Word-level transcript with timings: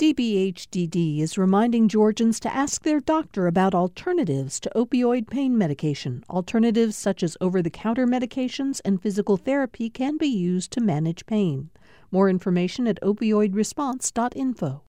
DBHDD 0.00 1.20
is 1.20 1.36
reminding 1.36 1.86
Georgians 1.86 2.40
to 2.40 2.50
ask 2.56 2.84
their 2.84 3.00
doctor 3.00 3.46
about 3.46 3.74
alternatives 3.74 4.58
to 4.60 4.72
opioid 4.74 5.28
pain 5.28 5.58
medication. 5.58 6.24
Alternatives 6.30 6.96
such 6.96 7.22
as 7.22 7.36
over 7.38 7.60
the 7.60 7.68
counter 7.68 8.06
medications 8.06 8.80
and 8.82 9.02
physical 9.02 9.36
therapy 9.36 9.90
can 9.90 10.16
be 10.16 10.26
used 10.26 10.70
to 10.70 10.80
manage 10.80 11.26
pain. 11.26 11.68
More 12.10 12.30
information 12.30 12.86
at 12.86 12.98
opioidresponse.info. 13.02 14.82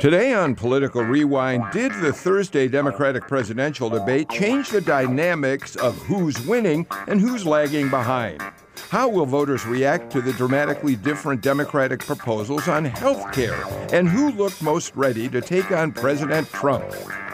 Today 0.00 0.34
on 0.34 0.56
Political 0.56 1.02
Rewind, 1.04 1.62
did 1.70 1.92
the 2.00 2.12
Thursday 2.12 2.66
Democratic 2.66 3.28
presidential 3.28 3.88
debate 3.88 4.28
change 4.30 4.70
the 4.70 4.80
dynamics 4.80 5.76
of 5.76 5.96
who's 5.98 6.44
winning 6.44 6.88
and 7.06 7.20
who's 7.20 7.46
lagging 7.46 7.88
behind? 7.88 8.42
How 8.90 9.08
will 9.08 9.26
voters 9.26 9.66
react 9.66 10.12
to 10.12 10.20
the 10.20 10.32
dramatically 10.34 10.94
different 10.94 11.42
Democratic 11.42 11.98
proposals 11.98 12.68
on 12.68 12.84
health 12.84 13.32
care? 13.32 13.64
And 13.92 14.08
who 14.08 14.30
looked 14.30 14.62
most 14.62 14.94
ready 14.94 15.28
to 15.28 15.40
take 15.40 15.72
on 15.72 15.90
President 15.90 16.48
Trump? 16.50 16.84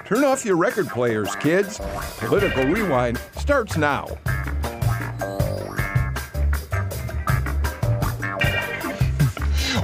Turn 0.07 0.25
off 0.25 0.47
your 0.47 0.57
record 0.57 0.89
players, 0.89 1.37
kids. 1.37 1.79
Political 2.19 2.65
Rewind 2.65 3.21
starts 3.37 3.77
now. 3.77 4.07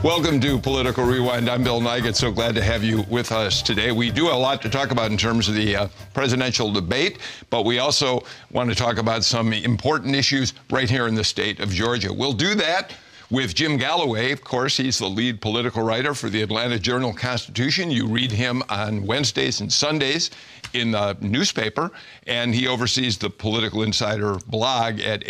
Welcome 0.04 0.38
to 0.42 0.60
Political 0.60 1.06
Rewind. 1.06 1.50
I'm 1.50 1.64
Bill 1.64 1.80
Nigut. 1.80 2.14
So 2.14 2.30
glad 2.30 2.54
to 2.54 2.62
have 2.62 2.84
you 2.84 3.02
with 3.10 3.32
us 3.32 3.60
today. 3.60 3.90
We 3.90 4.12
do 4.12 4.28
a 4.28 4.30
lot 4.30 4.62
to 4.62 4.70
talk 4.70 4.92
about 4.92 5.10
in 5.10 5.16
terms 5.16 5.48
of 5.48 5.56
the 5.56 5.74
uh, 5.74 5.88
presidential 6.14 6.72
debate, 6.72 7.18
but 7.50 7.64
we 7.64 7.80
also 7.80 8.22
want 8.52 8.70
to 8.70 8.76
talk 8.76 8.98
about 8.98 9.24
some 9.24 9.52
important 9.52 10.14
issues 10.14 10.54
right 10.70 10.88
here 10.88 11.08
in 11.08 11.16
the 11.16 11.24
state 11.24 11.58
of 11.58 11.70
Georgia. 11.70 12.12
We'll 12.12 12.32
do 12.32 12.54
that 12.54 12.92
with 13.30 13.56
Jim 13.56 13.76
Galloway. 13.76 14.30
Of 14.30 14.42
course, 14.44 14.76
he's 14.76 14.98
the 14.98 15.08
lead 15.08 15.40
political 15.40 15.82
writer 15.82 16.14
for 16.14 16.30
the 16.30 16.42
Atlanta 16.42 16.78
Journal 16.78 17.12
Constitution. 17.12 17.90
You 17.90 18.06
read 18.06 18.30
him 18.30 18.62
on 18.68 19.04
Wednesdays 19.04 19.60
and 19.60 19.70
Sundays 19.70 20.30
in 20.74 20.92
the 20.92 21.16
newspaper, 21.20 21.90
and 22.28 22.54
he 22.54 22.68
oversees 22.68 23.18
the 23.18 23.30
Political 23.30 23.82
Insider 23.82 24.36
blog 24.46 25.00
at 25.00 25.22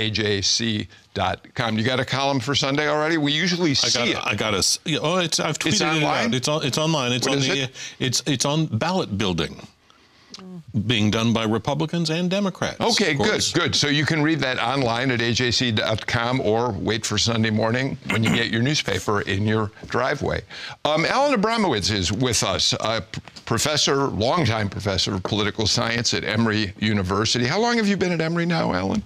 ajc.com. 1.19 1.79
You 1.79 1.85
got 1.85 2.01
a 2.01 2.05
column 2.05 2.41
for 2.41 2.55
Sunday 2.55 2.89
already? 2.89 3.19
We 3.19 3.33
usually 3.33 3.75
see 3.75 3.99
I 4.01 4.13
got, 4.13 4.27
it. 4.27 4.33
I 4.33 4.35
got 4.35 4.55
a. 4.55 5.01
Oh, 5.01 5.17
it's 5.19 5.41
I've 5.41 5.59
tweeted 5.59 5.73
It's 5.73 5.81
it 5.81 5.85
online? 5.87 6.27
out. 6.29 6.35
It's 6.35 6.49
on. 6.49 6.65
It's 6.65 6.79
online. 6.79 7.13
It's 7.13 7.27
What 7.27 7.37
on 7.37 7.43
is 7.43 7.49
the. 7.49 7.63
it? 7.63 7.71
It's 7.99 8.23
it's 8.27 8.45
on 8.45 8.67
ballot 8.67 9.17
building, 9.19 9.67
being 10.87 11.11
done 11.11 11.33
by 11.33 11.45
Republicans 11.45 12.11
and 12.11 12.31
Democrats. 12.31 12.81
Okay, 12.81 13.15
good, 13.15 13.43
good. 13.55 13.75
So 13.75 13.89
you 13.89 14.05
can 14.05 14.23
read 14.23 14.41
that 14.41 14.59
online 14.59 15.11
at 15.11 15.21
ajc.com 15.21 16.41
or 16.41 16.73
wait 16.73 17.05
for 17.05 17.19
Sunday 17.19 17.51
morning 17.51 17.99
when 18.11 18.23
you 18.23 18.35
get 18.35 18.49
your 18.51 18.63
newspaper 18.63 19.23
in 19.23 19.47
your 19.47 19.71
driveway. 19.87 20.43
Um, 20.85 21.05
Alan 21.07 21.41
Abramowitz 21.41 21.91
is 21.93 22.13
with 22.13 22.43
us, 22.43 22.73
a 22.75 23.03
professor, 23.45 24.07
longtime 24.09 24.69
professor 24.69 25.15
of 25.15 25.23
political 25.23 25.67
science 25.67 26.15
at 26.15 26.25
Emory 26.25 26.73
University. 26.79 27.47
How 27.47 27.59
long 27.61 27.77
have 27.77 27.89
you 27.89 27.97
been 27.97 28.13
at 28.13 28.21
Emory 28.21 28.47
now, 28.47 28.73
Alan? 28.73 29.03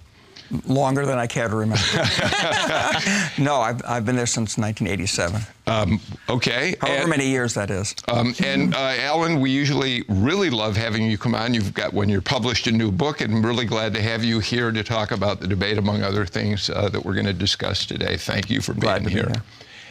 Longer 0.67 1.06
than 1.06 1.19
I 1.19 1.27
care 1.27 1.48
to 1.48 1.56
remember. 1.56 1.83
no, 3.39 3.56
I've, 3.56 3.81
I've 3.86 4.05
been 4.05 4.17
there 4.17 4.27
since 4.27 4.59
1987. 4.59 5.41
Um, 5.67 5.98
okay. 6.28 6.75
However 6.81 7.00
and- 7.03 7.11
many 7.11 7.27
years 7.27 7.55
that 7.55 7.70
is. 7.70 7.94
Um, 8.09 8.34
and 8.44 8.75
uh, 8.75 8.78
Alan, 8.98 9.41
we 9.41 9.50
usually 9.50 10.05
really 10.09 10.50
love 10.50 10.77
having 10.77 11.11
you 11.11 11.17
come 11.17 11.34
on. 11.34 11.55
You've 11.55 11.72
got 11.72 11.94
when 11.94 12.09
you're 12.09 12.20
published 12.20 12.67
a 12.67 12.72
new 12.72 12.92
book, 12.92 13.22
and 13.22 13.33
I'm 13.33 13.44
really 13.44 13.64
glad 13.64 13.94
to 13.94 14.03
have 14.03 14.25
you 14.25 14.41
here 14.41 14.70
to 14.72 14.83
talk 14.83 15.11
about 15.11 15.41
the 15.41 15.48
debate, 15.48 15.78
among 15.78 16.03
other 16.03 16.27
things 16.27 16.69
uh, 16.69 16.89
that 16.91 17.03
we're 17.05 17.14
going 17.14 17.27
to 17.27 17.33
discuss 17.33 17.87
today. 17.87 18.16
Thank 18.16 18.50
you 18.50 18.61
for 18.61 18.72
being 18.75 18.81
Glad 18.83 18.98
to 19.05 19.09
be 19.09 19.12
here. 19.12 19.27
here. 19.28 19.42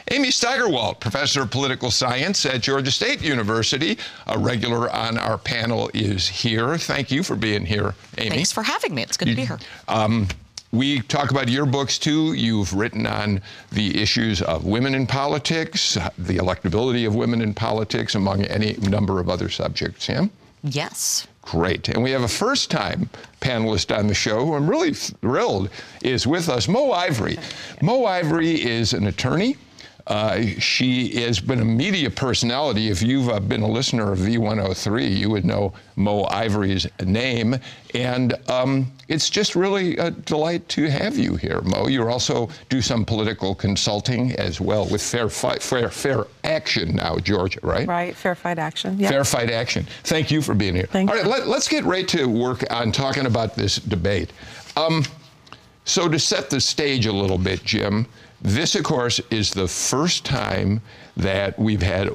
Amy 0.09 0.30
Steigerwalt, 0.30 1.00
professor 1.00 1.44
of 1.44 1.52
political 1.52 1.90
science 1.90 2.46
at 2.46 2.62
Georgia 2.62 2.92
State 2.92 3.22
University, 3.22 3.98
a 4.28 4.38
regular 4.38 4.90
on 4.92 5.18
our 5.18 5.38
panel, 5.38 5.90
is 5.94 6.28
here. 6.28 6.78
Thank 6.78 7.12
you 7.12 7.24
for 7.24 7.36
being 7.36 7.66
here, 7.66 7.94
Amy. 8.18 8.31
Thanks 8.31 8.52
for 8.52 8.63
having 8.63 8.94
me. 8.94 9.03
It's 9.03 9.16
good 9.16 9.30
to 9.30 9.36
be 9.36 9.46
here. 9.46 9.59
Um, 9.88 10.28
we 10.72 11.02
talk 11.02 11.32
about 11.32 11.50
your 11.50 11.66
books 11.66 12.00
too. 12.00 12.34
You've 12.34 12.74
written 12.74 13.06
on 13.06 13.42
the 13.72 14.02
issues 14.02 14.42
of 14.42 14.66
women 14.66 14.96
in 14.96 15.06
politics, 15.06 15.96
the 16.18 16.38
electability 16.38 17.06
of 17.06 17.16
women 17.16 17.42
in 17.42 17.54
politics, 17.54 18.16
among 18.16 18.46
any 18.46 18.74
number 18.78 19.20
of 19.20 19.30
other 19.30 19.50
subjects. 19.50 20.08
Yeah? 20.08 20.28
Yes. 20.64 21.28
Great. 21.42 21.90
And 21.90 22.04
we 22.04 22.12
have 22.12 22.22
a 22.22 22.28
first 22.28 22.70
time 22.70 23.10
panelist 23.42 23.96
on 23.98 24.08
the 24.08 24.14
show 24.14 24.46
who 24.46 24.54
I'm 24.54 24.70
really 24.70 24.94
thrilled 24.94 25.70
is 26.02 26.28
with 26.28 26.50
us, 26.50 26.68
Mo 26.68 26.92
Ivory. 26.92 27.38
Mo 27.81 28.06
Ivory 28.06 28.62
is 28.62 28.94
an 28.94 29.08
attorney. 29.08 29.58
Uh, 30.07 30.41
she 30.59 31.09
has 31.22 31.39
been 31.39 31.59
a 31.59 31.66
media 31.66 32.09
personality. 32.09 32.89
If 32.89 33.01
you've 33.01 33.29
uh, 33.29 33.39
been 33.39 33.62
a 33.62 33.67
listener 33.67 34.12
of 34.12 34.19
V103, 34.19 35.16
you 35.16 35.29
would 35.29 35.45
know 35.45 35.73
Mo 35.95 36.23
Ivory's 36.29 36.88
name. 37.03 37.56
And 37.94 38.34
um, 38.50 38.91
it's 39.07 39.29
just 39.29 39.56
really 39.56 39.97
a 39.97 40.12
delight 40.12 40.67
to 40.69 40.89
have 40.89 41.17
you 41.17 41.35
here, 41.35 41.62
Mo. 41.62 41.88
You 41.88 42.07
also 42.07 42.50
do 42.69 42.81
some 42.81 43.06
political 43.06 43.53
consulting 43.53 44.31
as 44.34 44.59
well 44.59 44.88
with 44.88 45.01
Fair, 45.01 45.29
Fight, 45.29 45.62
Fair, 45.62 45.89
Fair 45.89 46.25
Action 46.44 46.95
now, 46.95 47.18
Georgia, 47.18 47.59
right? 47.62 47.88
Right, 47.88 48.16
fair 48.16 48.35
fight 48.35 48.57
action. 48.57 48.97
Yeah. 49.00 49.09
Fair 49.09 49.23
Fight 49.23 49.51
Action. 49.51 49.85
Thank 50.03 50.31
you 50.31 50.41
for 50.41 50.56
being 50.56 50.75
here. 50.75 50.88
Thank 50.88 51.09
All 51.09 51.16
right, 51.16 51.25
let, 51.25 51.47
us 51.47 51.68
get 51.68 51.83
right 51.83 52.07
to 52.09 52.25
work 52.25 52.63
on 52.72 52.91
talking 52.91 53.25
about 53.25 53.56
this 53.56 53.78
debate. 53.78 54.31
Um, 54.75 55.03
so, 55.83 56.07
to 56.07 56.19
set 56.19 56.50
the 56.50 56.62
stage 56.62 57.06
a 57.06 57.12
little 57.12 57.38
bit, 57.38 57.63
Jim, 57.63 58.07
this, 58.41 58.75
of 58.75 58.84
course, 58.84 59.19
is 59.29 59.52
the 59.52 59.68
first 59.68 60.25
time 60.25 60.81
that 61.18 61.57
we've 61.59 61.81
had 61.81 62.09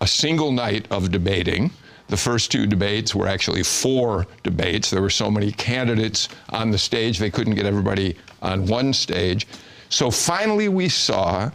a 0.00 0.06
single 0.06 0.52
night 0.52 0.86
of 0.90 1.10
debating. 1.10 1.70
The 2.08 2.16
first 2.16 2.52
two 2.52 2.66
debates 2.66 3.14
were 3.14 3.26
actually 3.26 3.62
four 3.62 4.26
debates. 4.42 4.90
There 4.90 5.02
were 5.02 5.10
so 5.10 5.30
many 5.30 5.50
candidates 5.50 6.28
on 6.50 6.70
the 6.70 6.78
stage, 6.78 7.18
they 7.18 7.30
couldn't 7.30 7.54
get 7.54 7.66
everybody 7.66 8.16
on 8.42 8.66
one 8.66 8.92
stage. 8.92 9.46
So 9.88 10.10
finally, 10.10 10.68
we 10.68 10.88
saw 10.88 11.50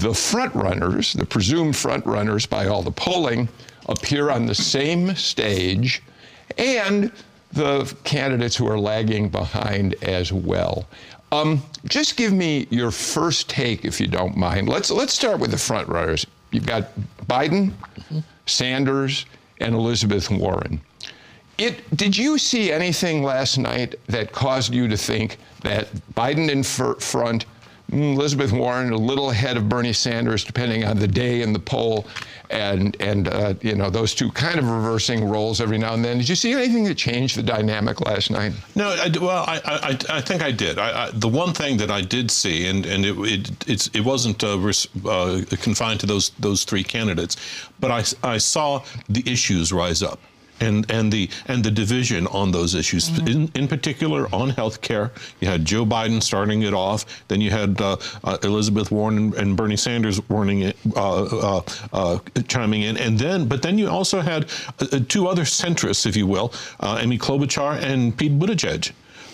the 0.00 0.14
front 0.14 0.54
runners, 0.54 1.12
the 1.12 1.26
presumed 1.26 1.76
front 1.76 2.06
runners 2.06 2.46
by 2.46 2.66
all 2.66 2.82
the 2.82 2.92
polling, 2.92 3.48
appear 3.86 4.30
on 4.30 4.46
the 4.46 4.54
same 4.54 5.14
stage, 5.16 6.02
and 6.58 7.10
the 7.52 7.94
candidates 8.04 8.56
who 8.56 8.66
are 8.68 8.78
lagging 8.78 9.28
behind 9.28 9.94
as 10.02 10.32
well. 10.32 10.86
Um, 11.30 11.62
just 11.86 12.16
give 12.16 12.32
me 12.32 12.66
your 12.70 12.90
first 12.90 13.48
take, 13.48 13.84
if 13.84 14.00
you 14.00 14.06
don't 14.06 14.36
mind. 14.36 14.68
Let's 14.68 14.90
let's 14.90 15.14
start 15.14 15.38
with 15.38 15.50
the 15.50 15.58
front 15.58 15.88
runners. 15.88 16.26
You've 16.50 16.66
got 16.66 16.88
Biden, 17.26 17.72
Sanders, 18.46 19.24
and 19.58 19.74
Elizabeth 19.74 20.30
Warren. 20.30 20.80
It, 21.58 21.96
did 21.96 22.16
you 22.16 22.38
see 22.38 22.72
anything 22.72 23.22
last 23.22 23.56
night 23.56 23.94
that 24.08 24.32
caused 24.32 24.74
you 24.74 24.88
to 24.88 24.96
think 24.96 25.38
that 25.62 25.88
Biden 26.14 26.50
in 26.50 26.62
front, 26.62 27.46
Elizabeth 27.92 28.52
Warren 28.52 28.92
a 28.92 28.96
little 28.96 29.30
ahead 29.30 29.56
of 29.56 29.68
Bernie 29.68 29.92
Sanders, 29.92 30.44
depending 30.44 30.84
on 30.84 30.98
the 30.98 31.06
day 31.06 31.42
and 31.42 31.54
the 31.54 31.58
poll, 31.58 32.06
and 32.50 32.96
and 33.00 33.28
uh, 33.28 33.54
you 33.60 33.74
know 33.74 33.90
those 33.90 34.14
two 34.14 34.30
kind 34.32 34.58
of 34.58 34.68
reversing 34.68 35.28
roles 35.28 35.60
every 35.60 35.78
now 35.78 35.94
and 35.94 36.04
then? 36.04 36.18
Did 36.18 36.28
you 36.28 36.34
see 36.34 36.52
anything 36.52 36.84
that 36.84 36.96
changed 36.96 37.36
the 37.36 37.42
dynamic 37.42 38.00
last 38.00 38.30
night? 38.30 38.52
No, 38.74 38.88
I, 38.88 39.10
well, 39.20 39.44
I, 39.46 39.60
I, 39.64 40.16
I 40.16 40.20
think 40.20 40.42
I 40.42 40.50
did. 40.50 40.78
I, 40.78 41.06
I, 41.06 41.10
the 41.12 41.28
one 41.28 41.52
thing 41.52 41.76
that 41.78 41.90
I 41.90 42.00
did 42.00 42.30
see, 42.30 42.66
and, 42.66 42.86
and 42.86 43.04
it, 43.04 43.68
it, 43.68 43.96
it 43.96 44.04
wasn't 44.04 44.42
uh, 44.42 44.58
res, 44.58 44.86
uh, 45.04 45.42
confined 45.50 46.00
to 46.00 46.06
those, 46.06 46.30
those 46.40 46.64
three 46.64 46.84
candidates, 46.84 47.36
but 47.80 47.90
I, 47.90 48.32
I 48.34 48.38
saw 48.38 48.82
the 49.08 49.22
issues 49.30 49.72
rise 49.72 50.02
up. 50.02 50.18
And, 50.62 50.90
and 50.90 51.12
the 51.12 51.28
and 51.46 51.64
the 51.64 51.70
division 51.70 52.26
on 52.28 52.52
those 52.52 52.74
issues, 52.74 53.08
in, 53.18 53.50
in 53.54 53.66
particular 53.68 54.28
on 54.32 54.50
health 54.50 54.80
care. 54.80 55.10
You 55.40 55.48
had 55.48 55.64
Joe 55.64 55.84
Biden 55.84 56.22
starting 56.22 56.62
it 56.62 56.74
off. 56.74 57.04
Then 57.28 57.40
you 57.40 57.50
had 57.50 57.80
uh, 57.80 57.96
uh, 58.24 58.38
Elizabeth 58.42 58.90
Warren 58.90 59.18
and, 59.18 59.34
and 59.34 59.56
Bernie 59.56 59.76
Sanders 59.76 60.20
warning 60.28 60.62
it, 60.62 60.76
uh, 60.96 61.24
uh, 61.24 61.62
uh, 61.92 62.18
chiming 62.48 62.82
in, 62.82 62.96
and 62.96 63.18
then 63.18 63.46
but 63.46 63.62
then 63.62 63.78
you 63.78 63.88
also 63.88 64.20
had 64.20 64.50
uh, 64.80 65.00
two 65.08 65.26
other 65.26 65.42
centrists, 65.42 66.06
if 66.06 66.16
you 66.16 66.26
will, 66.26 66.52
uh, 66.80 66.98
Amy 67.00 67.18
Klobuchar 67.18 67.82
and 67.82 68.16
Pete 68.16 68.38
Buttigieg 68.38 68.92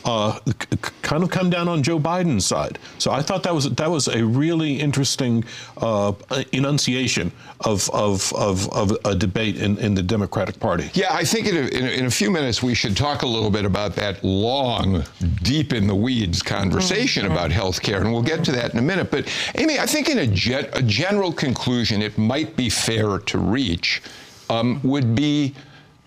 uh, 0.09 0.39
c- 0.47 0.53
c- 0.73 0.93
kind 1.03 1.23
of 1.23 1.31
come 1.31 1.51
down 1.51 1.69
on 1.69 1.83
Joe 1.83 2.01
Biden's 2.01 2.47
side. 2.47 2.79
So 2.99 3.11
I 3.11 3.23
thought 3.23 3.43
that 3.43 3.55
was 3.55 3.65
that 3.75 3.91
was 3.91 4.09
a 4.09 4.25
really 4.25 4.81
interesting 4.81 5.45
uh, 5.77 6.13
enunciation 6.53 7.31
of, 7.61 7.91
of, 7.91 8.33
of, 8.35 8.69
of 8.73 8.97
a 9.05 9.15
debate 9.15 9.57
in, 9.65 9.77
in 9.79 9.95
the 9.95 10.03
Democratic 10.03 10.59
Party. 10.61 10.91
Yeah, 10.95 11.09
I 11.11 11.25
think 11.25 11.47
in 11.47 11.57
a, 11.57 11.67
in, 11.79 11.85
a, 11.85 11.91
in 12.01 12.07
a 12.07 12.11
few 12.11 12.31
minutes 12.31 12.63
we 12.63 12.75
should 12.75 12.97
talk 12.97 13.23
a 13.23 13.27
little 13.27 13.51
bit 13.51 13.65
about 13.65 13.95
that 13.97 14.23
long, 14.25 15.05
deep 15.43 15.73
in 15.73 15.87
the 15.87 15.95
weeds 15.95 16.43
conversation 16.43 17.27
about 17.27 17.51
health 17.51 17.83
care, 17.83 18.01
and 18.01 18.13
we'll 18.13 18.23
get 18.23 18.45
to 18.45 18.53
that 18.53 18.73
in 18.73 18.79
a 18.79 18.83
minute. 18.83 19.11
But, 19.11 19.29
Amy, 19.57 19.79
I 19.79 19.87
think 19.87 20.09
in 20.09 20.19
a, 20.19 20.27
gen- 20.27 20.71
a 20.73 20.83
general 20.83 21.33
conclusion 21.33 22.01
it 22.01 22.17
might 22.17 22.57
be 22.57 22.71
fair 22.71 23.19
to 23.19 23.39
reach 23.39 24.03
um, 24.49 24.81
would 24.83 25.15
be 25.15 25.55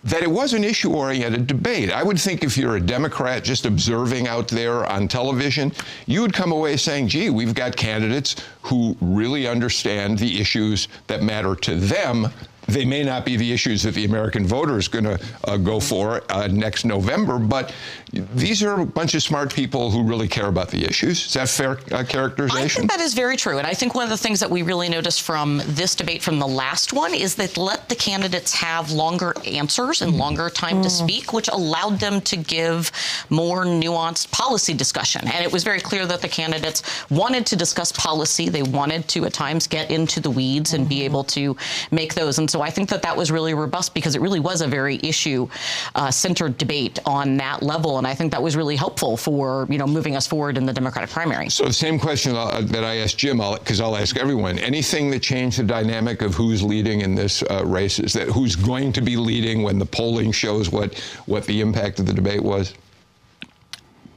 that 0.03 0.24
it 0.24 0.31
was 0.31 0.53
an 0.53 0.63
issue 0.63 0.94
oriented 0.94 1.48
debate. 1.48 1.92
I 1.92 2.03
would 2.03 2.19
think 2.19 2.44
if 2.44 2.57
you're 2.57 2.77
a 2.77 2.81
Democrat 2.81 3.44
just 3.44 3.65
observing 3.65 4.27
out 4.27 4.48
there 4.48 4.86
on 4.86 5.07
television, 5.07 5.71
you 6.07 6.21
would 6.21 6.33
come 6.33 6.51
away 6.51 6.77
saying, 6.77 7.07
gee, 7.07 7.30
we've 7.30 7.53
got 7.53 7.75
candidates 7.75 8.36
who 8.63 8.95
really 9.00 9.48
understand 9.48 10.18
the 10.18 10.39
issues 10.42 10.88
that 11.07 11.21
matter 11.21 11.56
to 11.56 11.75
them 11.75 12.27
they 12.73 12.85
may 12.85 13.03
not 13.03 13.25
be 13.25 13.38
the 13.38 13.51
issues 13.51 13.83
that 13.83 13.94
the 13.94 14.06
American 14.06 14.45
voter 14.45 14.77
is 14.77 14.88
going 14.88 15.06
to 15.06 15.19
uh, 15.45 15.57
go 15.57 15.79
for 15.79 16.23
uh, 16.29 16.47
next 16.47 16.85
November, 16.85 17.39
but 17.39 17.73
these 18.12 18.62
are 18.63 18.81
a 18.81 18.85
bunch 18.85 19.15
of 19.15 19.23
smart 19.23 19.53
people 19.53 19.89
who 19.89 20.03
really 20.03 20.27
care 20.27 20.47
about 20.47 20.69
the 20.69 20.83
issues. 20.85 21.25
Is 21.25 21.33
that 21.33 21.50
fair 21.50 21.79
uh, 21.91 22.03
characterization? 22.03 22.63
I 22.63 22.68
think 22.68 22.91
that 22.91 23.00
is 23.00 23.13
very 23.13 23.38
true. 23.38 23.57
And 23.57 23.68
I 23.68 23.73
think 23.73 23.95
one 23.95 24.03
of 24.03 24.09
the 24.09 24.18
things 24.18 24.39
that 24.39 24.50
we 24.50 24.62
really 24.62 24.89
noticed 24.89 25.21
from 25.21 25.62
this 25.65 25.95
debate 25.95 26.21
from 26.21 26.39
the 26.39 26.47
last 26.47 26.94
one 26.94 27.13
is 27.13 27.35
that 27.35 27.57
let 27.57 27.88
the 27.89 27.95
candidates 27.95 28.53
have 28.53 28.91
longer 28.91 29.33
answers 29.45 30.01
and 30.01 30.12
mm-hmm. 30.12 30.19
longer 30.19 30.50
time 30.50 30.77
mm. 30.77 30.83
to 30.83 30.89
speak, 30.89 31.33
which 31.33 31.47
allowed 31.47 32.00
them 32.00 32.21
to 32.21 32.38
give 32.38 32.91
more 33.29 33.65
nuanced 33.65 34.31
policy 34.31 34.74
discussion. 34.74 35.21
And 35.27 35.44
it 35.44 35.51
was 35.51 35.63
very 35.63 35.79
clear 35.79 36.06
that 36.06 36.21
the 36.21 36.27
candidates 36.27 36.83
wanted 37.09 37.45
to 37.47 37.56
discuss 37.56 37.91
policy. 37.91 38.50
They 38.50 38.63
wanted 38.63 39.07
to, 39.09 39.25
at 39.25 39.33
times, 39.33 39.67
get 39.67 39.89
into 39.91 40.19
the 40.19 40.29
weeds 40.29 40.74
and 40.74 40.88
be 40.88 40.95
mm-hmm. 40.95 41.06
able 41.06 41.24
to 41.25 41.56
make 41.91 42.13
those. 42.13 42.39
And 42.39 42.50
so 42.50 42.60
I 42.61 42.69
think 42.69 42.89
that 42.89 43.01
that 43.01 43.15
was 43.15 43.31
really 43.31 43.53
robust 43.53 43.93
because 43.93 44.15
it 44.15 44.21
really 44.21 44.39
was 44.39 44.61
a 44.61 44.67
very 44.67 44.99
issue 45.03 45.47
uh, 45.95 46.11
centered 46.11 46.57
debate 46.57 46.99
on 47.05 47.37
that 47.37 47.61
level. 47.61 47.97
And 47.97 48.07
I 48.07 48.13
think 48.13 48.31
that 48.31 48.41
was 48.41 48.55
really 48.55 48.75
helpful 48.75 49.17
for, 49.17 49.67
you 49.69 49.77
know, 49.77 49.87
moving 49.87 50.15
us 50.15 50.27
forward 50.27 50.57
in 50.57 50.65
the 50.65 50.73
Democratic 50.73 51.09
primary. 51.09 51.49
So 51.49 51.65
the 51.65 51.73
same 51.73 51.99
question 51.99 52.35
uh, 52.35 52.61
that 52.61 52.83
I 52.83 52.97
asked 52.97 53.17
Jim, 53.17 53.37
because 53.37 53.79
I'll, 53.79 53.95
I'll, 53.95 54.01
ask 54.01 54.17
everyone, 54.17 54.57
anything 54.59 55.11
that 55.11 55.21
changed 55.21 55.59
the 55.59 55.63
dynamic 55.63 56.21
of 56.21 56.33
who's 56.33 56.63
leading 56.63 57.01
in 57.01 57.13
this 57.15 57.43
uh, 57.43 57.63
race? 57.65 57.99
Is 57.99 58.13
that 58.13 58.27
who's 58.27 58.55
going 58.55 58.93
to 58.93 59.01
be 59.01 59.15
leading 59.15 59.63
when 59.63 59.77
the 59.77 59.85
polling 59.85 60.31
shows 60.31 60.71
what, 60.71 60.97
what 61.25 61.45
the 61.45 61.61
impact 61.61 61.99
of 61.99 62.05
the 62.05 62.13
debate 62.13 62.41
was? 62.41 62.73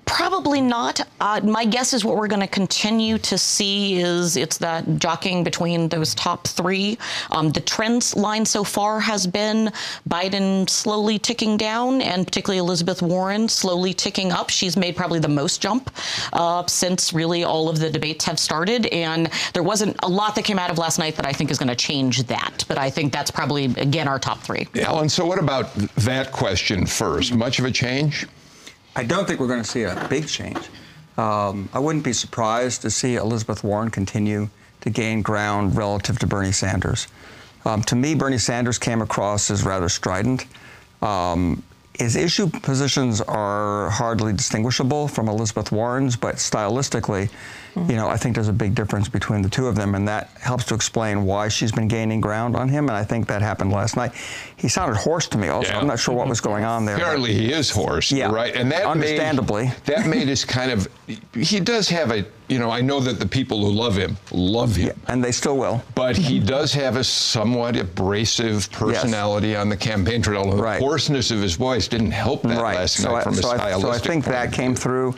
Probably 0.07 0.61
not. 0.61 1.01
Uh, 1.21 1.41
my 1.45 1.65
guess 1.65 1.93
is 1.93 2.05
what 2.05 2.17
we're 2.17 2.29
going 2.29 2.41
to 2.41 2.47
continue 2.47 3.19
to 3.19 3.39
see 3.39 3.97
is 3.97 4.37
it's 4.37 4.59
that 4.59 4.99
jockeying 4.99 5.45
between 5.45 5.89
those 5.89 6.15
top 6.15 6.47
three. 6.47 6.99
Um, 7.31 7.51
the 7.51 7.61
trends 7.61 8.15
line 8.15 8.45
so 8.45 8.65
far 8.65 9.01
has 9.01 9.27
been 9.27 9.73
Biden 10.09 10.69
slowly 10.69 11.19
ticking 11.19 11.57
down, 11.57 12.03
and 12.03 12.27
particularly 12.27 12.59
Elizabeth 12.59 13.03
Warren 13.03 13.49
slowly 13.49 13.95
ticking 13.95 14.33
up. 14.33 14.51
She's 14.51 14.77
made 14.77 14.97
probably 14.97 15.21
the 15.21 15.29
most 15.29 15.61
jump 15.63 15.91
uh, 16.33 16.67
since 16.67 17.13
really 17.13 17.45
all 17.45 17.69
of 17.69 17.79
the 17.79 17.91
debates 17.91 18.25
have 18.25 18.39
started, 18.39 18.87
and 18.87 19.31
there 19.53 19.63
wasn't 19.63 19.97
a 20.03 20.09
lot 20.09 20.35
that 20.35 20.45
came 20.45 20.59
out 20.59 20.71
of 20.71 20.79
last 20.79 20.99
night 20.99 21.17
that 21.17 21.27
I 21.27 21.33
think 21.33 21.51
is 21.51 21.59
going 21.59 21.69
to 21.69 21.77
change 21.77 22.25
that. 22.25 22.65
But 22.69 22.79
I 22.79 22.91
think 22.91 23.13
that's 23.13 23.31
probably 23.31 23.65
again 23.65 24.09
our 24.09 24.19
top 24.19 24.41
three. 24.41 24.67
Alan, 24.81 25.09
so 25.09 25.25
what 25.25 25.39
about 25.39 25.75
that 25.97 26.33
question 26.33 26.87
first? 26.87 27.35
Much 27.35 27.59
of 27.59 27.65
a 27.65 27.71
change? 27.71 28.27
I 28.97 29.05
don't 29.05 29.27
think 29.27 29.41
we're 29.41 29.49
going 29.49 29.63
to 29.63 29.69
see 29.69 29.83
a 29.83 30.07
big 30.09 30.29
change. 30.29 30.69
Um, 31.17 31.69
I 31.73 31.79
wouldn't 31.79 32.05
be 32.05 32.13
surprised 32.13 32.83
to 32.83 32.91
see 32.91 33.17
Elizabeth 33.17 33.65
Warren 33.65 33.91
continue 33.91 34.49
to 34.83 34.91
gain 34.91 35.23
ground 35.23 35.77
relative 35.77 36.19
to 36.21 36.27
Bernie 36.27 36.53
Sanders. 36.53 37.09
Um, 37.65 37.83
to 37.85 37.97
me, 37.97 38.15
Bernie 38.15 38.39
Sanders 38.39 38.79
came 38.79 39.01
across 39.01 39.51
as 39.51 39.65
rather 39.65 39.89
strident. 39.89 40.47
Um, 41.03 41.63
his 41.99 42.17
issue 42.17 42.49
positions 42.49 43.21
are 43.21 43.91
hardly 43.91 44.33
distinguishable 44.33 45.09
from 45.09 45.29
Elizabeth 45.29 45.71
Warren's, 45.71 46.17
but 46.17 46.37
stylistically. 46.37 47.31
Mm-hmm. 47.75 47.91
you 47.91 47.97
know, 47.97 48.09
I 48.09 48.17
think 48.17 48.37
there's 48.37 48.49
a 48.49 48.53
big 48.53 48.75
difference 48.77 49.09
between 49.09 49.43
the 49.43 49.49
two 49.49 49.67
of 49.67 49.75
them, 49.75 49.97
and 49.97 50.07
that 50.07 50.31
helps 50.41 50.65
to 50.67 50.75
explain 50.75 51.25
why 51.25 51.49
she's 51.49 51.73
been 51.73 51.89
gaining 51.89 52.21
ground 52.21 52.55
on 52.55 52.69
him. 52.69 52.89
And 52.89 52.97
I 52.97 53.03
think 53.03 53.27
that 53.27 53.43
happened 53.43 53.73
last 53.73 53.97
night. 53.97 54.13
He 54.57 54.69
sounded 54.69 54.97
hoarse 54.97 55.27
to 55.29 55.39
me. 55.39 55.49
Also, 55.49 55.73
yeah. 55.73 55.81
I'm 55.81 55.89
not 55.89 55.99
sure 55.99 56.15
what 56.15 56.29
was 56.29 56.41
going 56.41 56.65
on 56.65 56.85
there. 56.85 56.97
Apparently, 56.97 57.35
he 57.35 57.53
is 57.53 57.71
hoarse. 57.71 58.13
Yeah, 58.13 58.31
right. 58.31 58.55
And 58.55 58.71
that 58.71 58.85
understandably, 58.85 59.65
made, 59.65 59.77
that 59.87 60.07
made 60.07 60.29
us 60.29 60.45
kind 60.45 60.71
of. 60.71 60.89
He 61.35 61.59
does 61.59 61.89
have 61.89 62.13
a. 62.13 62.25
You 62.47 62.59
know, 62.59 62.71
I 62.71 62.83
know 62.83 63.01
that 63.01 63.19
the 63.19 63.27
people 63.27 63.65
who 63.65 63.73
love 63.73 63.97
him 63.97 64.19
love 64.31 64.77
him, 64.77 64.89
yeah, 64.89 65.13
and 65.13 65.25
they 65.25 65.33
still 65.33 65.57
will. 65.57 65.83
But 65.95 66.15
he 66.15 66.39
does 66.39 66.73
have 66.75 66.97
a 66.97 67.03
somewhat 67.03 67.75
abrasive 67.77 68.71
personality 68.71 69.49
yes. 69.49 69.61
on 69.61 69.71
the 69.71 69.77
campaign 69.77 70.23
trail. 70.23 70.49
The 70.55 70.63
right. 70.63 70.79
hoarseness 70.79 71.31
of 71.31 71.41
his 71.41 71.55
voice 71.55 71.89
didn't 71.89 72.11
help 72.13 72.43
that 72.43 72.61
right. 72.61 72.77
last 72.77 72.97
so 72.99 73.11
night 73.11 73.21
I, 73.21 73.23
from 73.25 73.35
so 73.35 73.41
a 73.41 73.57
stylistic. 73.57 73.75
I, 73.75 73.81
so 73.81 73.91
I 73.91 73.99
think 73.99 74.25
that 74.27 74.53
came 74.53 74.75
through. 74.77 75.15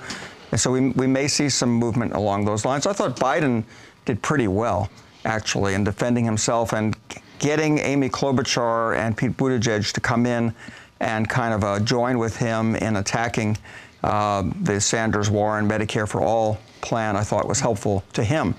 And 0.50 0.60
so 0.60 0.70
we, 0.70 0.90
we 0.90 1.06
may 1.06 1.28
see 1.28 1.48
some 1.48 1.70
movement 1.70 2.14
along 2.14 2.44
those 2.44 2.64
lines. 2.64 2.86
I 2.86 2.92
thought 2.92 3.16
Biden 3.16 3.64
did 4.04 4.22
pretty 4.22 4.48
well, 4.48 4.88
actually, 5.24 5.74
in 5.74 5.84
defending 5.84 6.24
himself 6.24 6.72
and 6.72 6.96
getting 7.38 7.78
Amy 7.78 8.08
Klobuchar 8.08 8.96
and 8.96 9.16
Pete 9.16 9.36
Buttigieg 9.36 9.92
to 9.92 10.00
come 10.00 10.26
in 10.26 10.54
and 11.00 11.28
kind 11.28 11.52
of 11.52 11.64
uh, 11.64 11.80
join 11.80 12.18
with 12.18 12.36
him 12.36 12.76
in 12.76 12.96
attacking 12.96 13.58
uh, 14.02 14.44
the 14.62 14.80
Sanders 14.80 15.28
Warren 15.28 15.68
Medicare 15.68 16.08
for 16.08 16.22
All 16.22 16.58
plan, 16.80 17.16
I 17.16 17.22
thought 17.22 17.46
was 17.46 17.60
helpful 17.60 18.04
to 18.12 18.22
him, 18.22 18.54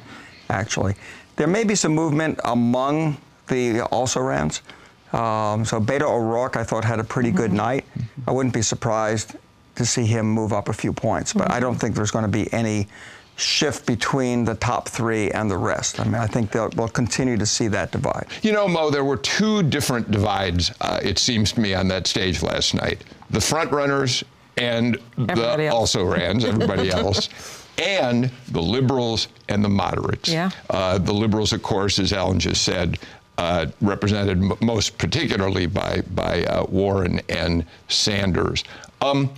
actually. 0.50 0.96
There 1.38 1.48
may 1.48 1.64
be 1.64 1.76
some 1.76 1.94
movement 1.94 2.40
among 2.44 3.18
the 3.48 3.82
also 3.84 4.20
rans. 4.20 4.62
Um, 5.14 5.64
so 5.64 5.80
Beto 5.80 6.02
O'Rourke, 6.02 6.58
I 6.58 6.64
thought, 6.64 6.84
had 6.84 7.00
a 7.00 7.04
pretty 7.04 7.32
good 7.32 7.50
mm-hmm. 7.50 7.58
night. 7.58 7.86
I 8.28 8.32
wouldn't 8.32 8.54
be 8.54 8.62
surprised 8.62 9.38
to 9.78 9.86
see 9.86 10.06
him 10.06 10.28
move 10.30 10.54
up 10.54 10.70
a 10.70 10.74
few 10.74 10.92
points. 10.92 11.34
But 11.34 11.52
I 11.52 11.60
don't 11.60 11.76
think 11.76 11.96
there's 11.96 12.12
going 12.12 12.26
to 12.26 12.32
be 12.32 12.52
any 12.52 12.88
shift 13.38 13.86
between 13.86 14.44
the 14.44 14.56
top 14.56 14.90
three 14.90 15.32
and 15.32 15.50
the 15.50 15.58
rest. 15.58 16.00
I 16.00 16.04
mean, 16.06 16.16
I 16.16 16.26
think 16.26 16.52
they'll, 16.52 16.70
we'll 16.76 16.88
continue 16.88 17.38
to 17.38 17.46
see 17.46 17.68
that 17.68 17.92
divide. 17.92 18.28
You 18.42 18.52
know, 18.52 18.68
Mo, 18.68 18.90
there 18.90 19.04
were 19.04 19.18
two 19.18 19.62
different 19.64 20.10
divides, 20.10 20.72
uh, 20.82 21.00
it 21.04 21.20
seems 21.20 21.52
to 21.54 21.62
me, 21.62 21.76
on 21.76 21.88
that 21.90 22.08
stage 22.08 22.42
last 22.42 22.74
night. 22.74 23.04
The 23.30 23.42
front 23.42 23.72
runners 23.72 24.24
and 24.58 24.98
everybody 25.30 25.64
the 25.66 25.70
also 25.70 26.04
rans, 26.04 26.44
everybody 26.44 26.90
else. 26.92 27.30
And 27.78 28.32
the 28.48 28.62
liberals 28.62 29.28
and 29.50 29.64
the 29.64 29.70
moderates. 29.70 30.30
Yeah. 30.30 30.50
Uh, 30.72 30.98
the 30.98 31.14
liberals, 31.14 31.54
of 31.54 31.62
course, 31.62 32.00
as 32.00 32.12
Alan 32.12 32.40
just 32.40 32.64
said, 32.64 32.98
uh, 33.38 33.68
represented 33.82 34.40
m- 34.40 34.54
most 34.62 34.98
particularly 34.98 35.68
by 35.68 36.02
by 36.16 36.44
uh, 36.46 36.66
Warren 36.70 37.22
and 37.30 37.64
Sanders. 37.88 38.64
Um, 39.00 39.30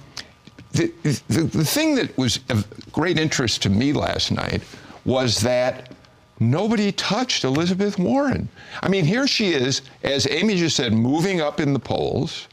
the, 0.71 0.92
the, 1.27 1.66
thing 1.66 1.95
that 1.95 2.16
was 2.18 2.39
of 2.50 2.68
great 2.92 3.18
interest 3.18 3.63
to 3.63 3.69
me 3.69 3.92
last 3.92 4.31
night 4.31 4.62
was 5.04 5.42
that 5.42 5.92
nobody 6.39 6.92
touched 6.92 7.44
Elizabeth 7.44 7.98
Warren. 7.98 8.48
I 8.83 8.89
mean, 8.89 9.06
here 9.06 9.27
she 9.27 9.50
is, 9.50 9.81
as 10.04 10.27
Amy 10.30 10.56
just 10.56 10.75
said, 10.75 10.94
moving 10.94 11.42
up 11.42 11.60
in 11.60 11.74
the 11.74 11.80
polls. 11.80 12.48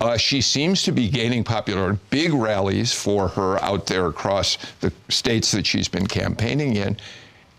Uh, 0.00 0.16
she 0.16 0.40
seems 0.40 0.82
to 0.82 0.92
be 0.92 1.08
gaining 1.08 1.44
popularity, 1.44 1.98
big 2.10 2.32
rallies 2.32 2.92
for 2.92 3.28
her 3.28 3.62
out 3.62 3.86
there 3.86 4.06
across 4.06 4.58
the 4.80 4.92
states 5.08 5.52
that 5.52 5.66
she's 5.66 5.88
been 5.88 6.06
campaigning 6.06 6.76
in. 6.76 6.96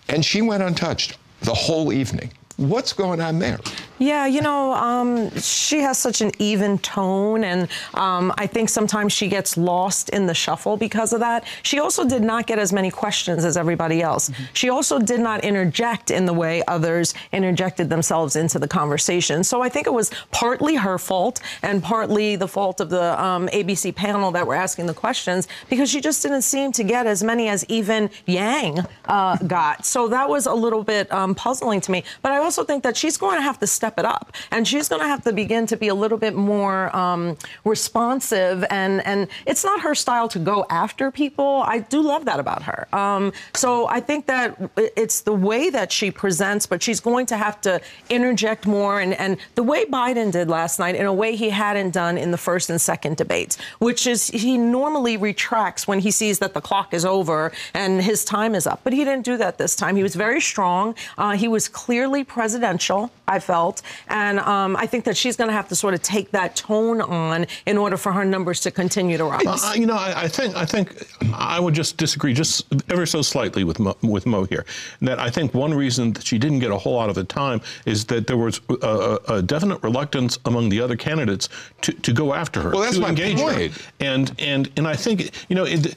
And 0.10 0.26
she 0.26 0.42
went 0.42 0.64
untouched 0.64 1.18
the 1.42 1.54
whole 1.54 1.94
evening. 1.94 2.32
What's 2.58 2.94
going 2.94 3.22
on 3.22 3.40
there? 3.40 3.60
Yeah, 4.04 4.26
you 4.26 4.42
know, 4.42 4.74
um, 4.74 5.34
she 5.40 5.80
has 5.80 5.98
such 5.98 6.20
an 6.20 6.32
even 6.38 6.78
tone, 6.80 7.46
and 7.46 7.70
um, 7.94 8.34
I 8.38 8.48
think 8.48 8.68
sometimes 8.68 9.14
she 9.14 9.30
gets 9.30 9.56
lost 9.56 10.10
in 10.10 10.26
the 10.26 10.34
shuffle 10.34 10.76
because 10.76 11.14
of 11.14 11.22
that. 11.22 11.46
She 11.62 11.80
also 11.80 12.04
did 12.06 12.22
not 12.22 12.46
get 12.46 12.60
as 12.60 12.74
many 12.74 12.92
questions 12.92 13.46
as 13.46 13.56
everybody 13.56 14.02
else. 14.02 14.30
Mm-hmm. 14.30 14.44
She 14.52 14.70
also 14.70 15.00
did 15.00 15.22
not 15.22 15.46
interject 15.46 16.12
in 16.12 16.26
the 16.26 16.34
way 16.34 16.64
others 16.68 17.14
interjected 17.32 17.90
themselves 17.90 18.36
into 18.36 18.60
the 18.60 18.68
conversation. 18.68 19.42
So 19.42 19.62
I 19.62 19.70
think 19.70 19.88
it 19.88 19.94
was 19.94 20.12
partly 20.32 20.76
her 20.76 20.98
fault 20.98 21.40
and 21.62 21.82
partly 21.82 22.36
the 22.36 22.48
fault 22.48 22.82
of 22.82 22.90
the 22.90 23.24
um, 23.24 23.48
ABC 23.50 23.96
panel 23.96 24.32
that 24.32 24.46
were 24.46 24.56
asking 24.56 24.88
the 24.88 24.94
questions 24.94 25.48
because 25.70 25.90
she 25.90 26.02
just 26.02 26.22
didn't 26.22 26.42
seem 26.42 26.74
to 26.74 26.84
get 26.84 27.08
as 27.08 27.24
many 27.24 27.48
as 27.48 27.64
even 27.70 28.10
Yang 28.26 28.80
uh, 29.06 29.38
got. 29.48 29.86
So 29.86 30.10
that 30.10 30.28
was 30.28 30.46
a 30.46 30.54
little 30.54 30.84
bit 30.84 31.10
um, 31.14 31.34
puzzling 31.36 31.80
to 31.82 31.92
me. 31.92 32.04
But 32.22 32.34
I 32.34 32.40
also 32.40 32.66
think 32.66 32.84
that 32.84 32.98
she's 32.98 33.16
going 33.16 33.38
to 33.38 33.42
have 33.42 33.60
to 33.60 33.68
step 33.68 33.93
it 33.98 34.06
up, 34.06 34.34
and 34.52 34.68
she's 34.68 34.90
going 34.90 35.02
to 35.02 35.08
have 35.08 35.24
to 35.24 35.34
begin 35.34 35.66
to 35.68 35.78
be 35.78 35.88
a 35.88 35.96
little 35.96 36.18
bit 36.18 36.36
more 36.36 36.96
um, 36.96 37.38
responsive. 37.66 38.66
And 38.70 39.06
and 39.06 39.28
it's 39.46 39.64
not 39.64 39.82
her 39.82 39.96
style 39.96 40.28
to 40.30 40.40
go 40.40 40.66
after 40.70 41.12
people. 41.12 41.64
I 41.66 41.80
do 41.80 42.02
love 42.02 42.26
that 42.26 42.40
about 42.40 42.64
her. 42.64 42.88
Um, 42.94 43.34
so 43.54 43.88
I 43.88 44.00
think 44.00 44.26
that 44.28 44.72
it's 44.78 45.22
the 45.22 45.34
way 45.34 45.70
that 45.70 45.92
she 45.92 46.12
presents, 46.12 46.66
but 46.66 46.82
she's 46.84 47.00
going 47.00 47.26
to 47.28 47.38
have 47.38 47.62
to 47.62 47.82
interject 48.10 48.66
more. 48.66 49.00
And 49.00 49.14
and 49.14 49.38
the 49.56 49.64
way 49.64 49.86
Biden 49.86 50.32
did 50.32 50.50
last 50.50 50.80
night, 50.80 50.96
in 50.96 51.06
a 51.06 51.14
way 51.14 51.36
he 51.36 51.50
hadn't 51.50 51.92
done 51.92 52.18
in 52.18 52.32
the 52.32 52.38
first 52.38 52.70
and 52.70 52.80
second 52.80 53.18
debates, 53.18 53.58
which 53.80 54.08
is 54.08 54.28
he 54.28 54.58
normally 54.58 55.18
retracts 55.18 55.88
when 55.88 56.00
he 56.00 56.12
sees 56.12 56.40
that 56.40 56.54
the 56.54 56.62
clock 56.62 56.94
is 56.94 57.06
over 57.06 57.52
and 57.74 58.02
his 58.02 58.26
time 58.26 58.56
is 58.56 58.68
up. 58.68 58.82
But 58.84 58.94
he 58.94 59.04
didn't 59.04 59.26
do 59.26 59.38
that 59.38 59.58
this 59.58 59.76
time. 59.76 59.96
He 59.96 60.04
was 60.04 60.16
very 60.16 60.42
strong. 60.42 60.96
Uh, 61.18 61.32
he 61.32 61.48
was 61.48 61.68
clearly 61.68 62.24
presidential 62.24 63.12
I 63.28 63.40
felt. 63.40 63.82
And 64.08 64.40
um, 64.40 64.76
I 64.76 64.86
think 64.86 65.06
that 65.06 65.16
she's 65.16 65.36
going 65.36 65.48
to 65.50 65.54
have 65.54 65.68
to 65.70 65.76
sort 65.76 65.94
of 65.94 66.02
take 66.02 66.32
that 66.32 66.56
tone 66.56 67.02
on 67.02 67.46
in 67.66 67.78
order 67.78 67.98
for 67.98 68.12
her 68.12 68.26
numbers 68.26 68.60
to 68.62 68.72
continue 68.72 69.18
to 69.18 69.26
rise. 69.26 69.46
Uh, 69.46 69.74
you 69.76 69.86
know, 69.86 69.96
I, 69.96 70.24
I, 70.24 70.28
think 70.28 70.56
I 70.56 70.66
think 70.66 71.08
I 71.34 71.60
would 71.60 71.74
just 71.74 71.98
disagree 71.98 72.34
just 72.34 72.66
ever 72.92 73.06
so 73.06 73.22
slightly 73.22 73.64
with 73.64 73.80
Mo, 73.80 73.96
with 74.02 74.26
Mo 74.26 74.44
here. 74.46 74.66
That 75.02 75.20
I 75.20 75.30
think 75.30 75.54
one 75.54 75.74
reason 75.74 76.14
that 76.14 76.26
she 76.26 76.38
didn't 76.38 76.60
get 76.60 76.72
a 76.72 76.78
whole 76.78 76.94
lot 76.94 77.10
of 77.10 77.16
the 77.16 77.24
time 77.24 77.62
is 77.86 78.06
that 78.06 78.28
there 78.28 78.38
was 78.38 78.60
a, 78.82 79.20
a 79.28 79.42
definite 79.42 79.82
reluctance 79.84 80.38
among 80.46 80.70
the 80.70 80.82
other 80.82 80.96
candidates 80.96 81.50
to, 81.82 81.94
to 81.94 82.14
go 82.14 82.34
after 82.34 82.62
her. 82.62 82.72
Well, 82.72 82.82
that's 82.82 82.96
to 82.96 83.02
my 83.02 83.10
engage 83.10 83.38
point. 83.38 83.74
Her. 83.74 83.82
And 84.02 84.36
and 84.40 84.70
and 84.78 84.88
I 84.88 84.96
think 84.96 85.32
you 85.50 85.56
know. 85.56 85.66
It, 85.66 85.96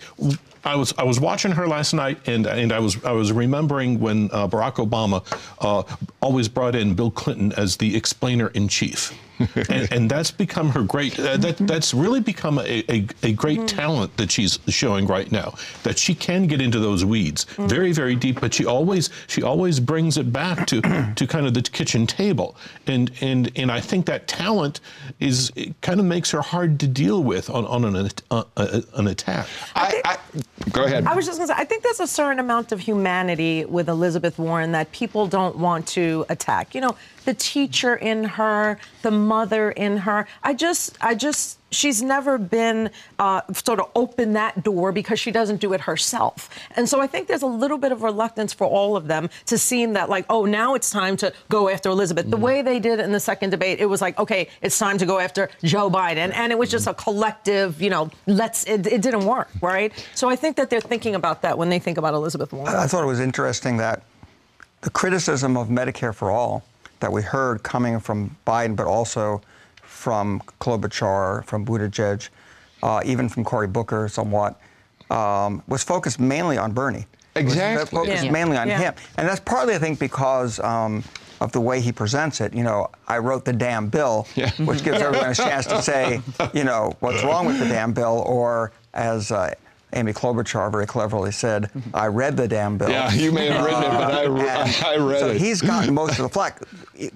I 0.66 0.74
was 0.74 0.92
I 0.98 1.04
was 1.04 1.20
watching 1.20 1.52
her 1.52 1.68
last 1.68 1.94
night, 1.94 2.18
and 2.26 2.44
and 2.44 2.72
I 2.72 2.80
was 2.80 3.02
I 3.04 3.12
was 3.12 3.32
remembering 3.32 4.00
when 4.00 4.28
uh, 4.32 4.48
Barack 4.48 4.84
Obama 4.84 5.24
uh, 5.60 5.84
always 6.20 6.48
brought 6.48 6.74
in 6.74 6.94
Bill 6.94 7.10
Clinton 7.12 7.52
as 7.52 7.76
the 7.76 7.96
explainer 7.96 8.48
in 8.48 8.66
chief. 8.66 9.16
And, 9.38 9.92
and, 9.92 10.10
that's 10.10 10.30
become 10.30 10.70
her 10.70 10.82
great. 10.82 11.18
Uh, 11.18 11.36
that 11.36 11.56
that's 11.58 11.92
really 11.92 12.20
become 12.20 12.58
a, 12.58 12.84
a, 12.88 13.06
a 13.22 13.32
great 13.32 13.60
mm. 13.60 13.66
talent 13.66 14.16
that 14.16 14.30
she's 14.30 14.58
showing 14.68 15.06
right 15.06 15.30
now. 15.30 15.54
That 15.82 15.98
she 15.98 16.14
can 16.14 16.46
get 16.46 16.60
into 16.60 16.78
those 16.78 17.04
weeds 17.04 17.44
mm. 17.44 17.68
very 17.68 17.92
very 17.92 18.14
deep, 18.14 18.40
but 18.40 18.54
she 18.54 18.64
always 18.64 19.10
she 19.26 19.42
always 19.42 19.80
brings 19.80 20.16
it 20.16 20.32
back 20.32 20.66
to 20.68 20.80
to 21.14 21.26
kind 21.26 21.46
of 21.46 21.54
the 21.54 21.62
kitchen 21.62 22.06
table. 22.06 22.56
And 22.86 23.10
and 23.20 23.50
and 23.56 23.70
I 23.70 23.80
think 23.80 24.06
that 24.06 24.26
talent 24.26 24.80
is 25.20 25.52
kind 25.80 26.00
of 26.00 26.06
makes 26.06 26.30
her 26.30 26.42
hard 26.42 26.80
to 26.80 26.86
deal 26.86 27.22
with 27.22 27.50
on 27.50 27.66
on 27.66 27.84
an 27.84 28.10
uh, 28.30 28.44
uh, 28.56 28.80
an 28.94 29.08
attack. 29.08 29.46
I, 29.74 30.00
I, 30.04 30.18
go 30.70 30.84
ahead. 30.84 31.06
I 31.06 31.14
was 31.14 31.26
just 31.26 31.38
going 31.38 31.48
to 31.48 31.54
say 31.54 31.60
I 31.60 31.64
think 31.64 31.82
there's 31.82 32.00
a 32.00 32.06
certain 32.06 32.38
amount 32.38 32.72
of 32.72 32.80
humanity 32.80 33.64
with 33.64 33.88
Elizabeth 33.88 34.38
Warren 34.38 34.72
that 34.72 34.92
people 34.92 35.26
don't 35.26 35.56
want 35.56 35.86
to 35.88 36.24
attack. 36.28 36.74
You 36.74 36.80
know 36.80 36.96
the 37.26 37.34
teacher 37.34 37.94
in 37.94 38.24
her, 38.24 38.78
the 39.02 39.10
mother 39.10 39.70
in 39.72 39.98
her. 39.98 40.26
I 40.42 40.54
just, 40.54 40.96
I 41.02 41.14
just, 41.14 41.58
she's 41.70 42.02
never 42.02 42.38
been 42.38 42.90
uh, 43.18 43.42
sort 43.52 43.80
of 43.80 43.90
open 43.94 44.32
that 44.32 44.62
door 44.62 44.92
because 44.92 45.20
she 45.20 45.30
doesn't 45.30 45.60
do 45.60 45.72
it 45.74 45.82
herself. 45.82 46.48
And 46.76 46.88
so 46.88 47.00
I 47.00 47.06
think 47.06 47.28
there's 47.28 47.42
a 47.42 47.46
little 47.46 47.78
bit 47.78 47.92
of 47.92 48.02
reluctance 48.02 48.54
for 48.54 48.66
all 48.66 48.96
of 48.96 49.08
them 49.08 49.28
to 49.46 49.58
seem 49.58 49.92
that 49.92 50.08
like, 50.08 50.24
oh, 50.30 50.46
now 50.46 50.74
it's 50.74 50.90
time 50.90 51.16
to 51.18 51.32
go 51.48 51.68
after 51.68 51.90
Elizabeth. 51.90 52.24
Mm-hmm. 52.24 52.30
The 52.30 52.36
way 52.38 52.62
they 52.62 52.78
did 52.80 53.00
it 53.00 53.04
in 53.04 53.12
the 53.12 53.20
second 53.20 53.50
debate, 53.50 53.80
it 53.80 53.86
was 53.86 54.00
like, 54.00 54.18
okay, 54.18 54.48
it's 54.62 54.78
time 54.78 54.96
to 54.98 55.06
go 55.06 55.18
after 55.18 55.50
Joe 55.62 55.90
Biden, 55.90 56.32
and 56.34 56.52
it 56.52 56.58
was 56.58 56.70
just 56.70 56.86
a 56.86 56.94
collective, 56.94 57.82
you 57.82 57.90
know, 57.90 58.10
let's. 58.26 58.64
It, 58.64 58.86
it 58.86 59.02
didn't 59.02 59.26
work, 59.26 59.48
right? 59.60 59.92
So 60.14 60.28
I 60.28 60.36
think 60.36 60.56
that 60.56 60.70
they're 60.70 60.80
thinking 60.80 61.14
about 61.14 61.42
that 61.42 61.58
when 61.58 61.68
they 61.68 61.78
think 61.78 61.98
about 61.98 62.14
Elizabeth 62.14 62.52
Warren. 62.52 62.74
I 62.74 62.86
thought 62.86 63.02
it 63.02 63.06
was 63.06 63.20
interesting 63.20 63.76
that 63.78 64.02
the 64.82 64.90
criticism 64.90 65.56
of 65.56 65.68
Medicare 65.68 66.14
for 66.14 66.30
all 66.30 66.62
that 67.00 67.12
we 67.12 67.22
heard 67.22 67.62
coming 67.62 68.00
from 68.00 68.36
Biden, 68.46 68.76
but 68.76 68.86
also 68.86 69.40
from 69.82 70.40
Klobuchar, 70.60 71.44
from 71.44 71.64
Buttigieg, 71.64 72.28
uh, 72.82 73.00
even 73.04 73.28
from 73.28 73.44
Cory 73.44 73.66
Booker 73.66 74.08
somewhat, 74.08 74.60
um, 75.10 75.62
was 75.68 75.82
focused 75.82 76.20
mainly 76.20 76.58
on 76.58 76.72
Bernie. 76.72 77.06
Exactly. 77.34 77.86
focused 77.86 78.24
yeah. 78.24 78.30
mainly 78.30 78.56
on 78.56 78.68
yeah. 78.68 78.78
him. 78.78 78.94
And 79.16 79.28
that's 79.28 79.40
partly, 79.40 79.74
I 79.74 79.78
think, 79.78 79.98
because 79.98 80.58
um, 80.60 81.04
of 81.40 81.52
the 81.52 81.60
way 81.60 81.80
he 81.80 81.92
presents 81.92 82.40
it. 82.40 82.54
You 82.54 82.64
know, 82.64 82.88
I 83.06 83.18
wrote 83.18 83.44
the 83.44 83.52
damn 83.52 83.88
bill, 83.88 84.26
yeah. 84.34 84.50
which 84.64 84.82
gives 84.82 85.00
everyone 85.00 85.30
a 85.30 85.34
chance 85.34 85.66
to 85.66 85.82
say, 85.82 86.20
you 86.54 86.64
know, 86.64 86.94
what's 87.00 87.22
wrong 87.22 87.46
with 87.46 87.58
the 87.58 87.68
damn 87.68 87.92
bill, 87.92 88.22
or 88.26 88.72
as 88.94 89.30
uh, 89.30 89.52
Amy 89.96 90.12
Klobuchar 90.12 90.70
very 90.70 90.86
cleverly 90.86 91.32
said, 91.32 91.70
I 91.94 92.06
read 92.06 92.36
the 92.36 92.46
damn 92.46 92.76
bill. 92.76 92.90
Yeah, 92.90 93.12
you 93.12 93.32
may 93.32 93.46
have 93.46 93.64
written 93.64 93.82
it, 93.82 93.88
but 93.88 94.14
I, 94.14 94.24
I 94.94 94.96
read 94.98 95.20
so 95.20 95.28
it. 95.30 95.38
So 95.38 95.44
he's 95.44 95.62
gotten 95.62 95.94
most 95.94 96.18
of 96.18 96.24
the 96.24 96.28
flack, 96.28 96.62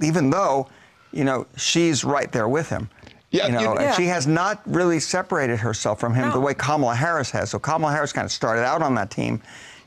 even 0.01 0.31
though, 0.31 0.69
you 1.13 1.25
know, 1.25 1.47
she's 1.57 2.05
right 2.05 2.33
there 2.33 2.49
with 2.49 2.69
him. 2.69 2.89
Yeah, 3.31 3.47
you 3.47 3.53
know, 3.53 3.79
yeah. 3.79 3.93
she 3.93 4.07
has 4.07 4.27
not 4.27 4.61
really 4.67 4.99
separated 4.99 5.61
herself 5.61 6.01
from 6.01 6.15
him 6.15 6.29
no. 6.29 6.35
the 6.35 6.41
way 6.41 6.55
Kamala 6.55 6.97
Harris 6.97 7.31
has. 7.31 7.51
So 7.51 7.61
Kamala 7.61 7.93
Harris 7.93 8.13
kind 8.13 8.25
of 8.25 8.33
started 8.33 8.65
out 8.65 8.83
on 8.83 8.95
that 8.97 9.11
team. 9.11 9.41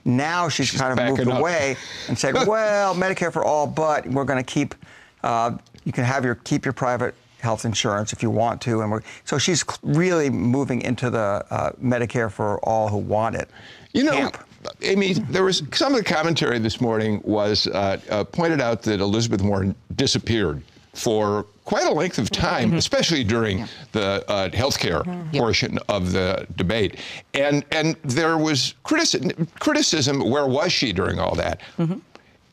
Now 0.06 0.48
she's, 0.48 0.68
she's 0.68 0.80
kind 0.80 0.98
of 0.98 1.06
moved 1.06 1.28
up. 1.28 1.40
away 1.40 1.76
and 2.08 2.18
said, 2.18 2.34
well, 2.48 2.96
Medicare 2.96 3.34
for 3.34 3.44
all, 3.44 3.68
but 3.68 4.08
we're 4.08 4.24
going 4.24 4.42
to 4.42 4.50
keep, 4.50 4.76
uh, 5.24 5.58
you 5.84 5.92
can 5.92 6.06
have 6.06 6.24
your, 6.24 6.36
keep 6.36 6.64
your 6.64 6.74
private 6.74 7.16
health 7.44 7.66
insurance 7.66 8.14
if 8.14 8.24
you 8.24 8.30
want 8.30 8.62
to. 8.62 8.82
And 8.82 8.92
we're, 8.92 9.02
so 9.26 9.38
she's 9.38 9.64
really 9.84 10.30
moving 10.30 10.82
into 10.82 11.10
the 11.10 11.46
uh, 11.50 11.72
Medicare 11.74 12.32
for 12.32 12.60
all 12.60 12.88
who 12.88 12.98
want 12.98 13.36
it. 13.36 13.50
You 13.94 14.06
know, 14.06 14.14
camp. 14.14 14.38
Amy, 14.82 15.14
there 15.14 15.44
was 15.44 15.62
some 15.74 15.94
of 15.94 16.00
the 16.00 16.06
commentary 16.06 16.58
this 16.58 16.80
morning 16.82 17.22
was 17.24 17.68
uh, 17.68 18.00
uh, 18.10 18.24
pointed 18.24 18.62
out 18.62 18.82
that 18.84 19.02
Elizabeth 19.02 19.42
Warren 19.42 19.76
disappeared 19.96 20.64
for 20.94 21.46
quite 21.66 21.86
a 21.86 21.92
length 21.92 22.18
of 22.18 22.30
time, 22.30 22.70
mm-hmm. 22.70 22.78
especially 22.78 23.24
during 23.24 23.60
yeah. 23.60 23.68
the 23.92 24.26
uh, 24.30 24.50
healthcare 24.50 25.04
mm-hmm. 25.04 25.38
portion 25.38 25.74
yep. 25.74 25.84
of 25.90 26.12
the 26.12 26.48
debate. 26.56 27.00
And 27.34 27.66
and 27.72 27.98
there 28.04 28.38
was 28.38 28.76
criticism. 28.84 29.48
Criticism. 29.60 30.30
Where 30.30 30.48
was 30.48 30.72
she 30.72 30.94
during 30.94 31.20
all 31.20 31.36
that? 31.36 31.62
Mm-hmm 31.78 32.00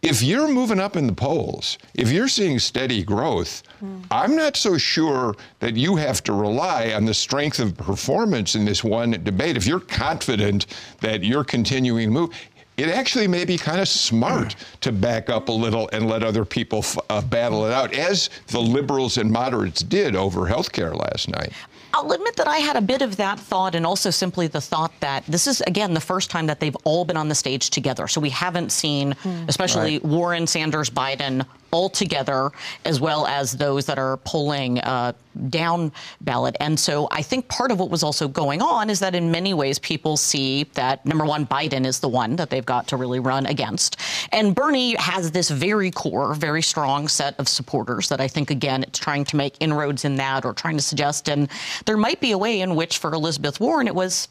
if 0.02 0.23
you're 0.23 0.49
moving 0.49 0.80
up 0.80 0.97
in 0.97 1.07
the 1.07 1.12
polls, 1.12 1.76
if 1.95 2.11
you're 2.11 2.28
seeing 2.28 2.59
steady 2.59 3.02
growth, 3.02 3.62
mm. 3.83 4.02
I'm 4.11 4.35
not 4.35 4.57
so 4.57 4.78
sure 4.78 5.35
that 5.59 5.76
you 5.76 5.97
have 5.97 6.25
to 6.25 6.33
rely 6.33 6.92
on 6.92 7.04
the 7.04 7.14
strength 7.14 7.59
of 7.59 7.76
performance 7.76 8.54
in 8.54 8.64
this 8.64 8.83
one 8.83 9.11
debate. 9.23 9.57
If 9.57 9.66
you're 9.66 9.80
confident 9.80 10.66
that 11.00 11.23
you're 11.23 11.45
continuing 11.45 12.09
to 12.09 12.12
move, 12.12 12.30
it 12.78 12.88
actually 12.88 13.28
may 13.28 13.45
be 13.45 13.59
kind 13.59 13.78
of 13.78 13.88
smart 13.88 14.57
mm. 14.57 14.80
to 14.80 14.92
back 14.92 15.28
up 15.28 15.50
a 15.50 15.52
little 15.52 15.90
and 15.92 16.09
let 16.09 16.23
other 16.23 16.47
people 16.47 16.83
uh, 17.11 17.21
battle 17.21 17.66
it 17.66 17.73
out, 17.73 17.92
as 17.92 18.30
the 18.47 18.61
liberals 18.61 19.19
and 19.19 19.30
moderates 19.30 19.83
did 19.83 20.16
over 20.16 20.47
health 20.47 20.73
care 20.73 20.95
last 20.95 21.28
night. 21.28 21.52
I'll 21.92 22.12
admit 22.12 22.37
that 22.37 22.47
I 22.47 22.59
had 22.59 22.76
a 22.76 22.80
bit 22.80 23.02
of 23.02 23.16
that 23.16 23.38
thought 23.38 23.75
and 23.75 23.85
also 23.85 24.11
simply 24.11 24.47
the 24.47 24.61
thought 24.61 24.92
that 25.00 25.25
this 25.26 25.47
is, 25.47 25.61
again, 25.62 25.94
the 25.94 26.00
first 26.00 26.30
time 26.30 26.47
that 26.47 26.61
they've 26.61 26.76
all 26.85 27.04
been 27.04 27.16
on 27.16 27.28
the 27.28 27.35
stage 27.35 27.70
together. 27.70 28.06
So 28.09 28.20
we 28.20 28.30
haven't 28.30 28.70
seen, 28.70 29.14
mm. 29.14 29.49
especially 29.49 29.99
right. 29.99 30.04
Warren, 30.04 30.47
Sanders, 30.47 30.90
Biden, 30.90 31.44
all 31.73 31.88
together, 31.88 32.50
as 32.85 33.00
well 33.00 33.26
as 33.26 33.52
those 33.52 33.87
that 33.87 33.99
are 33.99 34.16
polling 34.18 34.80
uh, 34.80 35.12
down 35.49 35.92
ballot. 36.20 36.56
And 36.59 36.78
so 36.78 37.06
I 37.12 37.23
think 37.23 37.47
part 37.49 37.70
of 37.70 37.78
what 37.78 37.90
was 37.90 38.02
also 38.02 38.26
going 38.26 38.61
on 38.61 38.90
is 38.90 38.99
that 39.00 39.14
in 39.14 39.30
many 39.30 39.54
ways 39.54 39.78
people 39.78 40.16
see 40.16 40.64
that 40.75 41.06
number 41.06 41.25
one, 41.25 41.47
Biden 41.47 41.87
is 41.87 42.00
the 42.00 42.09
one 42.09 42.37
that 42.37 42.50
they've 42.50 42.66
got 42.66 42.88
to 42.88 42.97
really 42.97 43.20
run 43.20 43.47
against. 43.47 43.99
And 44.32 44.54
Bernie 44.54 44.97
has 44.99 45.30
this 45.30 45.49
very 45.50 45.90
core, 45.90 46.35
very 46.35 46.62
strong 46.62 47.06
set 47.06 47.38
of 47.38 47.49
supporters 47.49 48.09
that 48.09 48.20
I 48.20 48.26
think, 48.26 48.50
again, 48.50 48.82
it's 48.82 48.99
trying 48.99 49.25
to 49.26 49.37
make 49.37 49.54
inroads 49.61 50.04
in 50.04 50.16
that 50.16 50.44
or 50.44 50.52
trying 50.52 50.76
to 50.76 50.82
suggest. 50.82 51.28
And 51.28 51.49
there 51.87 51.96
might 51.96 52.20
be 52.20 52.32
a 52.32 52.38
way 52.38 52.60
in 52.60 52.75
which 52.75 52.99
for 52.99 53.12
Elizabeth 53.12 53.60
Warren 53.60 53.87
it 53.87 53.94
was, 53.94 54.28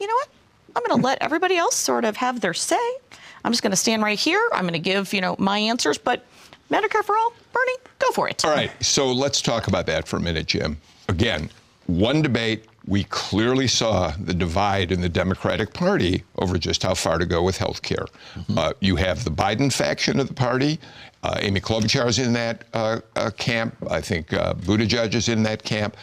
you 0.00 0.06
know 0.06 0.14
what? 0.14 0.28
I'm 0.76 0.82
going 0.84 1.00
to 1.00 1.04
let 1.04 1.18
everybody 1.20 1.56
else 1.56 1.74
sort 1.74 2.04
of 2.04 2.16
have 2.16 2.40
their 2.40 2.54
say. 2.54 2.96
I'm 3.44 3.52
just 3.52 3.62
going 3.62 3.72
to 3.72 3.76
stand 3.76 4.02
right 4.02 4.18
here. 4.18 4.40
I'm 4.52 4.62
going 4.62 4.74
to 4.74 4.78
give, 4.78 5.12
you 5.12 5.20
know, 5.20 5.36
my 5.38 5.58
answers, 5.58 5.98
but 5.98 6.24
Medicare 6.70 7.02
for 7.02 7.16
all, 7.16 7.32
Bernie, 7.52 7.76
go 7.98 8.10
for 8.12 8.28
it. 8.28 8.44
All 8.44 8.50
right, 8.50 8.70
so 8.84 9.10
let's 9.10 9.40
talk 9.40 9.68
about 9.68 9.86
that 9.86 10.06
for 10.06 10.16
a 10.16 10.20
minute, 10.20 10.46
Jim. 10.46 10.78
Again, 11.08 11.50
one 11.86 12.20
debate, 12.20 12.66
we 12.86 13.04
clearly 13.04 13.66
saw 13.66 14.12
the 14.18 14.34
divide 14.34 14.92
in 14.92 15.00
the 15.00 15.08
Democratic 15.08 15.72
Party 15.72 16.24
over 16.36 16.58
just 16.58 16.82
how 16.82 16.94
far 16.94 17.18
to 17.18 17.26
go 17.26 17.42
with 17.42 17.56
health 17.56 17.82
care. 17.82 18.06
Mm-hmm. 18.34 18.58
Uh, 18.58 18.72
you 18.80 18.96
have 18.96 19.24
the 19.24 19.30
Biden 19.30 19.72
faction 19.72 20.20
of 20.20 20.28
the 20.28 20.34
party. 20.34 20.78
Uh, 21.22 21.36
Amy 21.40 21.60
Klobuchar 21.60 22.06
is 22.06 22.18
in 22.18 22.32
that 22.34 22.64
uh, 22.74 23.00
uh 23.16 23.30
camp. 23.36 23.74
I 23.90 24.00
think 24.00 24.32
uh, 24.32 24.54
Buttigieg 24.54 25.14
is 25.14 25.28
in 25.28 25.42
that 25.42 25.64
camp. 25.64 25.96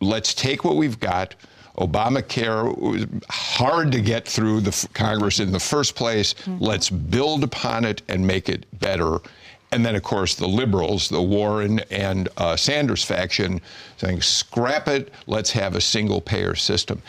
Let's 0.00 0.34
take 0.34 0.64
what 0.64 0.76
we've 0.76 1.00
got. 1.00 1.34
Obamacare 1.76 2.76
was 2.76 3.06
hard 3.30 3.92
to 3.92 4.00
get 4.00 4.26
through 4.26 4.60
the 4.60 4.88
Congress 4.94 5.38
in 5.38 5.52
the 5.52 5.60
first 5.60 5.94
place. 5.94 6.34
Mm-hmm. 6.34 6.62
Let's 6.62 6.90
build 6.90 7.44
upon 7.44 7.84
it 7.84 8.02
and 8.08 8.26
make 8.26 8.48
it 8.48 8.66
better. 8.80 9.18
And 9.70 9.84
then, 9.84 9.94
of 9.94 10.02
course, 10.02 10.34
the 10.34 10.48
liberals, 10.48 11.08
the 11.08 11.22
Warren 11.22 11.80
and 11.90 12.28
uh, 12.36 12.56
Sanders 12.56 13.04
faction, 13.04 13.60
saying, 13.98 14.22
scrap 14.22 14.88
it, 14.88 15.12
let's 15.26 15.50
have 15.50 15.76
a 15.76 15.80
single 15.80 16.20
payer 16.20 16.54
system. 16.54 17.02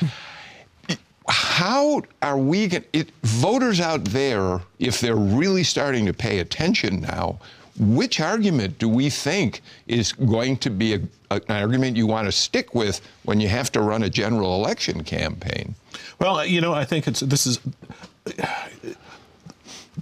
How 1.27 2.01
are 2.21 2.37
we 2.37 2.67
going 2.67 2.83
to, 2.93 3.05
voters 3.23 3.79
out 3.79 4.03
there, 4.05 4.61
if 4.77 4.99
they're 4.99 5.15
really 5.15 5.63
starting 5.63 6.05
to 6.07 6.13
pay 6.13 6.39
attention 6.39 7.01
now, 7.01 7.39
which 7.77 8.19
argument 8.19 8.77
do 8.79 8.89
we 8.89 9.09
think 9.09 9.61
is 9.87 10.11
going 10.11 10.57
to 10.57 10.69
be 10.69 10.93
a, 10.95 11.01
an 11.31 11.41
argument 11.47 11.97
you 11.97 12.07
want 12.07 12.25
to 12.27 12.31
stick 12.31 12.73
with 12.73 13.01
when 13.23 13.39
you 13.39 13.47
have 13.47 13.71
to 13.71 13.81
run 13.81 14.03
a 14.03 14.09
general 14.09 14.55
election 14.55 15.03
campaign? 15.03 15.75
Well, 16.19 16.45
you 16.45 16.61
know, 16.61 16.73
I 16.73 16.85
think 16.85 17.07
it's 17.07 17.21
this 17.21 17.45
is 17.45 17.59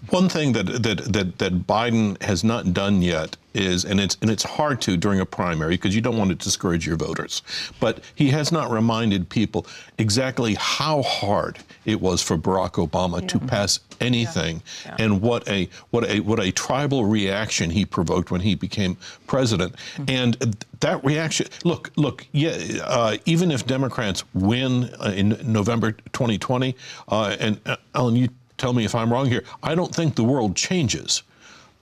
One 0.09 0.29
thing 0.29 0.53
that, 0.53 0.65
that, 0.83 1.13
that, 1.13 1.37
that 1.37 1.67
Biden 1.67 2.21
has 2.21 2.43
not 2.43 2.73
done 2.73 3.01
yet 3.01 3.35
is, 3.53 3.85
and 3.85 3.99
it's, 3.99 4.17
and 4.21 4.29
it's 4.29 4.43
hard 4.43 4.81
to 4.81 4.97
during 4.97 5.19
a 5.19 5.25
primary 5.25 5.75
because 5.75 5.95
you 5.95 6.01
don't 6.01 6.17
want 6.17 6.29
to 6.29 6.35
discourage 6.35 6.85
your 6.85 6.95
voters, 6.95 7.41
but 7.79 8.03
he 8.15 8.29
has 8.29 8.51
not 8.51 8.71
reminded 8.71 9.29
people 9.29 9.65
exactly 9.97 10.55
how 10.55 11.01
hard 11.01 11.59
it 11.85 11.99
was 11.99 12.21
for 12.21 12.37
Barack 12.37 12.73
Obama 12.73 13.21
yeah. 13.21 13.27
to 13.27 13.39
pass 13.39 13.79
anything 13.99 14.61
yeah. 14.85 14.95
Yeah. 14.97 15.05
and 15.05 15.21
what 15.21 15.47
a, 15.49 15.67
what, 15.89 16.05
a, 16.05 16.19
what 16.19 16.39
a 16.39 16.51
tribal 16.51 17.05
reaction 17.05 17.69
he 17.69 17.85
provoked 17.85 18.31
when 18.31 18.41
he 18.41 18.55
became 18.55 18.95
president. 19.25 19.75
Mm-hmm. 19.95 20.09
And 20.09 20.65
that 20.79 21.03
reaction, 21.03 21.47
look, 21.63 21.91
look, 21.95 22.25
yeah, 22.31 22.57
uh, 22.83 23.17
even 23.25 23.51
if 23.51 23.65
Democrats 23.65 24.23
win 24.33 24.85
uh, 24.99 25.13
in 25.15 25.37
November 25.43 25.91
2020, 25.91 26.75
uh, 27.09 27.35
and 27.39 27.59
uh, 27.65 27.77
Alan, 27.95 28.15
you 28.15 28.29
tell 28.57 28.73
me 28.73 28.85
if 28.85 28.95
I'm 28.95 29.11
wrong 29.11 29.27
here. 29.27 29.43
I 29.63 29.75
don't 29.75 29.93
think 29.93 30.15
the 30.15 30.23
world 30.23 30.55
changes. 30.55 31.23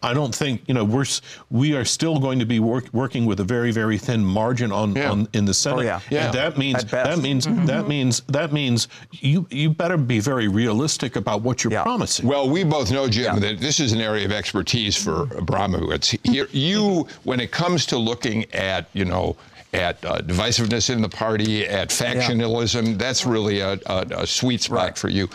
I 0.06 0.14
don't 0.14 0.36
think 0.36 0.62
you 0.68 0.74
know 0.76 0.84
we're 0.84 1.06
we 1.50 1.76
are 1.76 1.84
still 1.84 2.20
going 2.20 2.38
to 2.38 2.46
be 2.46 2.60
work, 2.60 2.86
working 2.94 3.26
with 3.26 3.40
a 3.40 3.44
very 3.44 3.72
very 3.72 3.98
thin 3.98 4.24
margin 4.24 4.72
on, 4.72 4.96
yeah. 4.96 5.10
on 5.10 5.28
in 5.34 5.46
the 5.46 5.54
Senate. 5.54 5.80
Oh, 5.80 5.82
yeah. 5.82 6.00
yeah. 6.12 6.26
And 6.26 6.34
that 6.36 6.58
means 6.58 6.86
that 6.86 7.18
means 7.20 7.48
mm-hmm. 7.48 7.66
that 7.66 7.88
means 7.88 8.22
that 8.28 8.54
means 8.54 8.88
you 9.12 9.48
you 9.50 9.72
better 9.72 9.98
be 9.98 10.20
very 10.20 10.48
realistic 10.48 11.16
about 11.16 11.42
what 11.42 11.64
you're 11.64 11.74
yeah. 11.74 11.82
promising. 11.82 12.28
Well, 12.28 12.48
we 12.48 12.64
both 12.64 12.92
know, 12.92 13.08
Jim, 13.10 13.36
yeah. 13.36 13.40
that 13.40 13.60
this 13.60 13.80
is 13.80 13.94
an 13.94 14.02
area 14.02 14.26
of 14.26 14.32
expertise 14.32 14.96
for 14.96 15.26
Abramowitz. 15.28 16.20
Here, 16.24 16.48
you 16.52 17.08
when 17.24 17.40
it 17.40 17.52
comes 17.52 17.88
to 17.88 17.98
looking 17.98 18.46
at 18.54 18.88
you 18.94 19.06
know 19.06 19.36
at 19.76 20.04
uh, 20.06 20.20
divisiveness 20.20 20.90
in 20.90 21.02
the 21.02 21.10
party, 21.10 21.66
at 21.66 21.90
factionalism. 21.90 22.92
Yeah. 22.92 22.98
That's 22.98 23.26
really 23.26 23.60
a, 23.60 23.74
a, 23.86 24.06
a 24.12 24.28
sweet 24.28 24.62
spot 24.62 24.78
right. 24.78 24.98
for 24.98 25.10
you. 25.10 25.30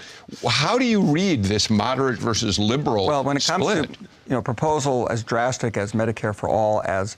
How 0.48 0.78
do 0.78 0.84
you 0.84 1.02
read 1.02 1.44
this 1.44 1.70
moderate 1.70 2.18
versus 2.18 2.58
liberal? 2.58 3.06
Well, 3.06 3.24
when 3.24 3.36
it 3.36 3.42
split? 3.42 3.86
comes 3.86 3.96
to 3.96 4.02
you 4.02 4.08
know 4.30 4.42
proposal 4.42 5.08
as 5.10 5.22
drastic 5.22 5.76
as 5.76 5.92
Medicare 5.92 6.34
for 6.34 6.48
all 6.48 6.82
as 6.84 7.16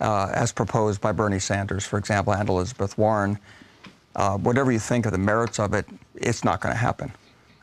uh, 0.00 0.30
as 0.34 0.52
proposed 0.52 1.00
by 1.00 1.12
Bernie 1.12 1.38
Sanders, 1.38 1.86
for 1.86 1.98
example, 1.98 2.34
and 2.34 2.48
Elizabeth 2.48 2.98
Warren, 2.98 3.38
uh, 4.16 4.36
whatever 4.38 4.72
you 4.72 4.80
think 4.80 5.06
of 5.06 5.12
the 5.12 5.18
merits 5.18 5.60
of 5.60 5.74
it, 5.74 5.86
it's 6.16 6.44
not 6.44 6.60
going 6.60 6.74
to 6.74 6.78
happen. 6.78 7.12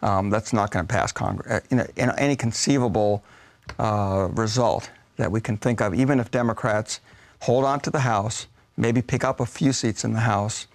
Um, 0.01 0.29
that's 0.29 0.53
not 0.53 0.71
going 0.71 0.87
to 0.87 0.91
pass 0.91 1.11
Congress. 1.11 1.51
Uh, 1.51 1.59
you 1.69 1.77
know, 1.77 1.87
in 1.97 2.11
any 2.17 2.37
conceivable 2.37 3.23
uh, 3.77 4.29
result 4.31 4.89
that 5.17 5.29
we 5.29 5.41
can 5.41 5.57
think 5.57 5.81
of, 5.81 5.93
even 5.93 6.19
if 6.19 6.31
Democrats 6.31 7.01
hold 7.41 7.65
on 7.65 7.81
to 7.81 7.89
the 7.89 7.99
House 7.99 8.47
maybe 8.79 9.01
pick 9.01 9.23
up 9.23 9.39
a 9.41 9.45
few 9.45 9.73
seats 9.73 10.03
in 10.03 10.13
the 10.13 10.21
House, 10.21 10.65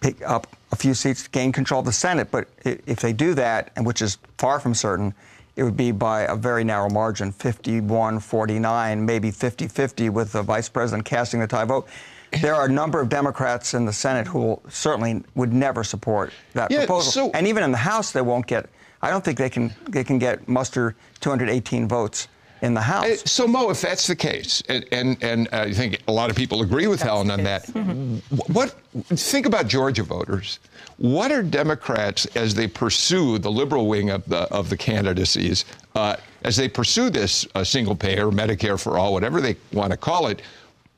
pick 0.00 0.22
up 0.22 0.46
a 0.70 0.76
few 0.76 0.94
seats, 0.94 1.26
gain 1.26 1.50
control 1.50 1.80
of 1.80 1.86
the 1.86 1.92
Senate. 1.92 2.30
But 2.30 2.48
if 2.64 3.00
they 3.00 3.12
do 3.12 3.34
that, 3.34 3.72
and 3.74 3.84
which 3.84 4.02
is 4.02 4.18
far 4.38 4.60
from 4.60 4.74
certain, 4.74 5.14
it 5.56 5.64
would 5.64 5.76
be 5.76 5.90
by 5.90 6.22
a 6.22 6.36
very 6.36 6.62
narrow 6.62 6.88
margin 6.88 7.32
51 7.32 8.20
49, 8.20 9.04
maybe 9.04 9.30
50 9.30 9.66
50, 9.66 10.10
with 10.10 10.32
the 10.32 10.42
vice 10.42 10.68
president 10.68 11.04
casting 11.04 11.40
the 11.40 11.46
tie 11.46 11.64
vote. 11.64 11.88
There 12.40 12.54
are 12.54 12.66
a 12.66 12.72
number 12.72 13.00
of 13.00 13.08
Democrats 13.08 13.74
in 13.74 13.84
the 13.84 13.92
Senate 13.92 14.26
who 14.28 14.60
certainly 14.68 15.24
would 15.34 15.52
never 15.52 15.82
support 15.82 16.32
that 16.52 16.70
yeah, 16.70 16.80
proposal. 16.80 17.12
So 17.12 17.30
and 17.32 17.46
even 17.46 17.64
in 17.64 17.72
the 17.72 17.78
House, 17.78 18.12
they 18.12 18.22
won't 18.22 18.46
get. 18.46 18.68
I 19.02 19.10
don't 19.10 19.24
think 19.24 19.38
they 19.38 19.50
can 19.50 19.74
they 19.88 20.04
can 20.04 20.18
get 20.18 20.46
muster 20.46 20.94
218 21.20 21.88
votes 21.88 22.28
in 22.62 22.74
the 22.74 22.80
House. 22.80 23.06
Uh, 23.06 23.16
so, 23.16 23.46
Mo, 23.46 23.70
if 23.70 23.80
that's 23.80 24.06
the 24.06 24.16
case, 24.16 24.62
and 24.68 24.84
and, 24.92 25.22
and 25.22 25.48
I 25.52 25.72
think 25.72 26.02
a 26.08 26.12
lot 26.12 26.30
of 26.30 26.36
people 26.36 26.62
agree 26.62 26.86
with 26.86 27.00
that's 27.00 27.08
Helen 27.08 27.30
on 27.30 27.42
that, 27.44 27.66
mm-hmm. 27.66 28.16
what 28.52 28.70
think 29.16 29.46
about 29.46 29.66
Georgia 29.66 30.02
voters? 30.02 30.58
What 30.98 31.32
are 31.32 31.42
Democrats 31.42 32.26
as 32.36 32.54
they 32.54 32.68
pursue 32.68 33.38
the 33.38 33.50
liberal 33.50 33.86
wing 33.86 34.10
of 34.10 34.24
the 34.28 34.42
of 34.52 34.68
the 34.68 34.76
candidacies, 34.76 35.64
uh, 35.94 36.16
as 36.44 36.56
they 36.56 36.68
pursue 36.68 37.10
this 37.10 37.46
uh, 37.54 37.64
single 37.64 37.96
payer, 37.96 38.26
Medicare 38.26 38.80
for 38.80 38.98
all, 38.98 39.12
whatever 39.12 39.40
they 39.40 39.56
want 39.72 39.92
to 39.92 39.96
call 39.96 40.26
it? 40.26 40.42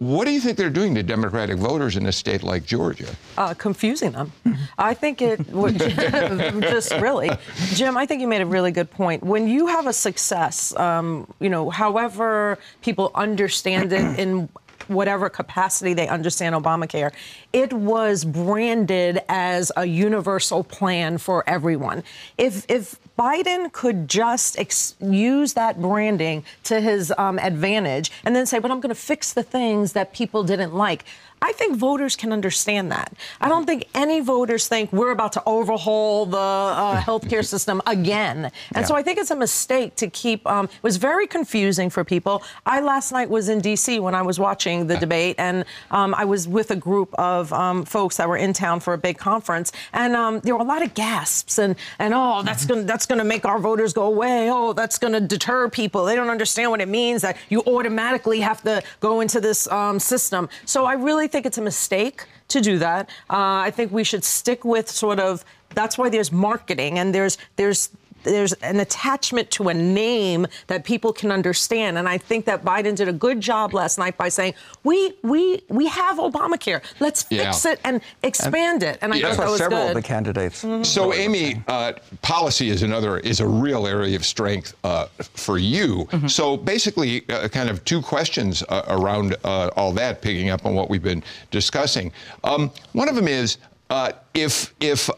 What 0.02 0.24
do 0.24 0.32
you 0.32 0.40
think 0.40 0.58
they're 0.58 0.68
doing 0.68 0.96
to 0.96 1.02
Democratic 1.04 1.58
voters 1.58 1.96
in 1.96 2.06
a 2.06 2.12
state 2.12 2.42
like 2.42 2.66
Georgia? 2.66 3.06
Uh, 3.38 3.54
confusing 3.54 4.10
them. 4.10 4.32
I 4.76 4.94
think 4.94 5.22
it 5.22 5.48
would 5.50 5.78
just 5.78 6.90
really, 6.96 7.30
Jim. 7.74 7.96
I 7.96 8.04
think 8.04 8.20
you 8.20 8.26
made 8.26 8.42
a 8.42 8.46
really 8.46 8.72
good 8.72 8.90
point. 8.90 9.22
When 9.22 9.46
you 9.46 9.68
have 9.68 9.86
a 9.86 9.92
success, 9.92 10.74
um, 10.74 11.32
you 11.38 11.48
know, 11.48 11.70
however 11.70 12.58
people 12.80 13.12
understand 13.14 13.92
it 13.92 14.18
in 14.18 14.48
whatever 14.88 15.28
capacity 15.28 15.94
they 15.94 16.08
understand 16.08 16.54
Obamacare, 16.54 17.12
it 17.52 17.72
was 17.72 18.24
branded 18.24 19.20
as 19.28 19.72
a 19.76 19.84
universal 19.84 20.64
plan 20.64 21.18
for 21.18 21.42
everyone. 21.48 22.02
If 22.38 22.64
if 22.68 22.96
Biden 23.18 23.70
could 23.72 24.08
just 24.08 24.58
ex- 24.58 24.94
use 25.00 25.52
that 25.54 25.80
branding 25.80 26.44
to 26.64 26.80
his 26.80 27.12
um, 27.18 27.38
advantage 27.38 28.10
and 28.24 28.34
then 28.34 28.46
say, 28.46 28.58
but 28.58 28.70
I'm 28.70 28.80
going 28.80 28.94
to 28.94 29.00
fix 29.00 29.32
the 29.32 29.42
things 29.42 29.92
that 29.92 30.12
people 30.12 30.42
didn't 30.42 30.74
like. 30.74 31.04
I 31.42 31.52
think 31.52 31.76
voters 31.76 32.14
can 32.16 32.32
understand 32.32 32.92
that. 32.92 33.12
I 33.40 33.48
don't 33.48 33.66
think 33.66 33.88
any 33.94 34.20
voters 34.20 34.68
think 34.68 34.92
we're 34.92 35.10
about 35.10 35.32
to 35.32 35.42
overhaul 35.44 36.24
the 36.24 36.38
uh, 36.38 37.00
healthcare 37.08 37.44
system 37.44 37.82
again. 37.86 38.44
And 38.44 38.52
yeah. 38.76 38.84
so 38.84 38.94
I 38.94 39.02
think 39.02 39.18
it's 39.18 39.32
a 39.32 39.36
mistake 39.36 39.96
to 39.96 40.08
keep. 40.08 40.46
Um, 40.46 40.66
it 40.66 40.82
was 40.82 40.96
very 40.96 41.26
confusing 41.26 41.90
for 41.90 42.04
people. 42.04 42.42
I 42.64 42.80
last 42.80 43.10
night 43.10 43.28
was 43.28 43.48
in 43.48 43.60
D.C. 43.60 43.98
when 43.98 44.14
I 44.14 44.22
was 44.22 44.38
watching 44.38 44.86
the 44.86 44.96
debate, 44.96 45.36
and 45.38 45.64
um, 45.90 46.14
I 46.14 46.24
was 46.24 46.46
with 46.46 46.70
a 46.70 46.76
group 46.76 47.12
of 47.14 47.52
um, 47.52 47.84
folks 47.84 48.16
that 48.18 48.28
were 48.28 48.36
in 48.36 48.52
town 48.52 48.80
for 48.80 48.94
a 48.94 48.98
big 48.98 49.18
conference, 49.18 49.72
and 49.92 50.14
um, 50.14 50.40
there 50.40 50.54
were 50.54 50.62
a 50.62 50.64
lot 50.64 50.82
of 50.82 50.94
gasps 50.94 51.58
and 51.58 51.74
and 51.98 52.14
oh, 52.14 52.42
that's 52.42 52.64
gonna 52.66 52.82
that's 52.82 53.06
gonna 53.06 53.24
make 53.24 53.44
our 53.44 53.58
voters 53.58 53.92
go 53.92 54.04
away. 54.04 54.48
Oh, 54.50 54.72
that's 54.72 54.98
gonna 54.98 55.20
deter 55.20 55.68
people. 55.68 56.04
They 56.04 56.14
don't 56.14 56.30
understand 56.30 56.70
what 56.70 56.80
it 56.80 56.88
means 56.88 57.22
that 57.22 57.36
you 57.48 57.62
automatically 57.66 58.40
have 58.40 58.62
to 58.62 58.82
go 59.00 59.20
into 59.20 59.40
this 59.40 59.66
um, 59.68 59.98
system. 59.98 60.48
So 60.64 60.84
I 60.84 60.94
really 60.94 61.28
think 61.32 61.46
it's 61.46 61.58
a 61.58 61.62
mistake 61.62 62.26
to 62.48 62.60
do 62.60 62.78
that. 62.78 63.08
Uh, 63.30 63.66
I 63.68 63.70
think 63.70 63.90
we 63.90 64.04
should 64.04 64.24
stick 64.24 64.64
with 64.64 64.88
sort 64.88 65.18
of 65.18 65.44
that's 65.74 65.96
why 65.96 66.10
there's 66.10 66.30
marketing 66.30 66.98
and 66.98 67.14
there's 67.14 67.38
there's 67.56 67.90
there's 68.22 68.52
an 68.54 68.80
attachment 68.80 69.50
to 69.52 69.68
a 69.68 69.74
name 69.74 70.46
that 70.66 70.84
people 70.84 71.12
can 71.12 71.30
understand. 71.30 71.98
And 71.98 72.08
I 72.08 72.18
think 72.18 72.44
that 72.46 72.64
Biden 72.64 72.94
did 72.94 73.08
a 73.08 73.12
good 73.12 73.40
job 73.40 73.74
last 73.74 73.98
night 73.98 74.16
by 74.16 74.28
saying, 74.28 74.54
we 74.84 75.14
we 75.22 75.62
we 75.68 75.86
have 75.86 76.18
Obamacare. 76.18 76.82
Let's 77.00 77.22
fix 77.22 77.64
yeah. 77.64 77.72
it 77.72 77.80
and 77.84 78.00
expand 78.22 78.82
and, 78.82 78.94
it. 78.94 78.98
And 79.02 79.12
I 79.12 79.16
yeah. 79.16 79.34
thought 79.34 79.44
that 79.44 79.50
was 79.50 79.58
several 79.58 79.82
good. 79.82 79.96
of 79.96 80.02
the 80.02 80.02
candidates. 80.02 80.64
Mm-hmm. 80.64 80.82
So, 80.82 81.12
Amy, 81.12 81.62
uh, 81.68 81.94
policy 82.22 82.70
is 82.70 82.82
another 82.82 83.18
is 83.18 83.40
a 83.40 83.46
real 83.46 83.86
area 83.86 84.16
of 84.16 84.24
strength 84.24 84.74
uh, 84.84 85.06
for 85.34 85.58
you. 85.58 86.06
Mm-hmm. 86.10 86.26
So, 86.28 86.56
basically, 86.56 87.28
uh, 87.28 87.48
kind 87.48 87.68
of 87.68 87.84
two 87.84 88.02
questions 88.02 88.62
uh, 88.68 88.84
around 88.88 89.36
uh, 89.44 89.70
all 89.76 89.92
that, 89.92 90.22
picking 90.22 90.50
up 90.50 90.66
on 90.66 90.74
what 90.74 90.90
we've 90.90 91.02
been 91.02 91.22
discussing. 91.50 92.12
Um, 92.44 92.70
one 92.92 93.08
of 93.08 93.14
them 93.14 93.28
is 93.28 93.58
uh, 93.90 94.12
if 94.34 94.74
if 94.80 95.08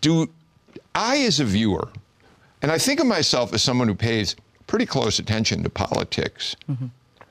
do 0.00 0.28
I, 0.94 1.18
as 1.20 1.40
a 1.40 1.44
viewer, 1.44 1.88
and 2.62 2.70
I 2.70 2.78
think 2.78 3.00
of 3.00 3.06
myself 3.06 3.52
as 3.52 3.62
someone 3.62 3.88
who 3.88 3.94
pays 3.94 4.36
pretty 4.66 4.86
close 4.86 5.18
attention 5.18 5.62
to 5.62 5.70
politics. 5.70 6.56
Mm-hmm. 6.68 6.86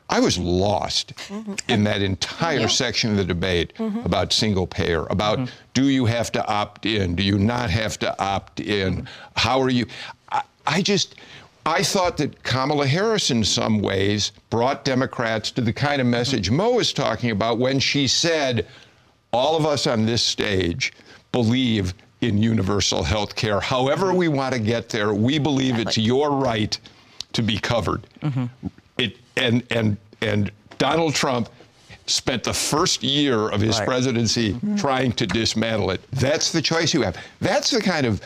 I 0.09 0.19
was 0.21 0.37
lost 0.37 1.15
mm-hmm. 1.15 1.55
in 1.67 1.83
that 1.83 2.01
entire 2.01 2.61
yeah. 2.61 2.67
section 2.67 3.11
of 3.11 3.17
the 3.17 3.25
debate 3.25 3.73
mm-hmm. 3.77 3.99
about 3.99 4.31
single 4.31 4.65
payer, 4.65 5.05
about 5.07 5.39
mm-hmm. 5.39 5.53
do 5.73 5.89
you 5.89 6.05
have 6.05 6.31
to 6.31 6.47
opt 6.47 6.85
in? 6.85 7.15
Do 7.15 7.23
you 7.23 7.37
not 7.37 7.69
have 7.69 7.99
to 7.99 8.23
opt 8.23 8.61
in? 8.61 9.07
How 9.35 9.61
are 9.61 9.69
you? 9.69 9.85
I, 10.31 10.43
I 10.65 10.81
just, 10.81 11.15
I 11.65 11.83
thought 11.83 12.15
that 12.17 12.43
Kamala 12.43 12.87
Harris, 12.87 13.31
in 13.31 13.43
some 13.43 13.81
ways, 13.81 14.31
brought 14.49 14.85
Democrats 14.85 15.51
to 15.51 15.61
the 15.61 15.73
kind 15.73 15.99
of 15.99 16.07
message 16.07 16.49
Mo 16.49 16.71
was 16.71 16.93
talking 16.93 17.31
about 17.31 17.57
when 17.57 17.79
she 17.79 18.07
said, 18.07 18.65
all 19.33 19.57
of 19.57 19.65
us 19.65 19.87
on 19.87 20.05
this 20.05 20.23
stage 20.23 20.93
believe 21.33 21.93
in 22.21 22.37
universal 22.37 23.03
health 23.03 23.35
care. 23.35 23.59
However, 23.59 24.13
we 24.13 24.27
want 24.27 24.53
to 24.53 24.59
get 24.59 24.89
there, 24.89 25.13
we 25.13 25.37
believe 25.39 25.75
exactly. 25.75 25.89
it's 25.89 25.97
your 25.97 26.31
right 26.31 26.77
to 27.33 27.43
be 27.43 27.57
covered. 27.59 28.07
Mm-hmm. 28.21 28.45
It, 28.97 29.17
and, 29.35 29.63
and, 29.69 29.97
and 30.21 30.51
Donald 30.77 31.13
Trump 31.13 31.49
spent 32.07 32.43
the 32.43 32.53
first 32.53 33.03
year 33.03 33.49
of 33.49 33.61
his 33.61 33.77
right. 33.79 33.87
presidency 33.87 34.53
mm-hmm. 34.53 34.75
trying 34.77 35.11
to 35.11 35.27
dismantle 35.27 35.91
it. 35.91 36.01
That's 36.11 36.51
the 36.51 36.61
choice 36.61 36.93
you 36.93 37.01
have. 37.01 37.17
That's 37.39 37.69
the 37.69 37.81
kind 37.81 38.05
of 38.05 38.21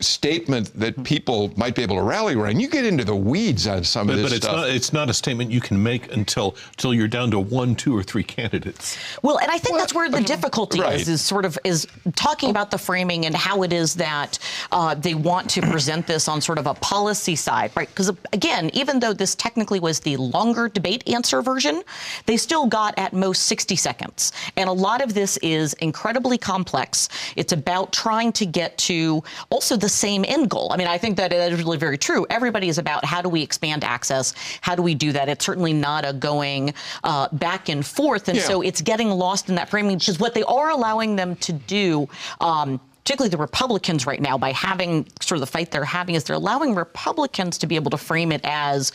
statement 0.00 0.72
that 0.78 1.02
people 1.04 1.52
might 1.56 1.74
be 1.74 1.82
able 1.82 1.96
to 1.96 2.02
rally 2.02 2.34
around. 2.34 2.60
You 2.60 2.68
get 2.68 2.84
into 2.84 3.04
the 3.04 3.16
weeds 3.16 3.66
on 3.66 3.84
some 3.84 4.06
but, 4.06 4.14
of 4.14 4.18
this 4.18 4.30
but 4.30 4.36
it's 4.36 4.46
stuff. 4.46 4.56
Not, 4.56 4.70
it's 4.70 4.92
not 4.92 5.10
a 5.10 5.14
statement 5.14 5.50
you 5.50 5.60
can 5.60 5.82
make 5.82 6.12
until 6.12 6.56
until 6.72 6.94
you're 6.94 7.08
down 7.08 7.30
to 7.32 7.38
one, 7.38 7.74
two, 7.74 7.96
or 7.96 8.02
three 8.02 8.22
candidates. 8.22 8.96
Well, 9.22 9.38
and 9.38 9.50
I 9.50 9.58
think 9.58 9.72
well, 9.72 9.80
that's 9.80 9.94
where 9.94 10.08
the 10.08 10.20
difficulty 10.20 10.80
right. 10.80 11.00
is, 11.00 11.08
is 11.08 11.20
sort 11.20 11.44
of 11.44 11.58
is 11.64 11.86
talking 12.16 12.50
about 12.50 12.70
the 12.70 12.78
framing 12.78 13.26
and 13.26 13.34
how 13.34 13.62
it 13.62 13.72
is 13.72 13.94
that 13.96 14.38
uh, 14.72 14.94
they 14.94 15.14
want 15.14 15.50
to 15.50 15.60
present 15.62 16.06
this 16.06 16.28
on 16.28 16.40
sort 16.40 16.58
of 16.58 16.66
a 16.66 16.74
policy 16.74 17.36
side, 17.36 17.70
right? 17.76 17.88
Because 17.88 18.10
again, 18.32 18.70
even 18.72 19.00
though 19.00 19.12
this 19.12 19.34
technically 19.34 19.80
was 19.80 20.00
the 20.00 20.16
longer 20.16 20.68
debate 20.68 21.08
answer 21.08 21.42
version, 21.42 21.82
they 22.26 22.36
still 22.36 22.66
got 22.66 22.98
at 22.98 23.12
most 23.12 23.44
60 23.44 23.76
seconds. 23.76 24.32
And 24.56 24.68
a 24.68 24.72
lot 24.72 25.02
of 25.02 25.14
this 25.14 25.36
is 25.38 25.74
incredibly 25.74 26.38
complex. 26.38 27.08
It's 27.36 27.52
about 27.52 27.92
trying 27.92 28.32
to 28.32 28.46
get 28.46 28.76
to 28.78 29.22
also 29.50 29.73
also 29.74 29.80
the 29.84 29.88
same 29.88 30.24
end 30.26 30.50
goal. 30.50 30.68
I 30.72 30.76
mean, 30.76 30.86
I 30.86 30.98
think 30.98 31.16
that 31.16 31.32
is 31.32 31.58
really 31.62 31.76
very 31.78 31.98
true. 31.98 32.26
Everybody 32.30 32.68
is 32.68 32.78
about 32.78 33.04
how 33.04 33.20
do 33.22 33.28
we 33.28 33.42
expand 33.42 33.84
access? 33.84 34.34
How 34.60 34.74
do 34.74 34.82
we 34.82 34.94
do 34.94 35.12
that? 35.12 35.28
It's 35.28 35.44
certainly 35.44 35.72
not 35.72 36.04
a 36.04 36.12
going 36.12 36.74
uh, 37.02 37.28
back 37.32 37.68
and 37.68 37.84
forth. 37.84 38.28
And 38.28 38.38
Yeah. 38.38 38.44
so 38.44 38.62
it's 38.62 38.80
getting 38.80 39.10
lost 39.10 39.48
in 39.48 39.56
that 39.56 39.68
framing 39.68 39.98
because 39.98 40.18
what 40.18 40.34
they 40.34 40.44
are 40.44 40.70
allowing 40.70 41.16
them 41.16 41.36
to 41.36 41.52
do. 41.52 42.08
Um, 42.40 42.80
particularly 43.04 43.28
the 43.28 43.36
Republicans 43.36 44.06
right 44.06 44.22
now, 44.22 44.38
by 44.38 44.50
having 44.52 45.06
sort 45.20 45.36
of 45.36 45.40
the 45.40 45.46
fight 45.46 45.70
they're 45.70 45.84
having, 45.84 46.14
is 46.14 46.24
they're 46.24 46.36
allowing 46.36 46.74
Republicans 46.74 47.58
to 47.58 47.66
be 47.66 47.76
able 47.76 47.90
to 47.90 47.98
frame 47.98 48.32
it 48.32 48.40
as 48.44 48.92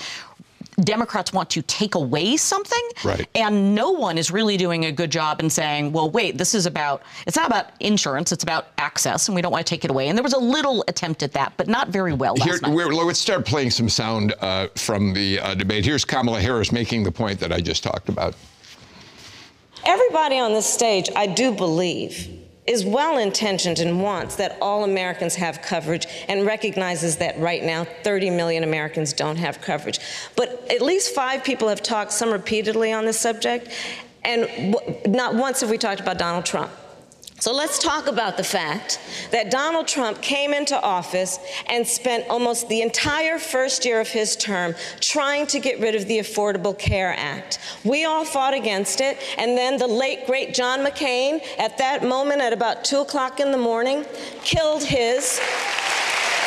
Democrats 0.83 1.33
want 1.33 1.49
to 1.51 1.61
take 1.63 1.95
away 1.95 2.37
something. 2.37 2.81
Right. 3.03 3.27
And 3.35 3.75
no 3.75 3.91
one 3.91 4.17
is 4.17 4.31
really 4.31 4.57
doing 4.57 4.85
a 4.85 4.91
good 4.91 5.11
job 5.11 5.39
in 5.39 5.49
saying, 5.49 5.91
well, 5.91 6.09
wait, 6.09 6.37
this 6.37 6.53
is 6.53 6.65
about, 6.65 7.03
it's 7.27 7.35
not 7.35 7.47
about 7.47 7.67
insurance, 7.79 8.31
it's 8.31 8.43
about 8.43 8.67
access, 8.77 9.27
and 9.27 9.35
we 9.35 9.41
don't 9.41 9.51
want 9.51 9.65
to 9.65 9.69
take 9.69 9.85
it 9.85 9.91
away. 9.91 10.07
And 10.07 10.17
there 10.17 10.23
was 10.23 10.33
a 10.33 10.39
little 10.39 10.83
attempt 10.87 11.23
at 11.23 11.33
that, 11.33 11.53
but 11.57 11.67
not 11.67 11.89
very 11.89 12.13
well 12.13 12.35
last 12.35 12.43
Here, 12.49 12.59
night. 12.61 12.73
we're, 12.73 12.87
let's 12.87 13.19
start 13.19 13.45
playing 13.45 13.71
some 13.71 13.89
sound 13.89 14.33
uh, 14.41 14.67
from 14.75 15.13
the 15.13 15.39
uh, 15.39 15.55
debate. 15.55 15.85
Here's 15.85 16.05
Kamala 16.05 16.41
Harris 16.41 16.71
making 16.71 17.03
the 17.03 17.11
point 17.11 17.39
that 17.39 17.51
I 17.51 17.59
just 17.59 17.83
talked 17.83 18.09
about. 18.09 18.35
Everybody 19.85 20.37
on 20.37 20.53
this 20.53 20.65
stage, 20.65 21.09
I 21.15 21.25
do 21.25 21.53
believe, 21.53 22.38
is 22.69 22.85
well 22.85 23.17
intentioned 23.17 23.79
and 23.79 23.99
wants 23.99 24.35
that 24.35 24.55
all 24.61 24.83
Americans 24.83 25.33
have 25.33 25.59
coverage 25.63 26.05
and 26.27 26.45
recognizes 26.45 27.17
that 27.17 27.37
right 27.39 27.63
now 27.63 27.83
30 28.03 28.29
million 28.29 28.63
Americans 28.63 29.11
don't 29.11 29.37
have 29.37 29.59
coverage. 29.59 29.99
But 30.35 30.71
at 30.71 30.79
least 30.79 31.15
five 31.15 31.43
people 31.43 31.67
have 31.67 31.81
talked, 31.81 32.11
some 32.11 32.31
repeatedly, 32.31 32.93
on 32.93 33.05
this 33.05 33.19
subject, 33.19 33.69
and 34.23 34.75
not 35.07 35.33
once 35.33 35.61
have 35.61 35.71
we 35.71 35.79
talked 35.79 35.99
about 35.99 36.19
Donald 36.19 36.45
Trump. 36.45 36.69
So 37.39 37.53
let's 37.53 37.79
talk 37.79 38.07
about 38.07 38.35
the 38.35 38.43
fact 38.43 38.99
that 39.31 39.49
Donald 39.49 39.87
Trump 39.87 40.21
came 40.21 40.53
into 40.53 40.79
office 40.81 41.39
and 41.67 41.87
spent 41.87 42.27
almost 42.29 42.67
the 42.67 42.81
entire 42.81 43.39
first 43.39 43.85
year 43.85 44.01
of 44.01 44.09
his 44.09 44.35
term 44.35 44.75
trying 44.99 45.47
to 45.47 45.59
get 45.59 45.79
rid 45.79 45.95
of 45.95 46.05
the 46.07 46.19
Affordable 46.19 46.77
Care 46.77 47.15
Act. 47.17 47.59
We 47.85 48.03
all 48.03 48.25
fought 48.25 48.53
against 48.53 48.99
it, 48.99 49.17
and 49.37 49.57
then 49.57 49.77
the 49.77 49.87
late, 49.87 50.25
great 50.27 50.53
John 50.53 50.79
McCain, 50.79 51.41
at 51.57 51.77
that 51.77 52.03
moment 52.03 52.41
at 52.41 52.51
about 52.51 52.83
2 52.83 52.99
o'clock 52.99 53.39
in 53.39 53.53
the 53.53 53.57
morning, 53.57 54.05
killed 54.43 54.83
his 54.83 55.39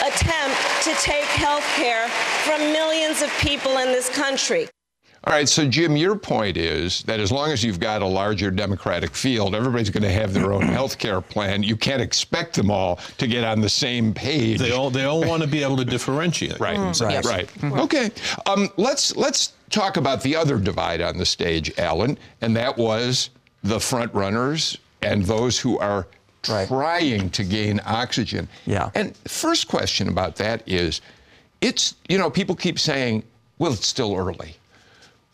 attempt 0.04 0.60
to 0.82 0.92
take 1.00 1.24
health 1.24 1.64
care 1.76 2.06
from 2.44 2.60
millions 2.60 3.22
of 3.22 3.30
people 3.38 3.78
in 3.78 3.88
this 3.92 4.10
country. 4.10 4.68
All 5.24 5.32
right, 5.32 5.48
so 5.48 5.68
Jim, 5.68 5.96
your 5.96 6.16
point 6.16 6.56
is 6.56 7.02
that 7.04 7.20
as 7.20 7.30
long 7.30 7.52
as 7.52 7.62
you've 7.62 7.78
got 7.78 8.02
a 8.02 8.06
larger 8.06 8.50
Democratic 8.50 9.14
field, 9.14 9.54
everybody's 9.54 9.88
going 9.90 10.02
to 10.02 10.10
have 10.10 10.34
their 10.34 10.52
own 10.52 10.62
health 10.78 10.98
care 10.98 11.20
plan. 11.20 11.62
You 11.62 11.76
can't 11.76 12.02
expect 12.02 12.56
them 12.56 12.72
all 12.72 12.96
to 13.18 13.28
get 13.28 13.44
on 13.44 13.60
the 13.60 13.68
same 13.68 14.12
page. 14.12 14.58
They 14.58 14.72
all 14.72 14.90
they 14.90 15.04
all 15.04 15.20
want 15.24 15.42
to 15.42 15.48
be 15.48 15.62
able 15.62 15.76
to 15.76 15.84
differentiate. 15.84 16.58
Right, 16.58 16.76
themselves. 16.76 17.28
right, 17.28 17.48
right. 17.62 17.72
Okay, 17.84 18.10
um, 18.46 18.68
let's 18.76 19.14
let's 19.14 19.52
talk 19.70 19.96
about 19.96 20.22
the 20.22 20.34
other 20.34 20.58
divide 20.58 21.00
on 21.00 21.16
the 21.18 21.24
stage, 21.26 21.72
Alan, 21.78 22.18
and 22.40 22.56
that 22.56 22.76
was 22.76 23.30
the 23.62 23.78
front 23.78 24.12
runners 24.12 24.76
and 25.02 25.24
those 25.24 25.58
who 25.58 25.78
are 25.78 26.06
Right. 26.48 26.66
trying 26.66 27.30
to 27.30 27.44
gain 27.44 27.80
oxygen. 27.86 28.48
Yeah. 28.66 28.90
And 28.96 29.16
first 29.28 29.68
question 29.68 30.08
about 30.08 30.34
that 30.36 30.64
is, 30.66 31.00
it's 31.60 31.94
you 32.08 32.18
know 32.18 32.28
people 32.28 32.56
keep 32.56 32.80
saying, 32.80 33.22
well, 33.58 33.72
it's 33.72 33.86
still 33.86 34.16
early. 34.16 34.56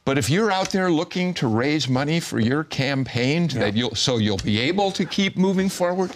But 0.08 0.16
if 0.16 0.30
you're 0.30 0.50
out 0.50 0.70
there 0.70 0.90
looking 0.90 1.34
to 1.34 1.46
raise 1.46 1.86
money 1.86 2.18
for 2.18 2.40
your 2.40 2.64
campaign 2.64 3.46
that 3.48 3.76
you'll 3.76 3.94
so 3.94 4.16
you'll 4.16 4.38
be 4.38 4.58
able 4.58 4.90
to 4.92 5.04
keep 5.04 5.36
moving 5.36 5.68
forward, 5.68 6.10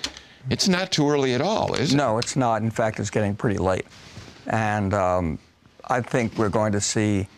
it's 0.48 0.66
not 0.66 0.90
too 0.90 1.11
early 1.11 1.35
at 1.35 1.42
all, 1.42 1.74
is 1.74 1.92
it? 1.92 1.96
No, 1.98 2.16
it's 2.16 2.35
not. 2.35 2.62
In 2.62 2.70
fact, 2.70 2.98
it's 3.00 3.11
getting 3.11 3.37
pretty 3.37 3.59
late. 3.59 3.85
And 4.46 4.94
um, 4.94 5.38
I 5.90 6.00
think 6.00 6.38
we're 6.38 6.48
going 6.48 6.72
to 6.72 6.81
see 6.81 7.28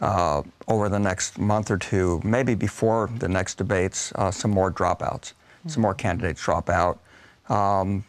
uh, 0.00 0.42
over 0.68 0.88
the 0.88 1.00
next 1.00 1.40
month 1.40 1.72
or 1.72 1.76
two, 1.76 2.20
maybe 2.22 2.54
before 2.54 3.10
the 3.18 3.28
next 3.28 3.56
debates, 3.56 4.12
uh, 4.14 4.30
some 4.30 4.52
more 4.52 4.70
dropouts, 4.70 5.32
some 5.66 5.82
more 5.82 5.94
candidates 5.94 6.40
drop 6.40 6.70
out, 6.70 7.00
um, 7.48 8.04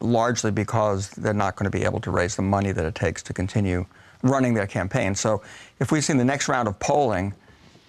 largely 0.00 0.50
because 0.50 1.10
they're 1.10 1.34
not 1.34 1.56
going 1.56 1.70
to 1.70 1.78
be 1.78 1.84
able 1.84 2.00
to 2.00 2.10
raise 2.10 2.34
the 2.34 2.40
money 2.40 2.72
that 2.72 2.86
it 2.86 2.94
takes 2.94 3.22
to 3.24 3.34
continue 3.34 3.84
running 4.22 4.54
their 4.54 4.66
campaign. 4.66 5.14
So 5.14 5.42
if 5.80 5.92
we 5.92 6.00
see 6.00 6.14
the 6.14 6.24
next 6.24 6.48
round 6.48 6.66
of 6.66 6.78
polling 6.78 7.34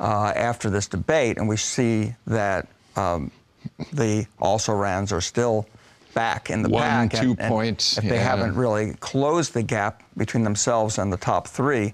uh, 0.03 0.33
after 0.35 0.69
this 0.69 0.87
debate 0.87 1.37
and 1.37 1.47
we 1.47 1.55
see 1.57 2.13
that 2.27 2.67
um, 2.97 3.31
the 3.93 4.25
also 4.39 4.73
rans 4.73 5.11
are 5.13 5.21
still 5.21 5.65
back 6.13 6.49
in 6.49 6.61
the 6.61 6.69
One, 6.69 6.83
pack. 7.09 7.11
two 7.21 7.31
and- 7.31 7.39
and 7.39 7.49
points, 7.49 7.97
If 7.97 8.03
they 8.03 8.19
haven't 8.19 8.55
really 8.55 8.93
closed 8.99 9.53
the 9.53 9.63
gap 9.63 10.03
between 10.17 10.43
themselves 10.43 10.99
and 10.99 11.11
the 11.11 11.17
top 11.17 11.47
three, 11.47 11.93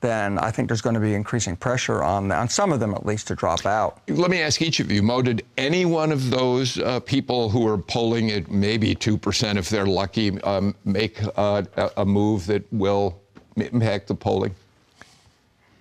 then 0.00 0.38
I 0.38 0.52
think 0.52 0.68
there's 0.68 0.80
going 0.80 0.94
to 0.94 1.00
be 1.00 1.12
increasing 1.14 1.56
pressure 1.56 2.04
on, 2.04 2.30
on 2.30 2.48
some 2.48 2.72
of 2.72 2.78
them 2.78 2.94
at 2.94 3.04
least 3.04 3.26
to 3.26 3.34
drop 3.34 3.66
out. 3.66 4.00
Let 4.08 4.30
me 4.30 4.40
ask 4.40 4.62
each 4.62 4.78
of 4.78 4.92
you, 4.92 5.02
Mo, 5.02 5.20
did 5.22 5.44
any 5.58 5.84
one 5.84 6.12
of 6.12 6.30
those 6.30 6.78
uh, 6.78 7.00
people 7.00 7.50
who 7.50 7.66
are 7.66 7.76
polling 7.76 8.30
at 8.30 8.48
maybe 8.48 8.94
2%, 8.94 9.56
if 9.56 9.68
they're 9.68 9.86
lucky, 9.86 10.40
um, 10.42 10.76
make 10.84 11.18
uh, 11.36 11.64
a 11.96 12.06
move 12.06 12.46
that 12.46 12.62
will 12.72 13.20
impact 13.56 14.06
the 14.06 14.14
polling? 14.14 14.54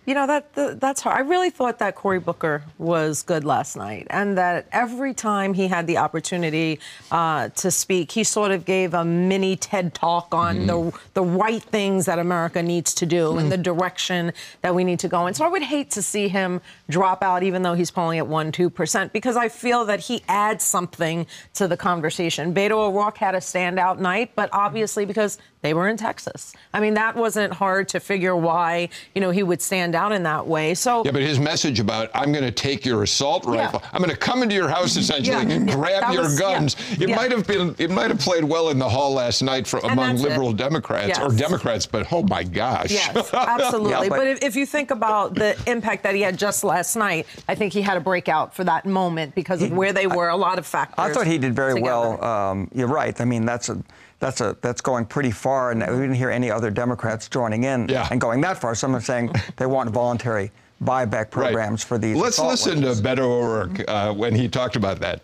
You 0.08 0.13
know 0.13 0.26
that, 0.26 0.54
that 0.54 0.80
that's 0.80 1.02
hard. 1.02 1.17
I 1.17 1.20
really 1.28 1.50
thought 1.50 1.80
that 1.80 1.96
Cory 1.96 2.22
Booker 2.22 2.63
was 2.78 3.24
good 3.24 3.43
last 3.43 3.76
night, 3.76 4.08
and 4.10 4.38
that 4.38 4.65
every 4.72 5.13
time 5.13 5.54
he 5.54 5.67
had 5.67 5.86
the 5.86 5.98
opportunity 5.98 6.80
uh, 7.12 7.50
to 7.50 7.70
speak, 7.70 8.13
he 8.13 8.24
sort 8.24 8.52
of 8.52 8.63
gave 8.63 8.93
a 8.93 9.04
mini 9.04 9.58
TED 9.58 9.93
talk 9.93 10.34
on 10.34 10.65
the 10.65 10.98
the 11.13 11.22
right 11.22 11.62
things 11.62 12.06
that 12.06 12.20
America 12.20 12.63
needs 12.63 12.93
to 12.93 13.06
do 13.06 13.38
and 13.38 13.52
the 13.52 13.58
direction 13.58 14.32
that 14.62 14.74
we 14.74 14.86
need 14.86 15.00
to 15.00 15.10
go 15.10 15.28
in. 15.28 15.34
So 15.34 15.43
I 15.43 15.50
would 15.50 15.63
hate 15.63 15.91
to 15.91 16.02
see 16.02 16.30
him 16.30 16.62
drop 16.89 17.22
out, 17.22 17.43
even 17.43 17.63
though 17.63 17.74
he's 17.74 17.91
polling 17.91 18.17
at 18.17 18.28
one 18.28 18.54
two 18.54 18.70
percent, 18.70 19.12
because 19.12 19.36
I 19.36 19.50
feel 19.50 19.84
that 19.88 20.00
he 20.00 20.24
adds 20.30 20.63
something 20.63 21.28
to 21.56 21.67
the 21.67 21.76
conversation. 21.76 22.54
Beto 22.54 22.78
O'Rourke 22.78 23.17
had 23.17 23.36
a 23.36 23.39
standout 23.39 24.00
night, 24.00 24.32
but 24.36 24.50
obviously 24.54 25.04
because 25.04 25.38
they 25.63 25.74
were 25.74 25.89
in 25.89 25.98
Texas. 25.98 26.54
I 26.72 26.80
mean, 26.80 26.93
that 26.93 27.15
wasn't 27.15 27.52
hard 27.52 27.89
to 27.89 28.00
figure 28.00 28.36
why, 28.36 28.89
you 29.15 29.20
know, 29.20 29.32
he 29.32 29.41
would 29.41 29.60
stand 29.62 29.96
out 29.98 30.14
in 30.14 30.24
that 30.24 30.48
way. 30.48 30.74
So 30.74 31.04
Yeah, 31.04 31.12
but 31.12 31.22
his 31.22 31.40
message 31.40 31.82
about 31.82 32.10
I'm 32.14 32.32
going 32.32 32.46
to 32.46 32.52
take 32.52 32.86
your 32.86 33.04
assault 33.04 33.44
rifle, 33.46 33.84
I'm 33.92 34.00
going 34.02 34.12
to 34.12 34.16
come 34.16 34.44
into 34.44 34.56
your 34.56 34.70
house 34.70 34.96
essentially 34.96 35.36
Yeah, 35.36 35.42
and 35.56 35.70
grab 35.70 36.02
that 36.04 36.14
your 36.14 36.24
was- 36.24 36.40
yeah, 36.40 36.54
guns. 36.60 36.76
It 37.02 37.10
yeah. 37.10 37.16
might 37.16 37.32
have 37.32 37.46
been, 37.46 37.76
it 37.80 37.90
might 37.90 38.10
have 38.12 38.20
played 38.20 38.46
well 38.46 38.70
in 38.70 38.80
the 38.80 38.88
hall 38.88 39.14
last 39.14 39.42
night 39.42 39.68
for, 39.68 39.78
And 39.84 39.92
among 39.92 40.08
that's 40.16 40.22
it. 40.24 40.30
liberal 40.30 40.54
Democrats 40.54 41.20
or 41.20 41.30
Democrats, 41.36 41.86
but 41.86 42.08
oh 42.14 42.24
my 42.24 42.44
gosh. 42.44 42.92
Yes, 42.92 43.34
absolutely. 43.34 43.92
Yeah, 43.92 44.00
but 44.10 44.10
but- 44.18 44.28
if, 44.28 44.44
if 44.44 44.56
you 44.56 44.66
think 44.66 44.92
about 44.92 45.36
the 45.36 45.58
impact 45.68 46.04
that 46.04 46.16
he 46.16 46.22
had 46.22 46.38
just 46.38 46.64
last 46.64 46.96
night, 46.96 47.26
I 47.50 47.56
think 47.56 47.74
he 47.74 47.82
had 47.82 47.98
a 47.98 48.02
breakout 48.02 48.54
for 48.56 48.64
that 48.64 48.86
moment 48.86 49.34
because 49.36 49.62
of 49.62 49.72
where 49.72 49.92
they 49.92 50.08
were, 50.08 50.30
a 50.30 50.36
lot 50.38 50.60
of 50.60 50.66
factors. 50.68 50.96
I 51.00 51.12
thought 51.12 51.26
he 51.28 51.38
did 51.40 51.56
very 51.56 51.74
together. 51.74 52.18
well. 52.18 52.24
Um, 52.24 52.70
you're 52.74 52.88
right. 52.88 53.20
I 53.20 53.26
mean, 53.26 53.46
that's 53.46 53.70
a 53.70 53.82
that's 54.19 54.41
a 54.41 54.56
that's 54.62 54.82
going 54.82 55.06
pretty 55.06 55.32
far, 55.32 55.71
and 55.71 55.82
we 55.82 55.88
didn't 56.01 56.15
hear 56.15 56.30
any 56.30 56.49
other 56.49 56.71
Democrats 56.71 57.27
joining 57.30 57.63
in 57.65 57.88
Yeah. 57.89 58.08
and 58.12 58.19
going 58.19 58.41
that 58.41 58.60
far. 58.60 58.75
Some 58.75 58.95
are 58.95 59.01
saying 59.01 59.32
they 59.58 59.65
want 59.65 59.89
voluntary 59.91 60.51
buyback 60.84 61.12
Right. 61.13 61.32
programs 61.32 61.84
for 61.84 61.97
these. 61.97 62.15
Let's 62.17 62.39
listen 62.39 62.80
weapons. 62.82 63.01
to 63.01 63.08
Beto 63.08 63.19
O'Rourke 63.19 63.84
uh, 63.88 64.13
when 64.13 64.34
he 64.36 64.47
talked 64.47 64.75
about 64.75 64.99
that. 64.99 65.21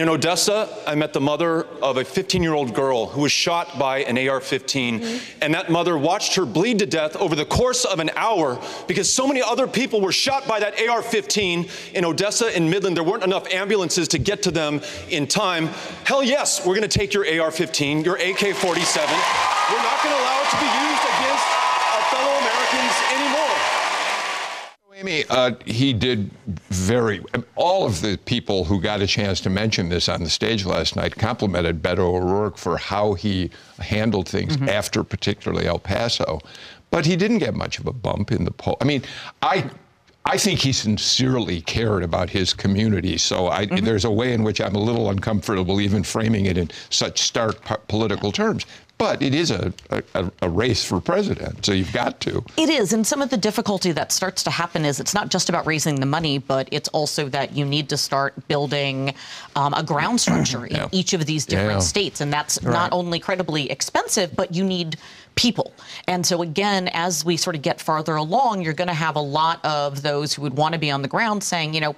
In 0.00 0.08
Odessa, 0.08 0.66
I 0.86 0.94
met 0.94 1.12
the 1.12 1.20
mother 1.20 1.64
of 1.82 1.98
a 1.98 2.04
15 2.06 2.42
year 2.42 2.54
old 2.54 2.72
girl 2.74 3.08
who 3.08 3.20
was 3.20 3.32
shot 3.32 3.78
by 3.78 3.98
an 3.98 4.16
AR 4.16 4.40
15. 4.40 4.98
Mm-hmm. 4.98 5.38
And 5.42 5.52
that 5.52 5.70
mother 5.70 5.98
watched 5.98 6.36
her 6.36 6.46
bleed 6.46 6.78
to 6.78 6.86
death 6.86 7.16
over 7.16 7.36
the 7.36 7.44
course 7.44 7.84
of 7.84 8.00
an 8.00 8.08
hour 8.16 8.58
because 8.88 9.12
so 9.12 9.28
many 9.28 9.42
other 9.42 9.66
people 9.66 10.00
were 10.00 10.10
shot 10.10 10.48
by 10.48 10.58
that 10.58 10.80
AR 10.88 11.02
15 11.02 11.68
in 11.92 12.04
Odessa 12.06 12.46
and 12.46 12.70
Midland. 12.70 12.96
There 12.96 13.04
weren't 13.04 13.24
enough 13.24 13.46
ambulances 13.52 14.08
to 14.08 14.18
get 14.18 14.42
to 14.44 14.50
them 14.50 14.80
in 15.10 15.26
time. 15.26 15.66
Hell 16.06 16.22
yes, 16.22 16.64
we're 16.64 16.76
going 16.76 16.88
to 16.88 16.98
take 16.98 17.12
your 17.12 17.26
AR 17.38 17.50
15, 17.50 18.02
your 18.02 18.16
AK 18.16 18.56
47. 18.56 18.56
We're 18.56 19.84
not 19.84 20.02
going 20.02 20.16
to 20.16 20.22
allow 20.22 20.40
it 20.40 20.48
to 20.48 20.60
be 20.64 20.70
used 20.80 21.04
against 21.12 21.44
our 21.92 22.02
fellow 22.08 22.38
Americans. 22.40 23.09
Amy, 25.00 25.24
uh, 25.30 25.52
he 25.64 25.94
did 25.94 26.30
very. 26.68 27.22
All 27.56 27.86
of 27.86 28.02
the 28.02 28.18
people 28.26 28.64
who 28.64 28.80
got 28.80 29.00
a 29.00 29.06
chance 29.06 29.40
to 29.40 29.50
mention 29.50 29.88
this 29.88 30.10
on 30.10 30.22
the 30.22 30.28
stage 30.28 30.66
last 30.66 30.94
night 30.94 31.16
complimented 31.16 31.82
Beto 31.82 32.00
O'Rourke 32.00 32.58
for 32.58 32.76
how 32.76 33.14
he 33.14 33.50
handled 33.78 34.28
things 34.28 34.60
after, 34.68 35.02
particularly 35.02 35.66
El 35.66 35.78
Paso. 35.78 36.40
But 36.90 37.06
he 37.06 37.16
didn't 37.16 37.38
get 37.38 37.54
much 37.54 37.78
of 37.78 37.86
a 37.86 37.92
bump 37.92 38.30
in 38.30 38.44
the 38.44 38.50
poll. 38.50 38.76
I 38.80 38.84
mean, 38.84 39.02
I. 39.42 39.70
I 40.26 40.36
think 40.36 40.60
he 40.60 40.72
sincerely 40.72 41.62
cared 41.62 42.02
about 42.02 42.28
his 42.28 42.52
community, 42.52 43.16
so 43.16 43.46
I, 43.46 43.64
there's 43.64 44.04
a 44.04 44.10
way 44.10 44.34
in 44.34 44.42
which 44.42 44.60
I'm 44.60 44.74
a 44.74 44.78
little 44.78 45.08
uncomfortable 45.08 45.80
even 45.80 46.02
framing 46.02 46.44
it 46.44 46.58
in 46.58 46.70
such 46.90 47.22
stark 47.22 47.64
po- 47.64 47.80
political 47.88 48.30
terms. 48.30 48.66
But 49.00 49.22
it 49.22 49.34
is 49.34 49.50
a, 49.50 49.72
a, 50.14 50.30
a 50.42 50.48
race 50.50 50.84
for 50.84 51.00
president, 51.00 51.64
so 51.64 51.72
you've 51.72 51.92
got 51.94 52.20
to. 52.20 52.44
It 52.58 52.68
is, 52.68 52.92
and 52.92 53.06
some 53.06 53.22
of 53.22 53.30
the 53.30 53.38
difficulty 53.38 53.92
that 53.92 54.12
starts 54.12 54.42
to 54.44 54.50
happen 54.50 54.84
is 54.84 55.00
it's 55.00 55.14
not 55.14 55.30
just 55.30 55.48
about 55.48 55.66
raising 55.66 55.98
the 55.98 56.04
money, 56.06 56.36
but 56.36 56.68
it's 56.70 56.90
also 56.90 57.26
that 57.30 57.56
you 57.56 57.64
need 57.64 57.88
to 57.88 57.96
start 57.96 58.34
building 58.46 59.14
um, 59.56 59.72
a 59.72 59.82
ground 59.82 60.20
structure 60.26 60.66
in 60.66 60.76
Yeah. 60.76 60.88
each 60.92 61.14
of 61.14 61.24
these 61.24 61.46
different 61.46 61.80
Yeah. 61.80 61.94
states, 61.94 62.20
and 62.20 62.30
that's 62.30 62.62
not 62.62 62.92
only 62.92 63.16
incredibly 63.16 63.70
expensive, 63.70 64.36
but 64.36 64.54
you 64.54 64.64
need 64.64 64.98
people. 65.34 65.72
And 66.06 66.26
so 66.26 66.42
again, 66.42 66.88
as 66.92 67.24
we 67.24 67.38
sort 67.38 67.56
of 67.56 67.62
get 67.62 67.80
farther 67.80 68.16
along, 68.16 68.60
you're 68.60 68.74
going 68.74 68.88
to 68.88 68.94
have 69.06 69.16
a 69.16 69.20
lot 69.22 69.64
of 69.64 70.02
those 70.02 70.34
who 70.34 70.42
would 70.42 70.58
want 70.58 70.74
to 70.74 70.78
be 70.78 70.90
on 70.90 71.00
the 71.00 71.08
ground 71.08 71.42
saying, 71.42 71.72
you 71.72 71.80
know. 71.80 71.96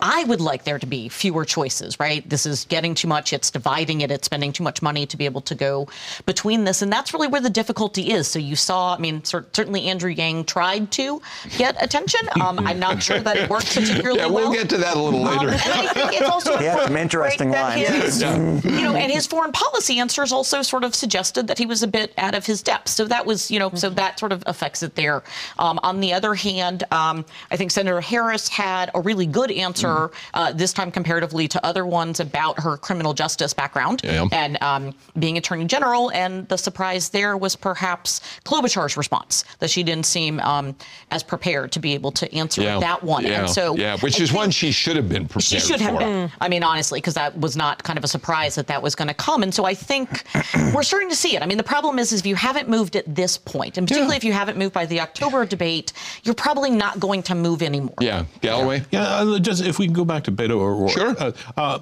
I 0.00 0.24
would 0.24 0.40
like 0.40 0.64
there 0.64 0.78
to 0.78 0.86
be 0.86 1.08
fewer 1.08 1.44
choices, 1.44 2.00
right? 2.00 2.28
This 2.28 2.46
is 2.46 2.64
getting 2.64 2.94
too 2.94 3.06
much. 3.06 3.32
It's 3.32 3.50
dividing 3.50 4.00
it. 4.00 4.10
It's 4.10 4.26
spending 4.26 4.52
too 4.52 4.64
much 4.64 4.82
money 4.82 5.06
to 5.06 5.16
be 5.16 5.24
able 5.24 5.40
to 5.42 5.54
go 5.54 5.86
between 6.26 6.64
this. 6.64 6.82
And 6.82 6.92
that's 6.92 7.14
really 7.14 7.28
where 7.28 7.40
the 7.40 7.50
difficulty 7.50 8.10
is. 8.10 8.26
So 8.26 8.38
you 8.40 8.56
saw, 8.56 8.94
I 8.94 8.98
mean, 8.98 9.22
cer- 9.24 9.46
certainly 9.52 9.86
Andrew 9.88 10.10
Yang 10.10 10.44
tried 10.46 10.90
to 10.92 11.20
get 11.56 11.80
attention. 11.82 12.20
Um, 12.40 12.60
I'm 12.60 12.78
not 12.78 13.02
sure 13.02 13.18
that 13.18 13.36
it 13.36 13.50
worked 13.50 13.74
particularly 13.74 14.18
Yeah, 14.20 14.26
we'll 14.26 14.44
well. 14.50 14.52
get 14.52 14.68
to 14.70 14.76
that 14.78 14.96
a 14.96 15.00
little 15.02 15.26
Um, 15.26 15.38
later. 15.38 15.50
and 15.50 15.72
I 15.72 15.86
think 15.92 16.12
it's 16.12 16.28
also 16.28 16.56
He 16.58 16.64
had 16.66 16.82
some 16.86 16.96
interesting 16.96 17.50
right, 17.50 17.78
lines. 17.88 17.88
his- 18.04 18.22
you 18.64 18.82
know, 18.82 18.94
and 18.94 19.10
his 19.12 19.26
foreign 19.26 19.50
policy 19.52 19.98
answers 19.98 20.30
also 20.32 20.62
sort 20.62 20.84
of 20.84 20.94
suggested 20.94 21.48
that 21.48 21.58
he 21.58 21.66
was 21.66 21.82
a 21.82 21.88
bit 21.88 22.12
out 22.16 22.34
of 22.36 22.46
his 22.46 22.62
depth. 22.62 22.88
So 22.90 23.06
that 23.06 23.26
was, 23.26 23.50
you 23.50 23.58
know, 23.58 23.70
so 23.74 23.90
that 23.90 24.18
sort 24.20 24.30
of 24.32 24.42
affects 24.46 24.82
it 24.84 24.94
there. 24.94 25.22
Um, 25.58 25.80
on 25.82 25.98
the 26.00 26.12
other 26.12 26.34
hand, 26.34 26.84
um, 26.92 27.24
I 27.50 27.56
think 27.56 27.70
Senator 27.72 28.00
Harris 28.00 28.48
had 28.48 28.90
a 28.94 29.00
really 29.00 29.26
good 29.26 29.50
answer 29.50 29.67
uh, 29.74 30.52
this 30.52 30.72
time 30.72 30.90
comparatively 30.90 31.48
to 31.48 31.64
other 31.66 31.84
ones 31.86 32.20
about 32.20 32.60
her 32.60 32.76
criminal 32.76 33.14
justice 33.14 33.52
background 33.54 34.00
Yeah. 34.04 34.26
and 34.32 34.60
um, 34.62 34.94
being 35.18 35.38
Attorney 35.38 35.64
General. 35.66 36.10
And 36.12 36.48
the 36.48 36.56
surprise 36.58 37.08
there 37.10 37.36
was 37.36 37.56
perhaps 37.56 38.20
Klobuchar's 38.44 38.96
response 38.96 39.44
that 39.60 39.70
she 39.70 39.82
didn't 39.82 40.06
seem 40.06 40.40
um, 40.40 40.74
as 41.10 41.22
prepared 41.22 41.72
to 41.72 41.80
be 41.80 41.94
able 41.94 42.12
to 42.12 42.32
answer 42.34 42.62
Yeah, 42.62 42.78
that 42.80 43.02
one. 43.02 43.24
yeah, 43.24 43.40
And 43.40 43.50
so, 43.50 43.76
yeah, 43.76 43.96
which 43.98 44.20
I 44.20 44.24
is 44.24 44.32
one 44.32 44.50
she 44.50 44.72
should 44.72 44.96
have 44.96 45.08
been 45.08 45.24
prepared 45.26 45.42
she 45.44 45.60
should 45.60 45.80
have 45.80 45.98
been. 45.98 46.30
I 46.40 46.48
mean, 46.48 46.62
honestly, 46.62 47.00
because 47.00 47.14
that 47.14 47.38
was 47.38 47.56
not 47.56 47.82
kind 47.82 47.98
of 47.98 48.04
a 48.04 48.08
surprise 48.08 48.54
that 48.56 48.66
that 48.68 48.82
was 48.82 48.94
going 48.94 49.08
to 49.08 49.14
come. 49.14 49.42
And 49.42 49.54
so 49.54 49.64
I 49.64 49.74
think 49.74 50.24
we're 50.74 50.82
starting 50.82 51.08
to 51.10 51.16
see 51.16 51.36
it. 51.36 51.42
I 51.42 51.46
mean, 51.46 51.58
the 51.58 51.64
problem 51.64 51.98
is, 51.98 52.12
is 52.12 52.20
if 52.20 52.26
you 52.26 52.34
haven't 52.36 52.68
moved 52.68 52.96
at 52.96 53.14
this 53.14 53.36
point, 53.38 53.78
and 53.78 53.86
particularly 53.86 54.16
if 54.16 54.24
you 54.24 54.32
haven't 54.32 54.56
moved 54.58 54.72
by 54.74 54.86
the 54.86 55.00
October 55.00 55.44
debate, 55.46 55.92
you're 56.24 56.34
probably 56.34 56.70
not 56.70 56.98
going 57.00 57.22
to 57.24 57.34
move 57.34 57.62
anymore. 57.62 57.94
Yeah, 58.00 58.24
Galloway. 58.40 58.82
Yeah, 58.90 59.02
uh, 59.02 59.38
just 59.38 59.57
if 59.60 59.78
we 59.78 59.86
can 59.86 59.94
go 59.94 60.04
back 60.04 60.24
to 60.24 60.32
Beto 60.32 60.52
O'Rourke. 60.60 60.90
Sure. 60.92 61.14
Uh, 61.18 61.32
uh, 61.56 61.78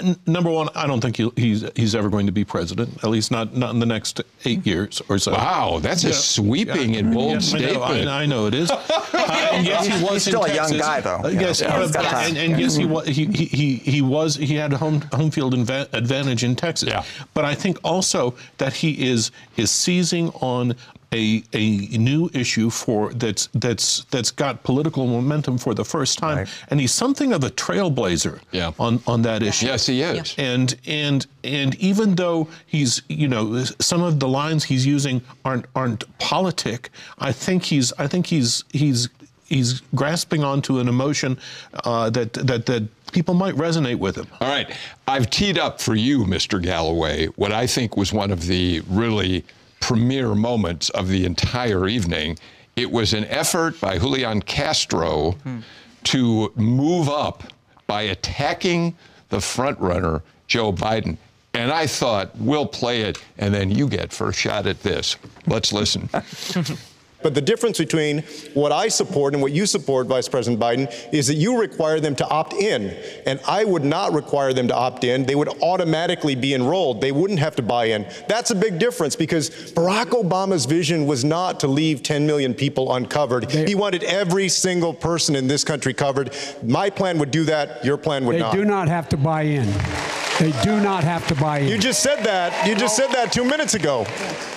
n- 0.00 0.16
number 0.26 0.50
one, 0.50 0.68
I 0.74 0.86
don't 0.88 1.00
think 1.00 1.16
he'll, 1.16 1.30
he's 1.36 1.64
he's 1.76 1.94
ever 1.94 2.08
going 2.10 2.26
to 2.26 2.32
be 2.32 2.44
president. 2.44 3.02
At 3.04 3.10
least 3.10 3.30
not 3.30 3.56
not 3.56 3.72
in 3.72 3.78
the 3.80 3.86
next 3.86 4.20
eight 4.44 4.66
years 4.66 5.00
or 5.08 5.18
so. 5.18 5.32
Wow, 5.32 5.78
that's 5.80 6.02
a 6.04 6.08
Yeah. 6.08 6.14
sweeping 6.14 6.96
and 6.96 7.14
bold 7.14 7.30
Yeah, 7.30 7.32
I 7.32 7.34
know, 7.34 7.40
statement. 7.40 8.08
I, 8.08 8.22
I 8.22 8.26
know 8.26 8.46
it 8.46 8.54
is. 8.54 8.70
Uh, 9.24 9.48
and 9.52 9.66
yes, 9.66 9.86
he 9.86 9.92
was 10.02 10.12
He's 10.14 10.26
in 10.26 10.30
still 10.32 10.44
a 10.44 10.52
young 10.54 10.76
guy, 10.78 11.00
though. 11.00 11.20
Uh, 11.24 11.28
Yeah. 11.28 11.40
yes, 11.40 11.60
Yeah, 11.60 11.74
uh, 11.76 11.86
he's 11.86 11.94
and, 11.96 12.36
and 12.36 12.60
yes, 12.60 12.74
he 12.74 12.84
was. 12.86 13.06
He, 13.06 13.26
he, 13.26 13.44
he, 13.44 13.74
he 13.76 14.02
was. 14.02 14.34
He 14.34 14.54
had 14.56 14.72
a 14.72 14.76
home 14.78 15.00
home 15.12 15.30
field 15.30 15.54
inva- 15.54 15.88
advantage 15.92 16.42
in 16.42 16.56
Texas. 16.56 16.88
Yeah. 16.88 17.04
But 17.34 17.44
I 17.44 17.54
think 17.54 17.78
also 17.84 18.34
that 18.58 18.72
he 18.72 19.06
is 19.08 19.30
is 19.56 19.70
seizing 19.70 20.30
on. 20.40 20.74
A, 21.14 21.42
a 21.52 21.98
new 21.98 22.30
issue 22.32 22.70
for 22.70 23.12
that's 23.12 23.48
that's 23.52 24.04
that's 24.10 24.30
got 24.30 24.62
political 24.62 25.06
momentum 25.06 25.58
for 25.58 25.74
the 25.74 25.84
first 25.84 26.18
time, 26.18 26.38
Right. 26.38 26.48
and 26.70 26.80
he's 26.80 26.92
something 26.92 27.32
of 27.34 27.44
a 27.44 27.50
trailblazer 27.50 28.40
Yeah. 28.50 28.72
on 28.78 29.02
on 29.06 29.20
that 29.22 29.42
issue. 29.42 29.66
Yes, 29.66 29.86
he 29.86 30.00
is. 30.02 30.34
And 30.38 30.74
and 30.86 31.26
and 31.44 31.74
even 31.76 32.14
though 32.14 32.48
he's 32.66 33.02
you 33.08 33.28
know 33.28 33.62
some 33.78 34.02
of 34.02 34.20
the 34.20 34.28
lines 34.28 34.64
he's 34.64 34.86
using 34.86 35.20
aren't 35.44 35.66
aren't 35.74 36.04
politic, 36.18 36.88
I 37.18 37.30
think 37.32 37.64
he's 37.64 37.92
I 37.98 38.06
think 38.06 38.26
he's 38.26 38.64
he's 38.72 39.08
he's 39.44 39.82
grasping 39.94 40.42
onto 40.42 40.78
an 40.78 40.88
emotion 40.88 41.36
uh, 41.84 42.08
that 42.10 42.32
that 42.34 42.64
that 42.66 42.82
people 43.12 43.34
might 43.34 43.54
resonate 43.56 43.96
with 43.98 44.16
him. 44.16 44.26
All 44.40 44.48
right. 44.48 44.70
I've 45.06 45.28
teed 45.28 45.58
up 45.58 45.78
for 45.78 45.94
you, 45.94 46.24
Mr. 46.24 46.58
Galloway, 46.62 47.26
what 47.36 47.52
I 47.52 47.66
think 47.66 47.98
was 47.98 48.14
one 48.14 48.30
of 48.30 48.46
the 48.46 48.80
really 48.88 49.44
premier 49.82 50.34
moments 50.34 50.88
of 50.90 51.08
the 51.08 51.26
entire 51.26 51.86
evening. 51.86 52.38
It 52.76 52.90
was 52.90 53.12
an 53.12 53.26
effort 53.26 53.78
by 53.80 53.98
Julian 53.98 54.40
Castro 54.40 55.32
hmm. 55.32 55.58
to 56.04 56.52
move 56.56 57.10
up 57.10 57.42
by 57.86 58.02
attacking 58.02 58.96
the 59.28 59.38
frontrunner, 59.38 60.22
Joe 60.46 60.72
Biden. 60.72 61.18
And 61.52 61.70
I 61.70 61.86
thought, 61.86 62.34
we'll 62.36 62.64
play 62.64 63.02
it, 63.02 63.22
and 63.36 63.52
then 63.52 63.70
you 63.70 63.86
get 63.86 64.10
first 64.10 64.38
shot 64.38 64.66
at 64.66 64.82
this. 64.82 65.16
Let's 65.46 65.70
listen. 65.70 66.08
But 67.22 67.34
the 67.34 67.40
difference 67.40 67.78
between 67.78 68.22
what 68.54 68.72
I 68.72 68.88
support 68.88 69.34
and 69.34 69.42
what 69.42 69.52
you 69.52 69.66
support, 69.66 70.06
Vice 70.06 70.28
President 70.28 70.60
Biden, 70.60 70.92
is 71.12 71.26
that 71.28 71.34
you 71.34 71.58
require 71.60 72.00
them 72.00 72.14
to 72.16 72.28
opt 72.28 72.54
in. 72.54 72.96
And 73.26 73.40
I 73.46 73.64
would 73.64 73.84
not 73.84 74.12
require 74.12 74.52
them 74.52 74.68
to 74.68 74.74
opt 74.74 75.04
in. 75.04 75.24
They 75.24 75.34
would 75.34 75.48
automatically 75.62 76.34
be 76.34 76.54
enrolled. 76.54 77.00
They 77.00 77.12
wouldn't 77.12 77.40
have 77.40 77.56
to 77.56 77.62
buy 77.62 77.86
in. 77.86 78.06
That's 78.28 78.50
a 78.50 78.54
big 78.54 78.78
difference 78.78 79.16
because 79.16 79.50
Barack 79.72 80.06
Obama's 80.10 80.66
vision 80.66 81.06
was 81.06 81.24
not 81.24 81.60
to 81.60 81.68
leave 81.68 82.02
10 82.02 82.26
million 82.26 82.54
people 82.54 82.94
uncovered. 82.94 83.50
he 83.50 83.74
wanted 83.74 84.02
every 84.04 84.48
single 84.48 84.94
person 84.94 85.36
in 85.36 85.46
this 85.46 85.64
country 85.64 85.94
covered. 85.94 86.34
My 86.62 86.90
plan 86.90 87.18
would 87.18 87.30
do 87.30 87.44
that. 87.44 87.84
Your 87.84 87.96
plan 87.96 88.24
would 88.26 88.36
They 88.36 88.40
not. 88.40 88.52
They 88.52 88.58
do 88.58 88.64
not 88.64 88.88
have 88.88 89.08
to 89.10 89.16
buy 89.16 89.42
in. 89.42 90.21
They 90.42 90.50
do 90.64 90.80
not 90.80 91.04
have 91.04 91.24
to 91.28 91.36
buy 91.36 91.60
in. 91.60 91.68
You 91.68 91.78
just 91.78 92.02
said 92.02 92.24
that. 92.24 92.66
You 92.66 92.74
just 92.74 92.96
said 92.96 93.10
that 93.12 93.30
two 93.30 93.44
minutes 93.44 93.74
ago. 93.74 94.04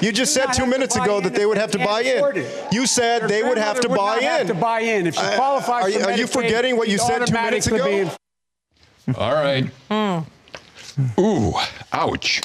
You 0.01 0.11
just 0.11 0.33
said 0.33 0.47
two 0.51 0.65
minutes 0.65 0.95
ago 0.95 1.21
that 1.21 1.35
they 1.35 1.45
would 1.45 1.57
have 1.59 1.69
to 1.71 1.77
buy 1.77 2.01
in. 2.01 2.43
You 2.71 2.87
said 2.87 3.29
they 3.29 3.43
would 3.43 3.59
have 3.59 3.79
to 3.81 3.89
buy 3.89 4.17
in. 4.17 4.23
have 4.23 4.47
to 4.47 4.55
buy 4.55 4.79
in. 4.79 5.05
If 5.05 5.13
she 5.13 5.21
Uh, 5.21 5.35
qualifies 5.35 5.83
are 5.83 5.91
for 5.91 5.99
you- 5.99 6.05
are 6.05 6.17
you 6.17 6.25
forgetting 6.25 6.75
what 6.75 6.87
you 6.87 6.97
said 6.97 7.27
two 7.27 7.33
minutes 7.33 7.67
ago? 7.67 7.85
in- 7.87 8.09
All 9.15 9.33
right. 9.33 9.69
Ooh, 11.19 11.53
ouch. 11.93 12.41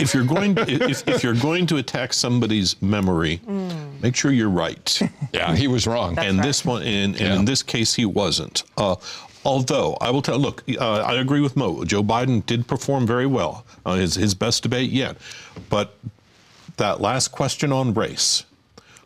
If 0.00 0.12
you're 0.12 0.24
going 0.24 0.56
if, 0.58 1.06
if 1.06 1.22
you're 1.22 1.34
going 1.36 1.66
to 1.68 1.76
attack 1.76 2.12
somebody's 2.12 2.74
memory, 2.82 3.40
make 4.02 4.16
sure 4.16 4.32
you're 4.32 4.50
right. 4.50 5.00
Yeah, 5.32 5.54
he 5.54 5.68
was 5.68 5.86
wrong. 5.86 6.18
and 6.18 6.42
this 6.42 6.64
one, 6.64 6.82
and, 6.82 7.14
and 7.14 7.20
Yeah. 7.20 7.36
in 7.36 7.44
this 7.44 7.62
case, 7.62 7.94
he 7.94 8.04
wasn't. 8.04 8.64
Uh, 8.76 8.96
although 9.44 9.96
I 10.00 10.10
will 10.10 10.22
tell, 10.22 10.38
look, 10.38 10.62
uh, 10.78 11.00
I 11.00 11.14
agree 11.14 11.40
with 11.40 11.56
Mo. 11.56 11.84
Joe 11.84 12.02
Biden 12.02 12.44
did 12.46 12.66
perform 12.66 13.06
very 13.06 13.26
well, 13.26 13.64
uh, 13.84 13.94
his 13.94 14.14
his 14.14 14.34
best 14.34 14.62
debate 14.62 14.90
yet, 14.90 15.16
but 15.68 15.96
that 16.76 17.00
last 17.00 17.28
question 17.28 17.72
on 17.72 17.94
race 17.94 18.44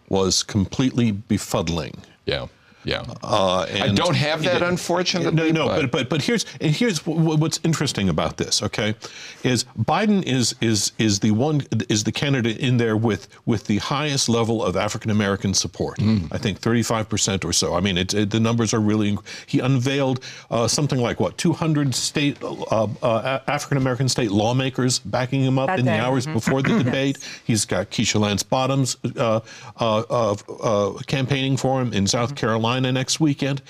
was 0.08 0.42
completely 0.42 1.12
befuddling. 1.12 1.98
Yeah, 2.26 2.46
yeah. 2.88 3.04
Uh, 3.22 3.66
I 3.86 3.88
don't 3.94 4.16
have 4.16 4.42
that, 4.44 4.62
unfortunately. 4.62 5.52
No, 5.52 5.66
no, 5.66 5.68
but 5.68 5.90
but 5.90 6.08
but 6.08 6.22
here's 6.22 6.44
and 6.60 6.74
here's 6.74 6.98
wh- 7.00 7.38
what's 7.42 7.60
interesting 7.64 8.08
about 8.08 8.36
this. 8.36 8.62
Okay, 8.62 8.94
is 9.42 9.64
Biden 9.78 10.22
is 10.24 10.54
is 10.60 10.92
is 10.98 11.20
the 11.20 11.32
one 11.32 11.56
is 11.88 12.04
the 12.04 12.12
candidate 12.12 12.58
in 12.58 12.78
there 12.78 12.96
with 12.96 13.28
with 13.46 13.66
the 13.66 13.78
highest 13.78 14.28
level 14.28 14.64
of 14.64 14.76
African 14.76 15.10
American 15.10 15.52
support. 15.54 15.98
Mm. 15.98 16.28
I 16.32 16.38
think 16.38 16.58
35 16.58 17.08
percent 17.08 17.44
or 17.44 17.52
so. 17.52 17.74
I 17.74 17.80
mean, 17.80 17.98
it, 17.98 18.14
it- 18.14 18.30
the 18.30 18.40
numbers 18.40 18.72
are 18.74 18.80
really. 18.80 19.12
inc- 19.12 19.24
He 19.46 19.58
unveiled 19.60 20.18
uh, 20.50 20.66
something 20.68 21.00
like 21.00 21.18
what 21.20 21.36
200 21.38 21.94
state 21.94 22.36
uh, 22.42 22.88
uh, 23.02 23.40
African 23.46 23.76
American 23.76 24.08
state 24.08 24.30
lawmakers 24.30 24.98
backing 25.00 25.42
him 25.42 25.58
up 25.58 25.66
That 25.68 25.78
in 25.80 25.84
the 25.86 25.90
day. 25.92 25.98
hours 25.98 26.26
before 26.26 26.62
the 26.62 26.82
debate. 26.84 27.18
He's 27.44 27.64
got 27.66 27.90
Keisha 27.90 28.20
Lance 28.20 28.42
Bottoms 28.42 28.96
uh, 29.16 29.40
uh, 29.80 30.02
uh, 30.10 30.36
uh, 30.62 30.98
campaigning 31.06 31.56
for 31.56 31.80
him 31.82 31.92
in 31.92 32.06
South 32.06 32.34
Carolina 32.34 32.77
next 32.80 33.20
weekend, 33.20 33.62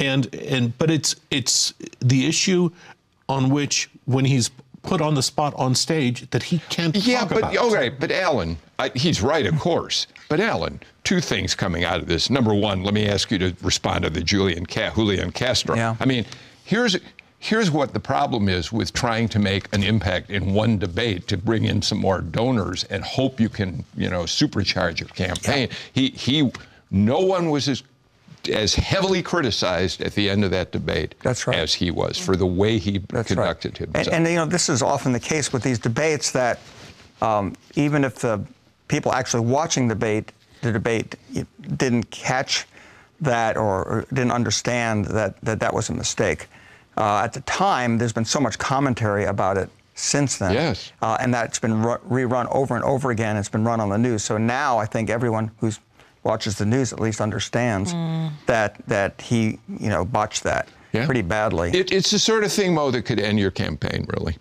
and 0.00 0.32
and 0.34 0.76
but 0.78 0.90
it's 0.90 1.16
it's 1.30 1.74
the 2.00 2.26
issue 2.26 2.70
on 3.28 3.50
which 3.50 3.88
when 4.06 4.24
he's 4.24 4.50
put 4.82 5.00
on 5.00 5.14
the 5.14 5.22
spot 5.22 5.54
on 5.56 5.74
stage 5.74 6.28
that 6.30 6.42
he 6.42 6.58
can't 6.68 6.94
Yeah, 6.94 7.20
talk 7.20 7.28
but 7.30 7.38
about. 7.38 7.56
okay, 7.56 7.88
but 7.88 8.12
Alan, 8.12 8.58
I, 8.78 8.90
he's 8.94 9.22
right, 9.22 9.46
of 9.46 9.58
course. 9.58 10.06
But 10.28 10.40
Alan, 10.40 10.78
two 11.04 11.20
things 11.22 11.54
coming 11.54 11.84
out 11.84 12.00
of 12.00 12.06
this. 12.06 12.28
Number 12.28 12.52
one, 12.52 12.82
let 12.82 12.92
me 12.92 13.08
ask 13.08 13.30
you 13.30 13.38
to 13.38 13.56
respond 13.62 14.04
to 14.04 14.10
the 14.10 14.20
Julian 14.22 14.66
Ca- 14.66 14.92
Julian 14.94 15.30
Castro. 15.32 15.74
Yeah. 15.74 15.96
I 16.00 16.04
mean, 16.04 16.26
here's 16.64 16.96
here's 17.38 17.70
what 17.70 17.92
the 17.94 18.00
problem 18.00 18.48
is 18.48 18.72
with 18.72 18.92
trying 18.92 19.28
to 19.28 19.38
make 19.38 19.74
an 19.74 19.82
impact 19.82 20.30
in 20.30 20.52
one 20.54 20.78
debate 20.78 21.28
to 21.28 21.36
bring 21.38 21.64
in 21.64 21.80
some 21.80 21.98
more 21.98 22.20
donors 22.20 22.84
and 22.84 23.02
hope 23.04 23.40
you 23.40 23.48
can, 23.48 23.84
you 23.96 24.08
know, 24.10 24.24
supercharge 24.24 25.00
your 25.00 25.08
campaign. 25.10 25.68
He 25.94 26.08
he, 26.10 26.50
no 26.90 27.20
one 27.20 27.48
was 27.48 27.68
as 27.70 27.82
as 28.48 28.74
heavily 28.74 29.22
criticized 29.22 30.00
at 30.00 30.14
the 30.14 30.28
end 30.28 30.44
of 30.44 30.50
that 30.50 30.72
debate 30.72 31.14
That's 31.22 31.46
right. 31.46 31.56
as 31.56 31.74
he 31.74 31.90
was 31.90 32.18
for 32.18 32.36
the 32.36 32.46
way 32.46 32.78
he 32.78 32.98
That's 32.98 33.28
conducted 33.28 33.72
right. 33.72 33.78
himself. 33.78 34.06
And, 34.08 34.26
and 34.26 34.28
you 34.28 34.36
know, 34.36 34.46
this 34.46 34.68
is 34.68 34.82
often 34.82 35.12
the 35.12 35.20
case 35.20 35.52
with 35.52 35.62
these 35.62 35.78
debates 35.78 36.30
that 36.32 36.58
um, 37.22 37.54
even 37.74 38.04
if 38.04 38.16
the 38.16 38.44
people 38.88 39.12
actually 39.12 39.46
watching 39.46 39.88
the 39.88 39.94
debate, 39.94 40.32
the 40.62 40.72
debate 40.72 41.16
didn't 41.76 42.10
catch 42.10 42.66
that 43.20 43.56
or, 43.56 43.84
or 43.84 44.06
didn't 44.12 44.32
understand 44.32 45.06
that, 45.06 45.40
that 45.40 45.60
that 45.60 45.72
was 45.72 45.88
a 45.88 45.94
mistake. 45.94 46.48
Uh, 46.96 47.22
at 47.24 47.32
the 47.32 47.40
time, 47.42 47.98
there's 47.98 48.12
been 48.12 48.24
so 48.24 48.40
much 48.40 48.58
commentary 48.58 49.24
about 49.24 49.56
it 49.56 49.68
since 49.94 50.38
then. 50.38 50.52
Yes. 50.52 50.92
Uh, 51.02 51.16
and 51.20 51.32
that's 51.32 51.58
been 51.58 51.82
ru- 51.82 51.98
rerun 52.08 52.46
over 52.54 52.74
and 52.74 52.84
over 52.84 53.10
again. 53.10 53.36
It's 53.36 53.48
been 53.48 53.64
run 53.64 53.80
on 53.80 53.88
the 53.88 53.98
news. 53.98 54.22
So 54.22 54.38
now 54.38 54.78
I 54.78 54.86
think 54.86 55.10
everyone 55.10 55.50
who's 55.58 55.80
watches 56.24 56.56
the 56.56 56.66
news 56.66 56.92
at 56.92 56.98
least 57.00 57.20
understands 57.20 57.92
that 58.46 58.76
that 58.88 59.20
he, 59.20 59.58
you 59.68 59.88
know, 59.88 60.04
botched 60.04 60.42
that 60.44 60.68
Yeah. 60.92 61.04
pretty 61.04 61.22
badly. 61.22 61.70
It, 61.72 61.92
it's 61.92 62.10
the 62.10 62.18
sort 62.18 62.44
of 62.44 62.52
thing, 62.52 62.74
Mo, 62.74 62.90
that 62.90 63.02
could 63.04 63.20
end 63.20 63.38
your 63.38 63.50
campaign, 63.50 64.06
really. 64.16 64.36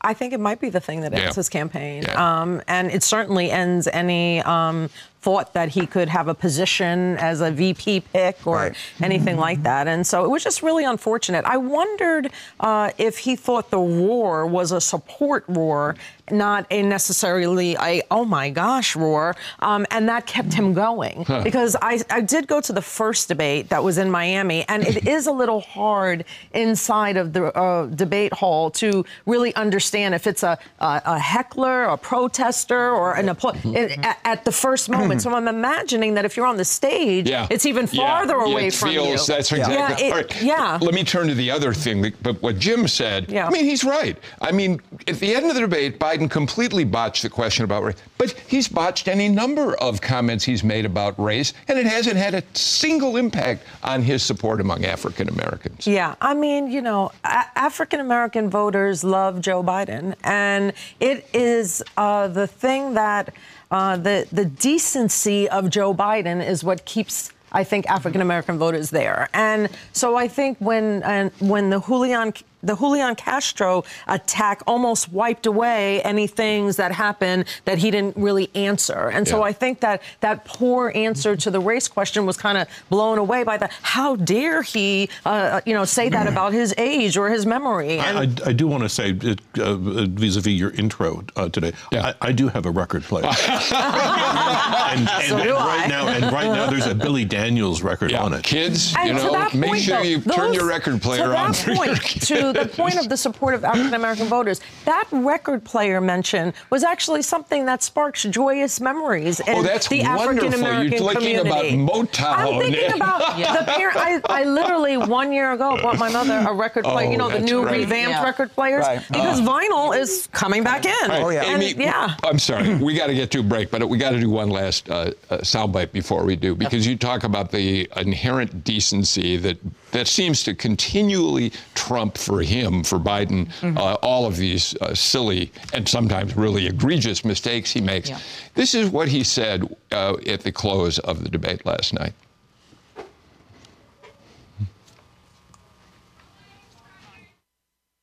I 0.00 0.14
think 0.14 0.32
it 0.32 0.40
might 0.40 0.60
be 0.60 0.68
the 0.68 0.80
thing 0.80 1.00
that 1.02 1.12
ends 1.14 1.24
Yeah. 1.26 1.34
his 1.34 1.48
campaign. 1.48 2.02
Yeah. 2.02 2.40
Um, 2.40 2.60
and 2.66 2.90
it 2.90 3.02
certainly 3.04 3.50
ends 3.52 3.86
any 3.86 4.42
um, 4.42 4.90
thought 5.22 5.52
that 5.54 5.68
he 5.70 5.86
could 5.86 6.08
have 6.08 6.26
a 6.26 6.34
position 6.34 7.16
as 7.18 7.40
a 7.40 7.50
VP 7.50 8.00
pick 8.12 8.44
or 8.46 8.56
Right. 8.56 8.76
anything 9.00 9.36
like 9.36 9.62
that. 9.62 9.86
And 9.86 10.04
so 10.06 10.24
it 10.24 10.28
was 10.28 10.42
just 10.42 10.62
really 10.62 10.84
unfortunate. 10.84 11.44
I 11.44 11.56
wondered 11.58 12.30
uh, 12.58 12.90
if 12.98 13.18
he 13.18 13.36
thought 13.36 13.70
the 13.70 13.78
roar 13.78 14.44
was 14.46 14.72
a 14.72 14.80
support 14.80 15.44
roar, 15.46 15.94
not 16.30 16.66
a 16.70 16.82
necessarily 16.82 17.76
a, 17.80 18.02
oh 18.10 18.24
my 18.24 18.50
gosh 18.50 18.96
roar. 18.96 19.36
Um, 19.60 19.86
and 19.92 20.08
that 20.08 20.26
kept 20.26 20.52
him 20.54 20.74
going. 20.74 21.24
Because 21.44 21.76
I, 21.80 22.00
I 22.10 22.20
did 22.20 22.46
go 22.48 22.60
to 22.60 22.72
the 22.72 22.82
first 22.82 23.28
debate 23.28 23.68
that 23.68 23.82
was 23.84 23.98
in 23.98 24.10
Miami, 24.10 24.64
and 24.68 24.82
it 24.84 25.06
is 25.06 25.26
a 25.28 25.32
little 25.32 25.60
hard 25.60 26.24
inside 26.52 27.16
of 27.16 27.32
the 27.32 27.44
uh, 27.56 27.86
debate 27.86 28.32
hall 28.32 28.70
to 28.72 29.04
really 29.26 29.54
understand 29.54 30.14
if 30.14 30.26
it's 30.26 30.42
a, 30.42 30.58
a, 30.80 31.02
a 31.04 31.18
heckler, 31.18 31.84
a 31.84 31.96
protester, 31.96 32.90
or 32.90 33.14
an 33.14 33.28
applaud 33.28 33.64
at, 33.76 34.18
at 34.24 34.44
the 34.44 34.52
first 34.52 34.88
moment. 34.96 35.11
So 35.20 35.34
I'm 35.34 35.48
imagining 35.48 36.14
that 36.14 36.24
if 36.24 36.36
you're 36.36 36.46
on 36.46 36.56
the 36.56 36.64
stage, 36.64 37.28
Yeah. 37.28 37.46
it's 37.50 37.66
even 37.66 37.86
farther 37.86 38.36
Yeah, 38.38 38.52
away 38.52 38.66
it 38.68 38.74
from 38.74 38.90
feels, 38.90 39.28
you. 39.28 39.34
That's 39.34 39.50
Yeah. 39.50 39.58
exactly. 39.58 40.08
Yeah, 40.08 40.10
it- 40.10 40.14
right. 40.14 40.42
yeah. 40.42 40.78
Let 40.80 40.94
me 40.94 41.04
turn 41.04 41.28
to 41.28 41.34
the 41.34 41.50
other 41.50 41.72
thing. 41.74 42.12
But 42.22 42.40
what 42.42 42.58
Jim 42.58 42.86
said, 42.88 43.26
Yeah. 43.28 43.46
I 43.46 43.50
mean, 43.50 43.64
he's 43.64 43.84
right. 43.84 44.16
I 44.40 44.52
mean, 44.52 44.80
at 45.08 45.18
the 45.18 45.34
end 45.34 45.46
of 45.46 45.54
the 45.54 45.60
debate, 45.60 45.98
Biden 45.98 46.30
completely 46.30 46.84
botched 46.84 47.22
the 47.22 47.30
question 47.30 47.64
about 47.64 47.82
race. 47.82 47.96
But 48.18 48.34
he's 48.46 48.68
botched 48.68 49.08
any 49.08 49.28
number 49.28 49.74
of 49.78 50.00
comments 50.00 50.44
he's 50.44 50.62
made 50.62 50.84
about 50.84 51.18
race, 51.18 51.52
and 51.68 51.78
it 51.78 51.86
hasn't 51.86 52.16
had 52.16 52.34
a 52.34 52.42
single 52.54 53.16
impact 53.16 53.64
on 53.82 54.02
his 54.02 54.22
support 54.22 54.60
among 54.60 54.84
African 54.84 55.28
Americans. 55.28 55.86
Yeah, 55.86 56.14
I 56.20 56.34
mean, 56.34 56.70
you 56.70 56.80
know, 56.82 57.10
African 57.24 58.00
American 58.00 58.48
voters 58.50 59.02
love 59.04 59.40
Joe 59.40 59.62
Biden, 59.62 60.14
and 60.24 60.72
it 61.00 61.26
is 61.32 61.82
uh, 61.96 62.28
the 62.28 62.46
thing 62.46 62.94
that 62.94 63.32
uh, 63.72 63.96
the 63.96 64.28
the 64.30 64.44
decency 64.44 65.48
of 65.48 65.70
Joe 65.70 65.94
Biden 65.94 66.46
is 66.46 66.62
what 66.62 66.84
keeps. 66.84 67.30
I 67.54 67.64
think 67.64 67.86
African 67.90 68.22
American 68.22 68.58
voters 68.58 68.90
there, 68.90 69.28
and 69.34 69.68
so 69.92 70.16
I 70.16 70.28
think 70.28 70.58
when 70.58 71.02
and 71.02 71.30
when 71.38 71.70
the 71.70 71.80
Julian 71.80 72.32
the 72.62 72.76
Julian 72.76 73.14
Castro 73.14 73.84
attack 74.06 74.62
almost 74.66 75.12
wiped 75.12 75.46
away 75.46 76.00
any 76.02 76.26
things 76.26 76.76
that 76.76 76.92
happened 76.92 77.44
that 77.64 77.78
he 77.78 77.90
didn't 77.90 78.16
really 78.16 78.50
answer, 78.54 79.08
and 79.08 79.26
so 79.26 79.38
Yeah. 79.38 79.44
I 79.44 79.52
think 79.52 79.80
that 79.80 80.02
that 80.20 80.44
poor 80.44 80.92
answer 80.94 81.36
to 81.36 81.50
the 81.50 81.60
race 81.60 81.88
question 81.88 82.26
was 82.26 82.36
kind 82.36 82.58
of 82.58 82.68
blown 82.90 83.18
away 83.18 83.42
by 83.44 83.56
the 83.56 83.68
how 83.82 84.16
dare 84.16 84.62
he, 84.62 85.08
uh, 85.24 85.60
you 85.66 85.74
know, 85.74 85.84
say 85.84 86.08
that 86.08 86.26
about 86.32 86.52
his 86.52 86.74
age 86.78 87.16
or 87.16 87.28
his 87.28 87.46
memory. 87.46 87.98
And 87.98 88.18
I, 88.18 88.22
I, 88.46 88.50
I 88.50 88.52
do 88.52 88.66
want 88.68 88.82
to 88.84 88.88
say, 88.88 89.10
uh, 89.24 89.34
uh, 89.62 89.74
vis-a-vis 90.06 90.52
your 90.52 90.70
intro 90.70 91.24
uh, 91.36 91.48
today, 91.48 91.72
Yeah. 91.90 92.12
I, 92.20 92.28
I 92.28 92.32
do 92.32 92.48
have 92.48 92.66
a 92.66 92.70
record 92.70 93.02
player. 93.02 93.24
and, 93.26 95.08
and, 95.08 95.08
So 95.28 95.36
and 95.36 95.44
do 95.44 95.54
right 95.54 95.82
I. 95.84 95.86
now, 95.88 96.08
and 96.08 96.24
right 96.32 96.46
now, 96.46 96.70
there's 96.70 96.86
a 96.86 96.94
Billy 96.94 97.24
Daniels 97.24 97.82
record 97.82 98.10
Yeah, 98.10 98.22
on 98.22 98.32
it. 98.34 98.42
kids, 98.44 98.92
you 98.94 99.08
to 99.08 99.14
know, 99.14 99.48
make 99.54 99.70
point, 99.70 99.82
sure 99.82 99.96
though, 99.98 100.02
you 100.02 100.20
turn 100.20 100.52
your 100.52 100.66
record 100.66 101.00
player 101.02 101.22
to 101.24 101.28
that 101.28 101.38
on 101.38 101.52
for 101.54 101.70
your 101.70 101.76
point, 101.86 102.00
kids. 102.02 102.28
To 102.52 102.64
the 102.64 102.68
point 102.68 102.96
of 102.98 103.08
the 103.08 103.16
support 103.16 103.54
of 103.54 103.64
African 103.64 103.94
American 103.94 104.26
voters, 104.26 104.60
that 104.84 105.06
record 105.12 105.64
player 105.64 106.00
mention 106.00 106.52
was 106.70 106.84
actually 106.84 107.22
something 107.22 107.64
that 107.66 107.82
sparks 107.82 108.22
joyous 108.24 108.80
memories 108.80 109.40
in 109.40 109.56
Oh, 109.56 109.62
that's 109.62 109.88
the 109.88 110.02
wonderful. 110.02 110.22
African 110.48 110.54
American 110.54 111.02
You're 111.02 111.12
thinking 111.14 111.38
about. 111.38 111.64
Motown. 111.64 112.34
I'm 112.36 112.60
thinking 112.72 112.94
about 112.94 113.36
the 113.66 113.72
parent. 113.72 113.96
I, 113.96 114.20
I 114.26 114.44
literally 114.44 114.96
one 114.96 115.32
year 115.32 115.52
ago 115.52 115.76
bought 115.82 115.98
my 115.98 116.10
mother 116.10 116.44
a 116.48 116.52
record 116.54 116.84
player. 116.84 117.08
Oh, 117.08 117.10
you 117.10 117.18
know 117.18 117.30
the 117.30 117.38
new 117.40 117.62
great. 117.62 117.80
revamped 117.80 118.10
Yeah. 118.10 118.24
record 118.24 118.52
players 118.52 118.82
Right. 118.84 119.02
because 119.08 119.40
vinyl 119.40 119.98
is 119.98 120.28
coming 120.32 120.62
back 120.64 120.84
in. 120.86 121.10
All 121.10 121.22
Oh, 121.22 121.26
right, 121.28 121.34
yeah. 121.34 121.44
And, 121.52 121.62
Amy, 121.62 121.82
yeah. 121.84 122.16
I'm 122.24 122.38
sorry. 122.38 122.74
We 122.76 122.94
got 122.94 123.06
to 123.08 123.14
get 123.14 123.30
to 123.32 123.40
a 123.40 123.42
break, 123.42 123.70
but 123.70 123.88
we 123.88 123.98
got 123.98 124.10
to 124.10 124.20
do 124.20 124.28
one 124.30 124.50
last 124.50 124.88
uh, 124.90 125.12
uh, 125.30 125.38
soundbite 125.38 125.92
before 125.92 126.24
we 126.24 126.36
do, 126.36 126.54
because 126.54 126.86
you 126.86 126.96
talk 126.96 127.22
about 127.24 127.50
the 127.50 127.88
inherent 127.96 128.64
decency 128.64 129.36
that 129.36 129.56
that 129.92 130.08
seems 130.08 130.42
to 130.44 130.54
continually 130.54 131.52
trump 131.74 132.18
for 132.18 132.42
him, 132.42 132.82
for 132.82 132.98
Biden, 132.98 133.50
uh, 133.76 133.94
all 134.02 134.26
of 134.26 134.36
these 134.36 134.74
uh, 134.80 134.94
silly 134.94 135.52
and 135.72 135.88
sometimes 135.88 136.36
really 136.36 136.66
egregious 136.66 137.24
mistakes 137.24 137.70
he 137.70 137.80
makes. 137.80 138.10
Yeah. 138.10 138.18
This 138.54 138.74
is 138.74 138.90
what 138.90 139.08
he 139.08 139.22
said 139.22 139.74
uh, 139.92 140.16
at 140.26 140.40
the 140.40 140.52
close 140.52 140.98
of 140.98 141.22
the 141.22 141.28
debate 141.28 141.64
last 141.64 141.94
night. 141.94 142.14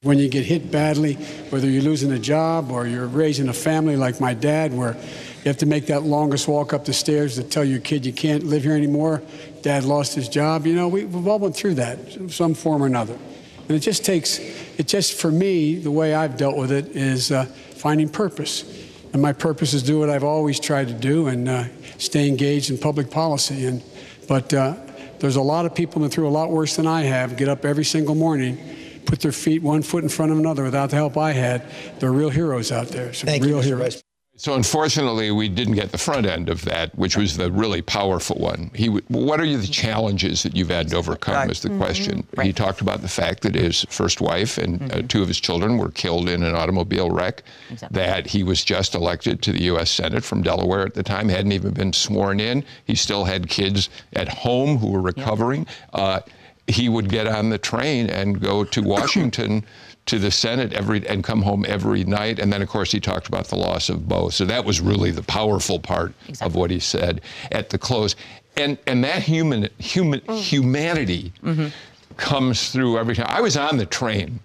When 0.01 0.17
you 0.17 0.29
get 0.29 0.45
hit 0.45 0.71
badly, 0.71 1.15
whether 1.49 1.69
you're 1.69 1.83
losing 1.83 2.13
a 2.13 2.19
job 2.19 2.71
or 2.71 2.87
you're 2.87 3.07
raising 3.07 3.49
a 3.49 3.53
family 3.53 3.97
like 3.97 4.21
my 4.21 4.33
dad, 4.33 4.73
where 4.73 4.93
you 4.93 5.43
have 5.43 5.57
to 5.57 5.65
make 5.65 5.87
that 5.87 6.03
longest 6.03 6.47
walk 6.47 6.71
up 6.71 6.85
the 6.85 6.93
stairs 6.93 7.35
to 7.35 7.43
tell 7.43 7.65
your 7.65 7.79
kid 7.81 8.05
you 8.05 8.13
can't 8.13 8.45
live 8.45 8.63
here 8.63 8.75
anymore, 8.75 9.21
dad 9.61 9.83
lost 9.83 10.15
his 10.15 10.29
job, 10.29 10.65
you 10.65 10.75
know, 10.75 10.87
we, 10.87 11.05
we've 11.05 11.27
all 11.27 11.39
went 11.39 11.55
through 11.55 11.75
that, 11.75 12.31
some 12.31 12.53
form 12.53 12.83
or 12.83 12.85
another. 12.85 13.17
And 13.67 13.77
it 13.77 13.81
just 13.81 14.03
takes, 14.03 14.39
it 14.77 14.87
just, 14.87 15.13
for 15.13 15.31
me, 15.31 15.75
the 15.75 15.91
way 15.91 16.15
I've 16.15 16.37
dealt 16.37 16.57
with 16.57 16.71
it 16.71 16.95
is 16.95 17.31
uh, 17.31 17.45
finding 17.45 18.09
purpose. 18.09 18.63
And 19.13 19.21
my 19.21 19.33
purpose 19.33 19.73
is 19.73 19.83
do 19.83 19.99
what 19.99 20.09
I've 20.09 20.23
always 20.23 20.59
tried 20.59 20.87
to 20.87 20.93
do 20.93 21.27
and 21.27 21.47
uh, 21.47 21.65
stay 21.97 22.27
engaged 22.27 22.71
in 22.71 22.77
public 22.77 23.11
policy. 23.11 23.65
And, 23.65 23.83
but 24.27 24.53
uh, 24.53 24.75
there's 25.19 25.35
a 25.35 25.41
lot 25.41 25.65
of 25.65 25.75
people 25.75 26.01
that 26.01 26.09
through 26.09 26.27
a 26.27 26.29
lot 26.29 26.49
worse 26.49 26.75
than 26.75 26.87
I 26.87 27.03
have 27.03 27.37
get 27.37 27.47
up 27.47 27.65
every 27.65 27.85
single 27.85 28.15
morning, 28.15 28.57
put 29.05 29.19
their 29.19 29.31
feet 29.31 29.61
one 29.61 29.81
foot 29.81 30.03
in 30.03 30.09
front 30.09 30.31
of 30.31 30.39
another 30.39 30.63
without 30.63 30.89
the 30.89 30.95
help 30.95 31.17
I 31.17 31.33
had. 31.33 31.63
They're 31.99 32.11
real 32.11 32.29
heroes 32.29 32.71
out 32.71 32.87
there. 32.87 33.13
Some 33.13 33.27
Thank 33.27 33.43
real 33.43 33.57
you, 33.57 33.75
heroes. 33.75 34.03
So 34.39 34.53
unfortunately, 34.53 35.31
we 35.31 35.49
didn't 35.49 35.73
get 35.73 35.91
the 35.91 35.97
front 35.97 36.25
end 36.25 36.47
of 36.47 36.63
that, 36.63 36.97
which 36.97 37.17
was 37.17 37.35
the 37.35 37.51
really 37.51 37.81
powerful 37.81 38.37
one. 38.37 38.71
He, 38.73 38.87
what 38.87 39.41
are 39.41 39.57
the 39.57 39.67
challenges 39.67 40.43
that 40.43 40.55
you've 40.55 40.69
had 40.69 40.87
to 40.91 40.95
overcome? 40.95 41.33
Right. 41.35 41.51
Is 41.51 41.59
the 41.59 41.75
question. 41.75 42.19
He 42.19 42.37
Right. 42.37 42.55
talked 42.55 42.79
about 42.79 43.01
the 43.01 43.09
fact 43.09 43.41
that 43.43 43.53
his 43.53 43.85
first 43.89 44.21
wife 44.21 44.57
and 44.57 44.89
uh, 44.93 45.01
two 45.09 45.21
of 45.21 45.27
his 45.27 45.41
children 45.41 45.77
were 45.77 45.91
killed 45.91 46.29
in 46.29 46.41
an 46.43 46.55
automobile 46.55 47.11
wreck. 47.11 47.43
Exactly. 47.69 47.95
That 48.01 48.27
he 48.27 48.43
was 48.43 48.63
just 48.63 48.95
elected 48.95 49.41
to 49.41 49.51
the 49.51 49.63
U.S. 49.63 49.91
Senate 49.91 50.23
from 50.23 50.41
Delaware 50.41 50.85
at 50.85 50.93
the 50.93 51.03
time, 51.03 51.27
hadn't 51.27 51.51
even 51.51 51.73
been 51.73 51.91
sworn 51.91 52.39
in. 52.39 52.63
He 52.85 52.95
still 52.95 53.25
had 53.25 53.49
kids 53.49 53.89
at 54.13 54.29
home 54.29 54.77
who 54.77 54.89
were 54.91 55.01
recovering. 55.01 55.67
Uh, 55.91 56.21
he 56.65 56.87
would 56.87 57.09
get 57.09 57.27
on 57.27 57.49
the 57.49 57.57
train 57.57 58.09
and 58.09 58.39
go 58.39 58.63
to 58.63 58.81
Washington 58.95 59.65
to 60.09 60.19
the 60.19 60.31
Senate 60.31 60.73
every 60.73 61.07
and 61.07 61.23
come 61.23 61.41
home 61.41 61.65
every 61.67 62.03
night. 62.03 62.39
And 62.39 62.51
then, 62.51 62.61
of 62.61 62.69
course, 62.69 62.91
he 62.91 62.99
talked 62.99 63.27
about 63.27 63.47
the 63.47 63.55
loss 63.55 63.89
of 63.89 64.07
Bo. 64.07 64.29
So 64.29 64.45
that 64.45 64.65
was 64.65 64.81
really 64.81 65.11
the 65.11 65.23
powerful 65.23 65.79
part 65.79 66.13
of 66.41 66.55
what 66.55 66.71
he 66.71 66.79
said 66.79 67.21
at 67.51 67.69
the 67.69 67.77
close. 67.77 68.15
And 68.57 68.77
and 68.87 69.03
that 69.03 69.23
human 69.23 69.69
human 69.77 70.21
mm. 70.21 70.37
humanity 70.37 71.31
mm-hmm. 71.43 71.67
comes 72.17 72.71
through 72.71 72.97
every 72.97 73.15
time. 73.15 73.27
I 73.29 73.41
was 73.41 73.55
on 73.55 73.77
the 73.77 73.85
train 73.85 74.39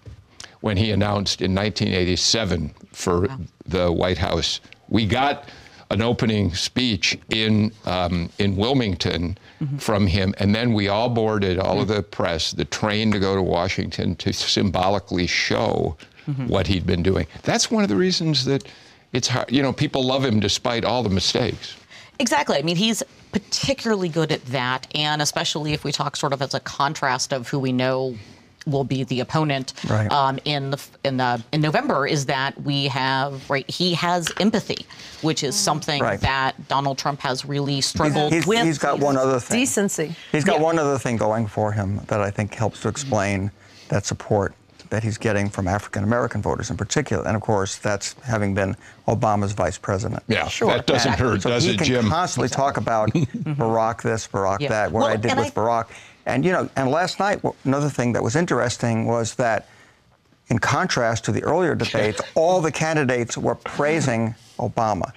when 0.61 0.77
he 0.77 0.91
announced 0.91 1.41
in 1.41 1.53
1987 1.53 2.73
for 2.91 3.27
the 3.65 3.91
White 3.91 4.17
House. 4.17 4.61
We 4.89 5.05
got 5.05 5.49
an 5.91 6.01
opening 6.01 6.53
speech 6.53 7.17
in 7.29 7.71
um, 7.85 8.29
in 8.39 8.55
Wilmington 8.55 9.37
mm-hmm. 9.61 9.77
from 9.77 10.07
him, 10.07 10.33
and 10.39 10.55
then 10.55 10.73
we 10.73 10.87
all 10.87 11.09
boarded 11.09 11.59
all 11.59 11.81
of 11.81 11.87
the 11.87 12.01
mm-hmm. 12.01 12.09
press, 12.09 12.51
the 12.51 12.65
train 12.65 13.11
to 13.11 13.19
go 13.19 13.35
to 13.35 13.41
Washington 13.41 14.15
to 14.17 14.33
symbolically 14.33 15.27
show 15.27 15.95
mm-hmm. 16.27 16.47
what 16.47 16.67
he'd 16.67 16.85
been 16.85 17.03
doing. 17.03 17.27
That's 17.43 17.69
one 17.69 17.83
of 17.83 17.89
the 17.89 17.95
reasons 17.95 18.45
that 18.45 18.67
it's 19.13 19.27
hard. 19.27 19.51
You 19.51 19.61
know, 19.61 19.73
people 19.73 20.03
love 20.03 20.25
him 20.25 20.39
despite 20.39 20.83
all 20.83 21.03
the 21.03 21.09
mistakes. 21.09 21.75
Exactly. 22.17 22.57
I 22.57 22.61
mean, 22.61 22.77
he's 22.77 23.03
particularly 23.31 24.09
good 24.09 24.31
at 24.31 24.45
that, 24.45 24.87
and 24.95 25.21
especially 25.21 25.73
if 25.73 25.83
we 25.83 25.91
talk 25.91 26.15
sort 26.15 26.33
of 26.33 26.41
as 26.41 26.53
a 26.53 26.59
contrast 26.61 27.33
of 27.33 27.49
who 27.49 27.59
we 27.59 27.73
know 27.73 28.15
will 28.65 28.83
be 28.83 29.03
the 29.03 29.19
opponent 29.19 29.73
Right. 29.87 30.11
um, 30.11 30.39
in 30.45 30.71
the 30.71 30.81
in 31.03 31.17
the 31.17 31.41
in 31.51 31.61
November 31.61 32.07
is 32.07 32.25
that 32.25 32.59
we 32.63 32.87
have 32.87 33.47
right 33.49 33.69
he 33.69 33.93
has 33.93 34.31
empathy, 34.39 34.85
which 35.21 35.43
is 35.43 35.55
something 35.55 36.01
Right. 36.01 36.19
that 36.21 36.67
Donald 36.67 36.97
Trump 36.97 37.19
has 37.21 37.45
really 37.45 37.81
struggled 37.81 38.33
He's, 38.33 38.47
with. 38.47 38.63
he's 38.65 38.77
got 38.79 38.99
one 38.99 39.17
other 39.17 39.39
thing. 39.39 39.59
Decency. 39.59 40.15
He's 40.31 40.43
got 40.43 40.57
Yeah. 40.57 40.63
one 40.63 40.79
other 40.79 40.97
thing 40.97 41.17
going 41.17 41.47
for 41.47 41.71
him 41.71 42.01
that 42.07 42.21
I 42.21 42.31
think 42.31 42.53
helps 42.55 42.81
to 42.81 42.87
explain 42.87 43.51
that 43.89 44.05
support 44.05 44.53
that 44.91 45.03
he's 45.03 45.17
getting 45.17 45.49
from 45.49 45.67
African 45.67 46.03
American 46.03 46.41
voters 46.41 46.69
in 46.69 46.77
particular. 46.77 47.25
And 47.27 47.35
of 47.35 47.41
course, 47.41 47.75
that's 47.77 48.15
having 48.23 48.53
been 48.53 48.75
Obama's 49.07 49.51
vice 49.53 49.77
president. 49.79 50.23
Yeah, 50.27 50.47
sure. 50.47 50.69
that 50.71 50.85
doesn't 50.85 51.11
And 51.13 51.19
hurt, 51.19 51.41
so 51.41 51.49
does 51.49 51.63
he 51.63 51.71
it, 51.71 51.77
can 51.77 51.85
Jim? 51.87 52.07
constantly 52.09 52.49
talk 52.49 52.77
about 52.77 53.11
Barack 53.13 54.01
this, 54.03 54.27
Barack 54.27 54.59
Yeah. 54.61 54.69
that, 54.69 54.91
what 54.91 55.01
Well, 55.01 55.09
I 55.11 55.15
did 55.17 55.35
with 55.37 55.47
I- 55.47 55.49
Barack. 55.51 55.85
And 56.25 56.43
you 56.43 56.51
know, 56.51 56.69
and 56.75 56.89
last 56.89 57.19
night, 57.19 57.41
another 57.63 57.89
thing 57.89 58.13
that 58.13 58.23
was 58.23 58.35
interesting 58.35 59.05
was 59.05 59.35
that 59.35 59.67
in 60.47 60.59
contrast 60.59 61.25
to 61.25 61.31
the 61.31 61.43
earlier 61.43 61.75
debates, 61.75 62.21
all 62.35 62.61
the 62.61 62.71
candidates 62.71 63.37
were 63.37 63.55
praising 63.55 64.35
Obama. 64.59 65.11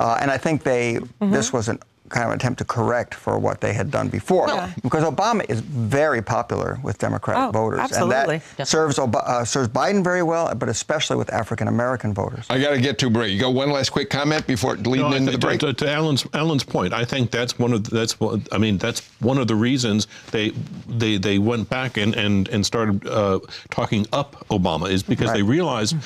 Uh, 0.00 0.18
and 0.20 0.30
I 0.30 0.38
think 0.38 0.62
they 0.62 0.94
mm-hmm. 0.94 1.30
this 1.30 1.52
was 1.52 1.68
an 1.68 1.78
kind 2.14 2.26
of 2.26 2.32
an 2.32 2.36
attempt 2.36 2.58
to 2.58 2.64
correct 2.64 3.12
for 3.12 3.38
what 3.38 3.60
they 3.60 3.72
had 3.72 3.90
done 3.90 4.08
before. 4.08 4.46
Yeah. 4.48 4.72
Because 4.82 5.04
Obama 5.04 5.44
is 5.50 5.60
very 5.60 6.22
popular 6.22 6.78
with 6.82 6.98
Democratic 6.98 7.48
oh, 7.48 7.50
voters. 7.50 7.80
Absolutely. 7.80 8.36
And 8.36 8.42
that 8.56 8.68
serves, 8.68 8.98
uh, 8.98 9.44
serves 9.44 9.68
Biden 9.68 10.04
very 10.04 10.22
well, 10.22 10.54
but 10.54 10.68
especially 10.68 11.16
with 11.16 11.32
African 11.32 11.66
American 11.66 12.14
voters. 12.14 12.46
I 12.48 12.60
got 12.60 12.70
to 12.70 12.80
get 12.80 12.98
to 13.00 13.08
a 13.08 13.10
break. 13.10 13.32
You 13.32 13.40
got 13.40 13.52
one 13.52 13.70
last 13.70 13.90
quick 13.90 14.10
comment 14.10 14.46
before 14.46 14.76
leading 14.76 15.10
no, 15.10 15.16
into 15.16 15.32
the 15.32 15.38
break? 15.38 15.60
To, 15.60 15.72
to, 15.72 15.90
Alan's, 15.90 16.24
Alan's 16.32 16.64
point, 16.64 16.92
I 16.92 17.04
think 17.04 17.30
that's 17.32 17.58
one 17.58 17.72
of 17.72 17.84
the, 17.84 17.90
that's 17.96 18.16
I 18.52 18.58
mean 18.58 18.78
that's 18.78 19.00
one 19.20 19.38
of 19.38 19.48
the 19.48 19.56
reasons 19.56 20.06
they 20.30 20.50
they 20.88 21.18
they 21.18 21.38
went 21.38 21.68
back 21.68 21.96
and 21.96 22.14
and 22.14 22.48
and 22.48 22.64
started 22.64 23.06
uh, 23.06 23.40
talking 23.70 24.06
up 24.12 24.46
Obama 24.48 24.88
is 24.88 25.02
because 25.02 25.28
right. 25.28 25.36
they 25.36 25.42
realized 25.42 25.96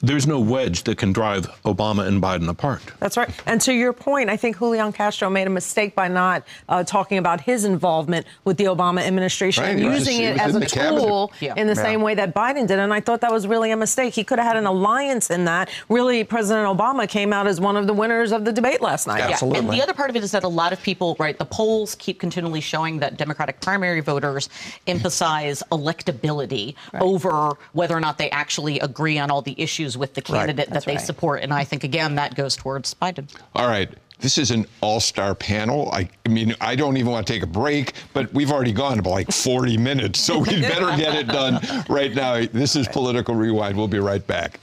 there's 0.00 0.26
no 0.26 0.40
wedge 0.40 0.84
that 0.84 0.98
can 0.98 1.12
drive 1.12 1.46
Obama 1.62 2.06
and 2.06 2.22
Biden 2.22 2.48
apart. 2.48 2.82
That's 3.00 3.16
right. 3.16 3.30
And 3.46 3.60
to 3.62 3.72
your 3.72 3.92
point, 3.92 4.28
I 4.28 4.36
think 4.36 4.58
Julian 4.58 4.92
Castro 4.92 5.30
made 5.30 5.46
a 5.46 5.50
mistake 5.50 5.94
by 5.94 6.08
not 6.08 6.44
uh, 6.68 6.84
talking 6.84 7.18
about 7.18 7.40
his 7.40 7.64
involvement 7.64 8.26
with 8.44 8.56
the 8.56 8.64
Obama 8.64 9.02
administration 9.02 9.64
right, 9.64 9.70
and 9.70 9.80
using 9.80 10.20
it 10.20 10.38
as 10.38 10.54
a 10.54 10.66
tool 10.66 11.32
yeah. 11.40 11.54
in 11.56 11.66
the 11.66 11.74
yeah. 11.74 11.82
same 11.82 12.02
way 12.02 12.14
that 12.14 12.34
Biden 12.34 12.66
did. 12.66 12.78
And 12.78 12.92
I 12.92 13.00
thought 13.00 13.20
that 13.22 13.32
was 13.32 13.46
really 13.46 13.70
a 13.70 13.76
mistake. 13.76 14.14
He 14.14 14.24
could 14.24 14.38
have 14.38 14.48
had 14.48 14.56
an 14.56 14.66
alliance 14.66 15.30
in 15.30 15.44
that. 15.46 15.70
Really, 15.88 16.24
President 16.24 16.66
Obama 16.66 17.08
came 17.08 17.32
out 17.32 17.46
as 17.46 17.60
one 17.60 17.76
of 17.76 17.86
the 17.86 17.94
winners 17.94 18.32
of 18.32 18.44
the 18.44 18.52
debate 18.52 18.80
last 18.80 19.06
night. 19.06 19.20
Absolutely. 19.22 19.60
Yeah. 19.60 19.64
And 19.64 19.72
the 19.72 19.82
other 19.82 19.94
part 19.94 20.10
of 20.10 20.16
it 20.16 20.24
is 20.24 20.32
that 20.32 20.44
a 20.44 20.48
lot 20.48 20.72
of 20.72 20.82
people, 20.82 21.16
right, 21.18 21.38
the 21.38 21.44
polls 21.44 21.94
keep 21.94 22.20
continually 22.20 22.60
showing 22.60 22.98
that 22.98 23.16
Democratic 23.16 23.60
primary 23.60 24.00
voters 24.00 24.48
emphasize 24.86 25.62
electability 25.72 26.74
right. 26.92 27.02
over 27.02 27.56
whether 27.72 27.96
or 27.96 28.00
not 28.00 28.18
they 28.18 28.30
actually 28.30 28.78
agree 28.80 29.18
on 29.18 29.30
all 29.30 29.42
the 29.42 29.54
issues 29.60 29.93
with 29.96 30.14
the 30.14 30.22
candidate 30.22 30.68
right. 30.68 30.74
that 30.74 30.84
they 30.84 30.96
right. 30.96 31.00
support. 31.00 31.42
And 31.42 31.52
I 31.52 31.64
think, 31.64 31.84
again, 31.84 32.14
that 32.16 32.34
goes 32.34 32.56
towards 32.56 32.94
Biden. 32.94 33.28
All 33.54 33.68
right. 33.68 33.90
This 34.20 34.38
is 34.38 34.50
an 34.50 34.66
all-star 34.80 35.34
panel. 35.34 35.90
I, 35.92 36.08
I, 36.24 36.28
mean, 36.28 36.54
I 36.60 36.76
don't 36.76 36.96
even 36.96 37.10
want 37.10 37.26
to 37.26 37.32
take 37.32 37.42
a 37.42 37.48
break, 37.48 37.94
but 38.12 38.32
we've 38.32 38.50
already 38.50 38.72
gone 38.72 38.98
about 38.98 39.10
like 39.10 39.30
40 39.30 39.76
minutes, 39.76 40.20
so 40.20 40.38
we'd 40.38 40.62
better 40.62 40.96
get 40.96 41.14
it 41.14 41.26
done 41.26 41.60
right 41.88 42.14
now. 42.14 42.44
This 42.52 42.76
is 42.76 42.88
Political 42.88 43.34
Rewind. 43.34 43.76
We'll 43.76 43.88
be 43.88 43.98
right 43.98 44.24
back. 44.26 44.60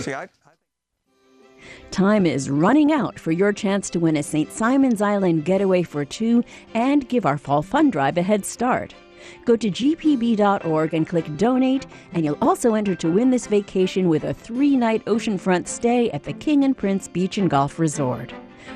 See, 0.00 0.14
I, 0.14 0.28
Time 1.90 2.24
is 2.24 2.48
running 2.48 2.92
out 2.92 3.18
for 3.18 3.32
your 3.32 3.52
chance 3.52 3.90
to 3.90 3.98
win 3.98 4.16
a 4.16 4.22
St. 4.22 4.52
Simons 4.52 5.02
Island 5.02 5.44
getaway 5.44 5.82
for 5.82 6.04
two 6.04 6.44
and 6.72 7.08
give 7.08 7.26
our 7.26 7.36
fall 7.36 7.62
fund 7.62 7.90
drive 7.90 8.16
a 8.16 8.22
head 8.22 8.46
start. 8.46 8.94
Go 9.44 9.56
to 9.56 9.70
gpb.org 9.70 10.94
and 10.94 11.06
click 11.06 11.36
donate, 11.36 11.86
and 12.12 12.24
you'll 12.24 12.38
also 12.42 12.74
enter 12.74 12.94
to 12.96 13.10
win 13.10 13.30
this 13.30 13.46
vacation 13.46 14.08
with 14.08 14.24
a 14.24 14.34
three 14.34 14.76
night 14.76 15.04
oceanfront 15.06 15.66
stay 15.66 16.10
at 16.10 16.24
the 16.24 16.32
King 16.32 16.64
and 16.64 16.76
Prince 16.76 17.08
Beach 17.08 17.38
and 17.38 17.50
Golf 17.50 17.78
Resort. 17.78 18.32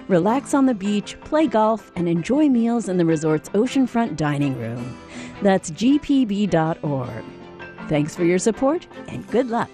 Relax 0.09 0.55
on 0.55 0.67
the 0.67 0.75
beach, 0.75 1.19
play 1.21 1.47
golf, 1.47 1.93
and 1.97 2.09
enjoy 2.09 2.49
meals 2.49 2.89
in 2.89 2.97
the 2.97 3.07
resort's 3.07 3.49
oceanfront 3.51 4.17
dining 4.17 4.59
room. 4.59 4.99
That's 5.43 5.71
gpb.org. 5.71 7.25
Thanks 7.89 8.17
for 8.17 8.25
your 8.25 8.39
support 8.39 8.87
and 9.09 9.27
good 9.29 9.49
luck. 9.49 9.71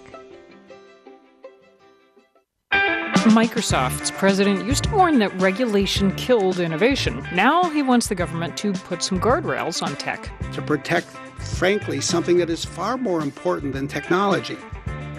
Microsoft's 3.29 4.09
president 4.09 4.65
used 4.65 4.85
to 4.85 4.89
warn 4.89 5.19
that 5.19 5.31
regulation 5.39 6.13
killed 6.15 6.59
innovation. 6.59 7.23
Now 7.33 7.69
he 7.69 7.83
wants 7.83 8.07
the 8.07 8.15
government 8.15 8.57
to 8.57 8.73
put 8.73 9.03
some 9.03 9.21
guardrails 9.21 9.83
on 9.83 9.95
tech. 9.95 10.31
To 10.53 10.61
protect, 10.61 11.05
frankly, 11.37 12.01
something 12.01 12.37
that 12.37 12.49
is 12.49 12.65
far 12.65 12.97
more 12.97 13.21
important 13.21 13.73
than 13.73 13.87
technology 13.87 14.57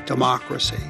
democracy. 0.04 0.82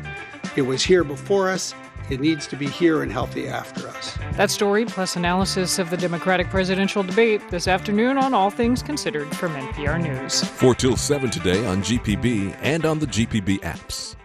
It 0.56 0.62
was 0.62 0.82
here 0.82 1.04
before 1.04 1.50
us. 1.50 1.74
It 2.08 2.18
needs 2.18 2.46
to 2.46 2.56
be 2.56 2.66
here 2.66 3.02
and 3.02 3.12
healthy 3.12 3.46
after 3.46 3.88
us. 3.88 4.18
That 4.32 4.50
story, 4.50 4.86
plus 4.86 5.14
analysis 5.16 5.78
of 5.78 5.90
the 5.90 5.98
Democratic 5.98 6.48
presidential 6.48 7.02
debate 7.02 7.42
this 7.50 7.68
afternoon 7.68 8.16
on 8.16 8.32
All 8.32 8.50
Things 8.50 8.82
Considered 8.82 9.28
from 9.36 9.54
NPR 9.54 10.02
News. 10.02 10.42
4 10.44 10.74
till 10.74 10.96
7 10.96 11.30
today 11.30 11.64
on 11.66 11.82
GPB 11.82 12.56
and 12.62 12.86
on 12.86 12.98
the 12.98 13.06
GPB 13.06 13.60
apps. 13.60 14.16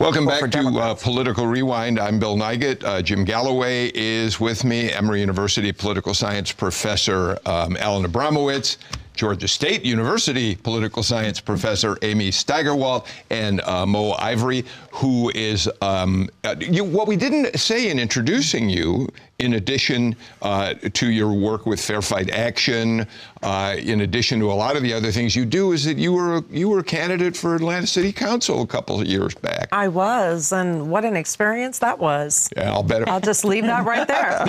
Welcome 0.00 0.24
back 0.24 0.50
to 0.52 0.66
uh, 0.78 0.94
Political 0.94 1.46
Rewind. 1.46 2.00
I'm 2.00 2.18
Bill 2.18 2.34
Nigut. 2.34 2.82
Uh, 2.82 3.02
Jim 3.02 3.22
Galloway 3.22 3.92
is 3.94 4.40
with 4.40 4.64
me, 4.64 4.90
Emory 4.90 5.20
University 5.20 5.72
political 5.72 6.14
science 6.14 6.52
professor 6.52 7.38
um, 7.44 7.76
Alan 7.76 8.10
Abramowitz, 8.10 8.78
Georgia 9.12 9.46
State 9.46 9.84
University 9.84 10.54
political 10.54 11.02
science 11.02 11.38
professor 11.38 11.98
Amy 12.00 12.30
Steigerwalt, 12.30 13.08
and 13.28 13.60
uh, 13.60 13.84
Mo 13.84 14.12
Ivory, 14.12 14.64
who 14.90 15.30
is 15.34 15.68
um, 15.82 16.30
uh, 16.44 16.54
you, 16.58 16.82
what 16.82 17.06
we 17.06 17.14
didn't 17.14 17.60
say 17.60 17.90
in 17.90 17.98
introducing 17.98 18.70
you 18.70 19.06
in 19.40 19.54
addition 19.54 20.14
uh, 20.42 20.74
to 20.74 21.10
your 21.10 21.32
work 21.32 21.66
with 21.66 21.80
Fair 21.80 22.02
Fight 22.02 22.30
Action, 22.30 23.06
uh, 23.42 23.76
in 23.78 24.02
addition 24.02 24.38
to 24.40 24.52
a 24.52 24.54
lot 24.54 24.76
of 24.76 24.82
the 24.82 24.92
other 24.92 25.10
things 25.10 25.34
you 25.34 25.44
do, 25.44 25.72
is 25.72 25.84
that 25.84 25.96
you 25.96 26.12
were 26.12 26.44
you 26.50 26.68
were 26.68 26.80
a 26.80 26.84
candidate 26.84 27.36
for 27.36 27.54
Atlanta 27.54 27.86
City 27.86 28.12
Council 28.12 28.62
a 28.62 28.66
couple 28.66 29.00
of 29.00 29.06
years 29.06 29.34
back. 29.34 29.68
I 29.72 29.88
was, 29.88 30.52
and 30.52 30.90
what 30.90 31.04
an 31.04 31.16
experience 31.16 31.78
that 31.78 31.98
was. 31.98 32.50
Yeah, 32.56 32.70
I'll 32.72 32.82
bet. 32.82 33.08
I'll 33.08 33.20
just 33.20 33.44
leave 33.44 33.64
that 33.64 33.84
right 33.86 34.06
there. 34.06 34.44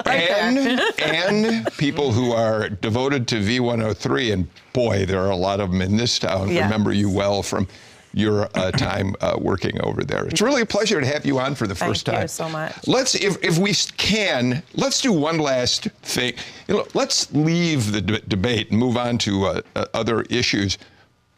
right 0.06 0.30
and 0.30 0.80
and 1.00 1.66
people 1.78 2.12
who 2.12 2.32
are 2.32 2.68
devoted 2.68 3.26
to 3.28 3.36
V103, 3.36 4.32
and 4.32 4.48
boy, 4.72 5.06
there 5.06 5.20
are 5.20 5.30
a 5.30 5.36
lot 5.36 5.60
of 5.60 5.70
them 5.70 5.80
in 5.80 5.96
this 5.96 6.18
town. 6.18 6.48
Remember 6.48 6.92
you 6.92 7.08
well 7.10 7.42
from 7.42 7.66
your 8.12 8.48
uh, 8.54 8.70
time 8.72 9.14
uh, 9.20 9.36
working 9.38 9.80
over 9.82 10.02
there. 10.02 10.26
It's 10.26 10.40
really 10.40 10.62
a 10.62 10.66
pleasure 10.66 11.00
to 11.00 11.06
have 11.06 11.24
you 11.24 11.38
on 11.38 11.54
for 11.54 11.66
the 11.66 11.74
first 11.74 12.06
Thank 12.06 12.16
time. 12.18 12.28
Thank 12.28 12.30
you 12.30 12.44
so 12.44 12.48
much. 12.48 12.88
Let's, 12.88 13.14
if, 13.14 13.42
if 13.42 13.58
we 13.58 13.72
can, 13.96 14.62
let's 14.74 15.00
do 15.00 15.12
one 15.12 15.38
last 15.38 15.84
thing. 16.02 16.34
You 16.68 16.78
know, 16.78 16.86
let's 16.94 17.32
leave 17.32 17.92
the 17.92 18.00
d- 18.00 18.22
debate 18.26 18.70
and 18.70 18.78
move 18.78 18.96
on 18.96 19.18
to 19.18 19.44
uh, 19.44 19.60
uh 19.76 19.86
other 19.94 20.22
issues. 20.22 20.78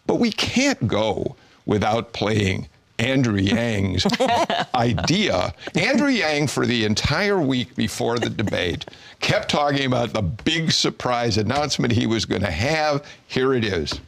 But 0.06 0.16
we 0.16 0.30
can't 0.30 0.88
go 0.88 1.36
without 1.66 2.12
playing 2.12 2.68
Andrew 2.98 3.38
Yang's 3.38 4.06
idea. 4.74 5.54
Andrew 5.74 6.08
Yang, 6.08 6.48
for 6.48 6.66
the 6.66 6.84
entire 6.84 7.40
week 7.40 7.74
before 7.74 8.18
the 8.18 8.30
debate, 8.30 8.86
kept 9.20 9.50
talking 9.50 9.86
about 9.86 10.12
the 10.12 10.22
big 10.22 10.70
surprise 10.70 11.36
announcement 11.36 11.92
he 11.92 12.06
was 12.06 12.24
going 12.24 12.42
to 12.42 12.50
have. 12.50 13.04
Here 13.26 13.54
it 13.54 13.64
is. 13.64 14.00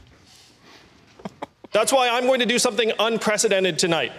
That's 1.74 1.92
why 1.92 2.08
I'm 2.08 2.26
going 2.26 2.38
to 2.38 2.46
do 2.46 2.60
something 2.60 2.92
unprecedented 3.00 3.80
tonight. 3.80 4.12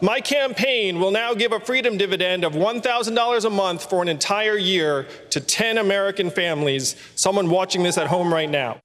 My 0.00 0.20
campaign 0.20 1.00
will 1.00 1.10
now 1.10 1.34
give 1.34 1.50
a 1.50 1.58
freedom 1.58 1.98
dividend 1.98 2.44
of 2.44 2.52
$1,000 2.52 3.44
a 3.44 3.50
month 3.50 3.90
for 3.90 4.00
an 4.02 4.08
entire 4.08 4.56
year 4.56 5.08
to 5.30 5.40
10 5.40 5.78
American 5.78 6.30
families, 6.30 6.94
someone 7.16 7.50
watching 7.50 7.82
this 7.82 7.98
at 7.98 8.06
home 8.06 8.32
right 8.32 8.48
now. 8.48 8.80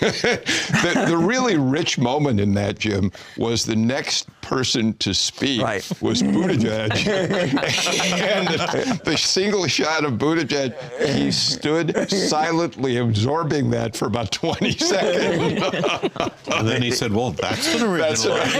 The, 0.00 1.04
the, 1.08 1.16
really 1.16 1.56
rich 1.56 1.98
moment 1.98 2.40
in 2.40 2.54
that, 2.54 2.78
Jim, 2.78 3.12
was 3.36 3.64
the 3.64 3.76
next 3.76 4.28
person 4.40 4.94
to 4.94 5.12
speak 5.14 5.62
right. 5.62 5.88
was 6.00 6.22
Buttigieg. 6.22 7.06
and 7.06 8.48
the, 8.48 9.00
the, 9.04 9.16
single 9.16 9.66
shot 9.66 10.04
of 10.04 10.14
Buttigieg, 10.14 10.74
he 11.16 11.30
stood 11.30 12.10
silently 12.10 12.98
absorbing 12.98 13.70
that 13.70 13.96
for 13.96 14.06
about 14.06 14.30
20 14.32 14.70
seconds. 14.78 15.62
and 16.52 16.68
then 16.68 16.82
he 16.82 16.90
said, 16.90 17.12
well, 17.12 17.32
that's 17.32 17.74
an 17.74 17.88
original. 17.88 18.36
That's 18.36 18.56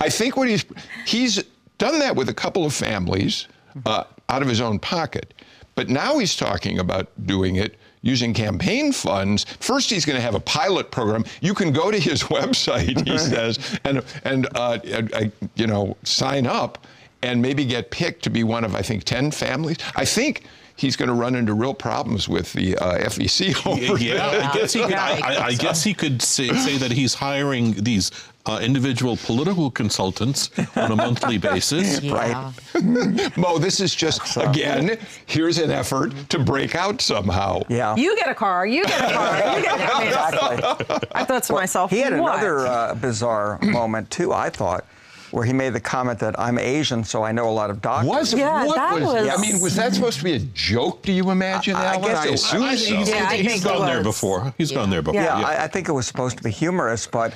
I 0.00 0.08
think 0.08 0.36
what 0.36 0.48
he's, 0.48 0.64
he's 1.06 1.42
done 1.78 1.98
that 2.00 2.16
with 2.16 2.28
a 2.28 2.34
couple 2.34 2.64
of 2.64 2.74
families 2.74 3.46
uh, 3.86 4.04
out 4.28 4.42
of 4.42 4.48
his 4.48 4.60
own 4.60 4.78
pocket. 4.78 5.34
But 5.74 5.88
now 5.88 6.18
he's 6.18 6.34
talking 6.34 6.80
about 6.80 7.08
doing 7.24 7.56
it 7.56 7.76
using 8.02 8.34
campaign 8.34 8.92
funds. 8.92 9.44
First, 9.60 9.90
he's 9.90 10.04
going 10.04 10.16
to 10.16 10.22
have 10.22 10.34
a 10.34 10.40
pilot 10.40 10.90
program. 10.90 11.24
You 11.40 11.54
can 11.54 11.72
go 11.72 11.90
to 11.90 11.98
his 11.98 12.22
website, 12.24 13.06
he 13.06 13.18
says, 13.18 13.78
and 13.84 14.02
and 14.24 14.46
uh, 14.54 14.78
uh, 15.14 15.24
you 15.56 15.66
know 15.66 15.96
sign 16.04 16.46
up 16.46 16.86
and 17.22 17.42
maybe 17.42 17.64
get 17.64 17.90
picked 17.90 18.22
to 18.24 18.30
be 18.30 18.44
one 18.44 18.64
of 18.64 18.74
I 18.74 18.82
think 18.82 19.04
ten 19.04 19.30
families. 19.30 19.78
I 19.96 20.04
think 20.04 20.44
he's 20.78 20.96
going 20.96 21.08
to 21.08 21.14
run 21.14 21.34
into 21.34 21.52
real 21.52 21.74
problems 21.74 22.28
with 22.28 22.52
the 22.52 22.76
uh, 22.78 22.98
FEC 23.08 23.66
over 23.90 24.02
yeah, 24.02 24.30
there. 24.30 24.42
I 24.44 24.52
guess 24.54 24.72
he 24.72 24.82
could, 24.82 24.94
I, 24.94 25.46
I 25.46 25.54
guess 25.54 25.82
he 25.82 25.92
could 25.92 26.22
say, 26.22 26.48
say, 26.54 26.78
that 26.78 26.92
he's 26.92 27.14
hiring 27.14 27.72
these 27.72 28.10
uh, 28.46 28.58
individual 28.62 29.16
political 29.16 29.70
consultants 29.70 30.50
on 30.76 30.92
a 30.92 30.96
monthly 30.96 31.36
basis. 31.50 32.00
Yeah. 32.00 32.14
Right. 32.14 33.36
Mo, 33.36 33.58
this 33.58 33.80
is 33.80 33.94
just, 33.94 34.36
again, 34.38 34.98
here's 35.26 35.58
an 35.58 35.70
effort 35.70 36.12
to 36.30 36.38
break 36.38 36.74
out 36.74 37.00
somehow. 37.02 37.60
Yeah. 37.68 37.94
You 37.96 38.16
get 38.16 38.28
a 38.28 38.34
car, 38.34 38.66
you 38.66 38.84
get 38.86 39.10
a 39.10 39.14
car, 39.14 39.56
you 39.56 39.62
get 39.62 39.80
a 39.80 39.86
car. 39.86 40.02
Exactly. 40.08 41.06
I 41.12 41.24
thought 41.24 41.42
to 41.44 41.52
well, 41.52 41.62
myself, 41.62 41.90
He 41.90 41.98
had 41.98 42.18
what? 42.18 42.34
another 42.34 42.66
uh, 42.66 42.94
bizarre 42.94 43.58
moment, 43.62 44.10
too, 44.10 44.32
I 44.32 44.48
thought. 44.48 44.84
where 45.30 45.44
he 45.44 45.52
made 45.52 45.74
the 45.74 45.80
comment 45.80 46.18
that 46.20 46.38
I'm 46.40 46.58
Asian, 46.58 47.04
so 47.04 47.22
I 47.22 47.32
know 47.32 47.50
a 47.50 47.52
lot 47.52 47.68
of 47.68 47.82
doctors. 47.82 48.08
Was 48.08 48.32
Yeah, 48.32 48.64
what 48.64 48.76
that 48.76 48.94
was, 48.94 49.02
was- 49.02 49.28
I 49.28 49.36
mean, 49.36 49.60
was 49.60 49.76
that 49.76 49.92
supposed 49.94 50.18
to 50.18 50.24
be 50.24 50.32
a 50.32 50.38
joke? 50.38 51.02
Do 51.02 51.12
you 51.12 51.30
imagine, 51.30 51.76
I- 51.76 51.84
I 51.84 51.94
Alan? 51.96 52.02
guess 52.08 52.24
it- 52.24 52.32
assume 52.34 52.62
I 52.62 52.76
so. 52.76 52.84
think 52.86 52.98
he's, 53.00 53.08
Yeah, 53.10 53.28
I 53.28 53.36
he's 53.36 53.46
think 53.52 53.64
gone 53.64 53.86
he 53.86 53.92
there 53.92 54.02
before. 54.02 54.54
He's 54.56 54.72
gone 54.72 54.88
there 54.88 55.02
before. 55.02 55.20
Yeah, 55.20 55.38
Yeah. 55.38 55.46
I, 55.46 55.64
I 55.64 55.66
think 55.68 55.90
it 55.90 55.92
was 55.92 56.06
supposed 56.06 56.38
to 56.38 56.42
be 56.42 56.50
humorous, 56.50 57.06
but 57.06 57.34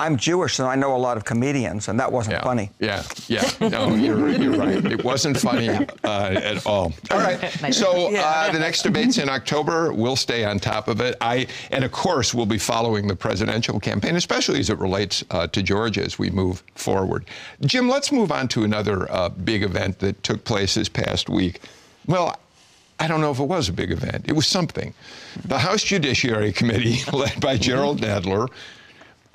I'm 0.00 0.16
Jewish, 0.16 0.58
and 0.58 0.66
I 0.66 0.76
know 0.76 0.96
a 0.96 0.98
lot 1.08 1.16
of 1.18 1.24
comedians, 1.24 1.88
and 1.88 2.00
that 2.00 2.10
wasn't 2.10 2.36
Yeah. 2.36 2.42
funny. 2.42 2.70
Yeah, 2.80 3.02
yeah. 3.28 3.48
No, 3.60 3.94
you're, 3.94 4.30
you're 4.30 4.56
right. 4.56 4.82
It 4.84 5.04
wasn't 5.04 5.38
funny 5.38 5.68
uh, 5.68 6.40
at 6.52 6.66
all. 6.66 6.92
All 7.10 7.18
right. 7.18 7.38
So 7.72 8.14
uh, 8.16 8.50
the 8.50 8.58
next 8.58 8.82
debate's 8.82 9.18
in 9.18 9.28
October. 9.28 9.92
We'll 9.92 10.16
stay 10.16 10.44
on 10.44 10.58
top 10.58 10.88
of 10.88 11.00
it. 11.00 11.16
I 11.20 11.46
and 11.70 11.84
of 11.84 11.92
course 11.92 12.32
we'll 12.34 12.46
be 12.46 12.58
following 12.58 13.06
the 13.06 13.14
presidential 13.16 13.78
campaign, 13.78 14.16
especially 14.16 14.58
as 14.60 14.70
it 14.70 14.78
relates 14.78 15.22
uh, 15.30 15.46
to 15.48 15.62
Georgia 15.62 16.02
as 16.02 16.18
we 16.18 16.30
move 16.30 16.62
forward. 16.74 17.26
Jim, 17.66 17.88
let's 17.88 18.10
move 18.10 18.32
on 18.32 18.48
to 18.48 18.64
another 18.64 19.10
uh, 19.12 19.28
big 19.28 19.62
event 19.62 19.98
that 20.00 20.22
took 20.22 20.44
place 20.44 20.74
this 20.74 20.88
past 20.88 21.28
week. 21.28 21.60
Well. 22.06 22.36
I 23.02 23.06
don't 23.08 23.22
know 23.22 23.30
if 23.30 23.38
it 23.40 23.44
was 23.48 23.70
a 23.70 23.72
big 23.72 23.92
event. 23.92 24.26
It 24.28 24.34
was 24.34 24.46
something. 24.46 24.92
The 25.46 25.58
House 25.58 25.82
Judiciary 25.82 26.52
Committee, 26.52 26.98
led 27.14 27.40
by 27.40 27.56
Gerald 27.56 28.02
Nadler, 28.02 28.48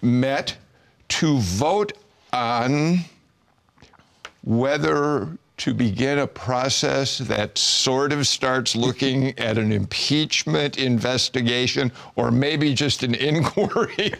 met 0.05 0.55
to 1.09 1.37
vote 1.39 1.93
on 2.31 2.99
whether 4.43 5.27
to 5.57 5.73
begin 5.73 6.19
a 6.19 6.27
process 6.27 7.17
that 7.19 7.57
sort 7.57 8.11
of 8.11 8.27
starts 8.27 8.75
looking 8.75 9.37
at 9.39 9.57
an 9.57 9.71
impeachment 9.71 10.77
investigation 10.77 11.91
or 12.15 12.29
maybe 12.29 12.73
just 12.73 13.03
an 13.03 13.15
inquiry. 13.31 14.13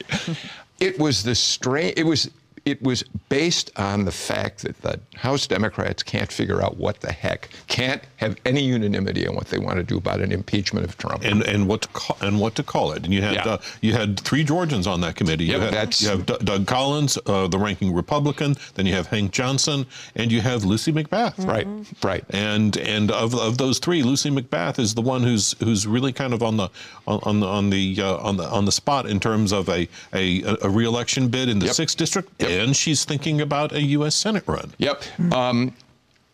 it 0.79 0.97
was 0.97 1.23
the 1.23 1.35
strange, 1.35 1.93
it 1.97 2.03
was. 2.03 2.29
It 2.65 2.81
was 2.81 3.03
based 3.29 3.69
on 3.77 4.05
the 4.05 4.11
fact 4.11 4.63
that 4.63 4.81
the 4.81 4.99
House 5.15 5.45
Democrats 5.45 6.01
can't 6.01 6.31
figure 6.31 6.63
out 6.63 6.77
what 6.77 6.99
the 6.99 7.11
heck, 7.11 7.49
can't 7.67 8.01
have 8.17 8.35
any 8.43 8.61
unanimity 8.63 9.27
on 9.27 9.35
what 9.35 9.47
they 9.49 9.59
want 9.59 9.75
to 9.77 9.83
do 9.83 9.97
about 9.97 10.19
an 10.19 10.31
impeachment 10.31 10.83
of 10.83 10.97
Trump. 10.97 11.23
and 11.23 11.43
and 11.43 11.67
what 11.67 11.83
to 11.83 11.87
call, 11.89 12.17
and 12.21 12.39
what 12.39 12.55
to 12.55 12.63
call 12.63 12.91
it. 12.93 13.03
And 13.03 13.13
you 13.13 13.21
had 13.21 13.35
Yeah. 13.35 13.45
uh, 13.45 13.57
you 13.81 13.93
had 13.93 14.19
three 14.19 14.43
Georgians 14.43 14.87
on 14.87 14.99
that 15.01 15.15
committee. 15.15 15.45
Yep, 15.45 15.55
you, 15.55 15.61
had, 15.61 15.73
that's- 15.73 16.01
you 16.01 16.09
have 16.09 16.25
D- 16.25 16.37
Doug 16.43 16.65
Collins, 16.65 17.19
uh, 17.27 17.47
the 17.47 17.59
ranking 17.59 17.93
Republican. 17.93 18.55
Then 18.73 18.87
you 18.87 18.93
have 18.95 19.07
Hank 19.07 19.31
Johnson, 19.31 19.85
and 20.15 20.31
you 20.31 20.41
have 20.41 20.65
Lucy 20.65 20.91
McBath. 20.91 21.45
Right, 21.47 21.67
right. 22.03 22.23
And 22.31 22.77
and 22.77 23.11
of, 23.11 23.35
of 23.35 23.59
those 23.59 23.77
three, 23.77 24.01
Lucy 24.01 24.31
McBath 24.31 24.79
is 24.79 24.95
the 24.95 25.01
one 25.01 25.21
who's 25.21 25.53
who's 25.59 25.85
really 25.85 26.11
kind 26.13 26.33
of 26.33 26.41
on 26.41 26.57
the 26.57 26.69
on, 27.05 27.39
the 27.41 27.47
on 27.47 27.69
the 27.69 28.01
uh, 28.01 28.17
on 28.17 28.37
the 28.37 28.45
on 28.49 28.65
the 28.65 28.71
spot 28.71 29.05
in 29.05 29.19
terms 29.19 29.51
of 29.53 29.69
a 29.69 29.87
a, 30.15 30.41
a 30.63 30.69
reelection 30.69 31.27
bid 31.27 31.47
in 31.47 31.59
the 31.59 31.67
Yep. 31.67 31.75
sixth 31.75 31.97
district, 31.97 32.29
and 32.59 32.75
she's 32.75 33.05
thinking 33.05 33.41
about 33.41 33.71
a 33.71 33.81
U.S. 33.81 34.15
Senate 34.15 34.43
run. 34.47 34.73
Yep. 34.77 35.03
Um, 35.33 35.73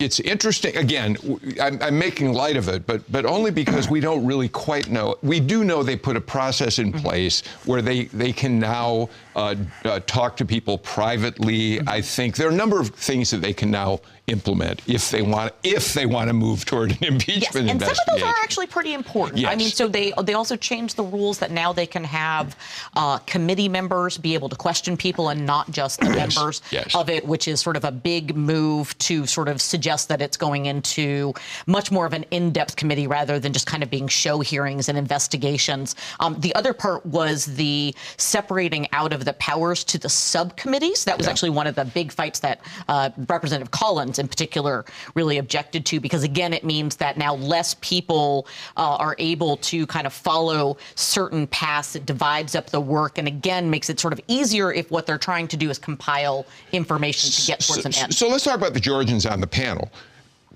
it's 0.02 0.20
interesting. 0.20 0.76
Again, 0.76 1.16
I'm, 1.60 1.80
I'm 1.80 1.98
making 1.98 2.32
light 2.32 2.56
of 2.56 2.68
it, 2.68 2.86
but 2.86 3.10
but 3.10 3.24
only 3.24 3.50
because 3.50 3.88
we 3.88 4.00
don't 4.00 4.26
really 4.26 4.48
quite 4.48 4.90
know. 4.90 5.16
We 5.22 5.40
do 5.40 5.64
know 5.64 5.82
they 5.82 5.96
put 5.96 6.16
a 6.16 6.20
process 6.20 6.78
in 6.78 6.92
place 6.92 7.42
where 7.64 7.82
they 7.82 8.04
they 8.06 8.32
can 8.32 8.58
now 8.58 9.08
uh, 9.36 9.54
uh, 9.84 10.00
talk 10.00 10.36
to 10.38 10.44
people 10.44 10.78
privately. 10.78 11.80
I 11.86 12.00
think 12.00 12.36
there 12.36 12.48
are 12.48 12.52
a 12.52 12.56
number 12.56 12.80
of 12.80 12.90
things 12.90 13.30
that 13.30 13.40
they 13.40 13.52
can 13.52 13.70
now 13.70 14.00
implement 14.28 14.80
if 14.88 15.10
they 15.10 15.20
want 15.20 15.52
if 15.64 15.94
they 15.94 16.06
want 16.06 16.28
to 16.28 16.32
move 16.32 16.64
toward 16.64 16.92
an 16.92 17.04
impeachment 17.04 17.66
Yes, 17.66 17.72
and 17.72 17.80
some 17.80 17.90
of 17.90 18.20
those 18.20 18.22
are 18.22 18.34
actually 18.42 18.68
pretty 18.68 18.94
important. 18.94 19.44
I 19.46 19.56
mean, 19.56 19.70
so 19.70 19.88
they 19.88 20.12
they 20.22 20.34
also 20.34 20.56
changed 20.56 20.96
the 20.96 21.02
rules 21.02 21.38
that 21.40 21.50
now 21.50 21.72
they 21.72 21.86
can 21.86 22.04
have 22.04 22.56
uh, 22.94 23.18
committee 23.18 23.68
members 23.68 24.18
be 24.18 24.34
able 24.34 24.48
to 24.48 24.56
question 24.56 24.96
people 24.96 25.30
and 25.30 25.44
not 25.44 25.70
just 25.70 26.00
the 26.00 26.06
Yes, 26.22 26.36
members 26.36 26.62
yes. 26.70 26.94
of 26.94 27.08
it, 27.08 27.26
which 27.26 27.48
is 27.48 27.60
sort 27.60 27.76
of 27.76 27.84
a 27.84 27.90
big 27.90 28.36
move 28.36 28.96
to 28.98 29.26
sort 29.26 29.48
of 29.48 29.60
suggest 29.60 30.08
that 30.08 30.20
it's 30.20 30.36
going 30.36 30.66
into 30.66 31.32
much 31.66 31.90
more 31.90 32.06
of 32.06 32.12
an 32.12 32.24
in-depth 32.30 32.76
committee 32.76 33.06
rather 33.06 33.38
than 33.38 33.52
just 33.52 33.66
kind 33.66 33.82
of 33.82 33.90
being 33.90 34.08
show 34.08 34.40
hearings 34.40 34.88
and 34.88 34.98
investigations. 34.98 35.96
Um, 36.20 36.38
the 36.38 36.54
other 36.54 36.74
part 36.74 37.04
was 37.06 37.46
the 37.46 37.94
separating 38.18 38.86
out 38.92 39.12
of 39.12 39.21
the 39.24 39.32
powers 39.34 39.84
to 39.84 39.98
the 39.98 40.08
subcommittees. 40.08 41.04
That 41.04 41.18
was 41.18 41.26
actually 41.26 41.50
one 41.50 41.66
of 41.66 41.74
the 41.74 41.84
big 41.84 42.12
fights 42.12 42.40
that 42.40 42.60
uh, 42.88 43.10
Representative 43.28 43.70
Collins, 43.70 44.18
in 44.18 44.28
particular, 44.28 44.84
really 45.14 45.38
objected 45.38 45.86
to 45.86 46.00
because, 46.00 46.22
again, 46.22 46.52
it 46.52 46.64
means 46.64 46.96
that 46.96 47.16
now 47.16 47.34
less 47.34 47.74
people 47.80 48.46
uh, 48.76 48.96
are 48.96 49.16
able 49.18 49.56
to 49.58 49.86
kind 49.86 50.06
of 50.06 50.12
follow 50.12 50.76
certain 50.94 51.46
paths. 51.46 51.96
It 51.96 52.06
divides 52.06 52.54
up 52.54 52.70
the 52.70 52.80
work 52.80 53.18
and, 53.18 53.28
again, 53.28 53.70
makes 53.70 53.90
it 53.90 54.00
sort 54.00 54.12
of 54.12 54.20
easier 54.28 54.72
if 54.72 54.90
what 54.90 55.06
they're 55.06 55.18
trying 55.18 55.48
to 55.48 55.56
do 55.56 55.70
is 55.70 55.78
compile 55.78 56.46
information 56.72 57.30
to 57.30 57.46
get 57.46 57.60
towards 57.60 57.84
an 57.84 57.94
end. 57.94 58.14
So 58.14 58.28
let's 58.28 58.44
talk 58.44 58.56
about 58.56 58.74
the 58.74 58.80
Georgians 58.80 59.26
on 59.26 59.40
the 59.40 59.46
panel. 59.46 59.90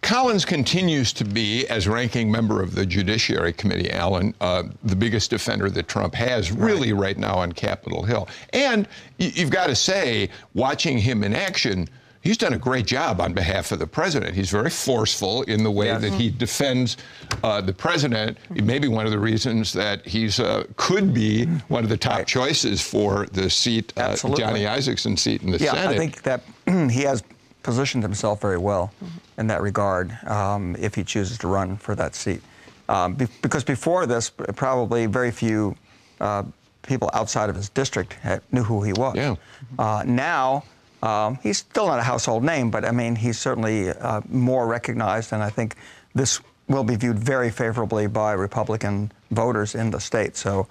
Collins 0.06 0.44
continues 0.44 1.12
to 1.14 1.24
be, 1.24 1.66
as 1.66 1.88
ranking 1.88 2.30
member 2.30 2.62
of 2.62 2.76
the 2.76 2.86
Judiciary 2.86 3.52
Committee, 3.52 3.90
Alan, 3.90 4.32
uh, 4.40 4.62
the 4.84 4.94
biggest 4.94 5.30
defender 5.30 5.68
that 5.68 5.88
Trump 5.88 6.14
has 6.14 6.52
really 6.52 6.92
right 6.92 7.18
now 7.18 7.34
on 7.34 7.50
Capitol 7.50 8.04
Hill. 8.04 8.28
And 8.52 8.86
you've 9.18 9.50
got 9.50 9.66
to 9.66 9.74
say, 9.74 10.30
watching 10.54 10.96
him 10.96 11.24
in 11.24 11.34
action, 11.34 11.88
he's 12.20 12.38
done 12.38 12.52
a 12.52 12.58
great 12.58 12.86
job 12.86 13.20
on 13.20 13.32
behalf 13.32 13.72
of 13.72 13.80
the 13.80 13.86
president. 13.88 14.36
He's 14.36 14.48
very 14.48 14.70
forceful 14.70 15.42
in 15.42 15.64
the 15.64 15.72
way 15.72 15.86
Yes. 15.86 16.02
that 16.02 16.12
he 16.12 16.30
defends 16.30 16.98
uh, 17.42 17.60
the 17.60 17.72
president. 17.74 18.38
It 18.54 18.62
may 18.62 18.78
be 18.78 18.86
one 18.86 19.06
of 19.06 19.10
the 19.10 19.18
reasons 19.18 19.72
that 19.72 20.06
he's 20.06 20.38
uh, 20.38 20.66
could 20.76 21.12
be 21.12 21.46
one 21.66 21.82
of 21.82 21.90
the 21.90 21.96
top 21.96 22.26
choices 22.28 22.80
for 22.80 23.26
the 23.32 23.50
seat, 23.50 23.92
uh. 23.96 24.14
Johnny 24.36 24.60
Isakson 24.60 25.18
seat 25.18 25.42
in 25.42 25.50
the 25.50 25.58
Yeah, 25.58 25.72
Senate. 25.72 25.82
Yeah, 25.82 25.90
I 25.90 25.96
think 25.98 26.22
that 26.22 26.42
he 26.92 27.02
has 27.02 27.24
positioned 27.64 28.04
himself 28.04 28.40
very 28.40 28.58
well 28.58 28.92
in 29.38 29.46
that 29.48 29.62
regard 29.62 30.12
um, 30.26 30.76
if 30.78 30.94
he 30.94 31.04
chooses 31.04 31.38
to 31.38 31.48
run 31.48 31.76
for 31.76 31.94
that 31.94 32.14
seat. 32.14 32.40
Um, 32.88 33.14
be- 33.14 33.26
because 33.42 33.64
before 33.64 34.06
this, 34.06 34.30
probably 34.30 35.06
very 35.06 35.30
few 35.30 35.76
uh, 36.20 36.44
people 36.82 37.10
outside 37.12 37.50
of 37.50 37.56
his 37.56 37.68
district 37.68 38.14
had, 38.14 38.42
knew 38.52 38.62
who 38.62 38.82
he 38.82 38.92
was. 38.92 39.16
Yeah. 39.16 39.34
Uh, 39.78 40.02
now, 40.06 40.64
um, 41.02 41.38
he's 41.42 41.58
still 41.58 41.86
not 41.86 41.98
a 41.98 42.02
household 42.02 42.44
name, 42.44 42.70
but 42.70 42.84
I 42.84 42.92
mean, 42.92 43.16
he's 43.16 43.38
certainly 43.38 43.90
uh, 43.90 44.20
more 44.28 44.66
recognized, 44.66 45.32
and 45.32 45.42
I 45.42 45.50
think 45.50 45.74
this 46.14 46.40
will 46.68 46.84
be 46.84 46.96
viewed 46.96 47.18
very 47.18 47.50
favorably 47.50 48.06
by 48.06 48.32
Republican 48.32 49.12
voters 49.30 49.74
in 49.74 49.90
the 49.90 50.00
state. 50.00 50.36
So, 50.36 50.66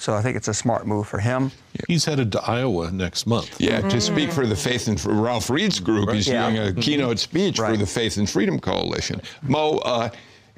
so 0.00 0.14
I 0.14 0.22
think 0.22 0.34
it's 0.34 0.48
a 0.48 0.54
smart 0.54 0.86
move 0.86 1.06
for 1.06 1.18
him. 1.18 1.52
He's 1.86 2.06
headed 2.06 2.32
to 2.32 2.42
Iowa 2.42 2.90
next 2.90 3.26
month. 3.26 3.60
Yeah, 3.60 3.82
to 3.82 4.00
speak 4.00 4.32
for 4.32 4.46
the 4.46 4.56
Faith 4.56 4.88
and 4.88 4.98
for 4.98 5.12
Ralph 5.12 5.50
Reed's 5.50 5.78
group, 5.78 6.10
he's 6.10 6.26
Yeah. 6.26 6.50
doing 6.50 6.68
a 6.68 6.72
keynote 6.72 7.18
speech 7.18 7.58
for 7.58 7.76
the 7.76 7.84
Faith 7.86 8.16
and 8.16 8.28
Freedom 8.28 8.58
Coalition. 8.58 9.20
Mo, 9.42 9.76
uh, 9.84 10.08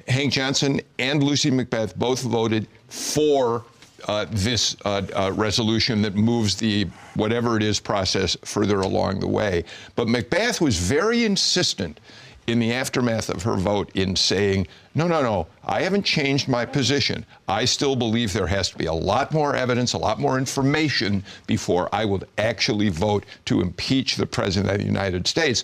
Hank 0.07 0.31
Johnson 0.31 0.79
and 0.97 1.21
Lucy 1.21 1.51
McBath 1.51 1.93
both 1.97 2.21
voted 2.21 2.67
for 2.87 3.65
uh, 4.07 4.25
this 4.31 4.75
uh, 4.85 5.01
uh, 5.13 5.31
resolution 5.33 6.01
that 6.01 6.15
moves 6.15 6.55
the 6.55 6.85
whatever 7.15 7.57
it 7.57 7.63
is 7.63 7.79
process 7.79 8.35
further 8.43 8.79
along 8.81 9.19
the 9.19 9.27
way. 9.27 9.63
But 9.95 10.07
McBath 10.07 10.59
was 10.61 10.77
very 10.77 11.23
insistent 11.25 11.99
in 12.47 12.59
the 12.59 12.73
aftermath 12.73 13.29
of 13.29 13.43
her 13.43 13.55
vote 13.55 13.89
in 13.95 14.15
saying, 14.15 14.67
no, 14.95 15.07
no, 15.07 15.21
no, 15.21 15.47
I 15.63 15.81
haven't 15.81 16.03
changed 16.03 16.47
my 16.47 16.65
position. 16.65 17.25
I 17.47 17.65
still 17.65 17.95
believe 17.95 18.33
there 18.33 18.47
has 18.47 18.69
to 18.71 18.77
be 18.77 18.85
a 18.85 18.93
lot 18.93 19.31
more 19.31 19.55
evidence, 19.55 19.93
a 19.93 19.97
lot 19.97 20.19
more 20.19 20.37
information 20.37 21.23
before 21.47 21.89
I 21.93 22.05
would 22.05 22.27
actually 22.37 22.89
vote 22.89 23.25
to 23.45 23.61
impeach 23.61 24.15
the 24.15 24.25
President 24.25 24.71
of 24.71 24.79
the 24.79 24.85
United 24.85 25.27
States. 25.27 25.63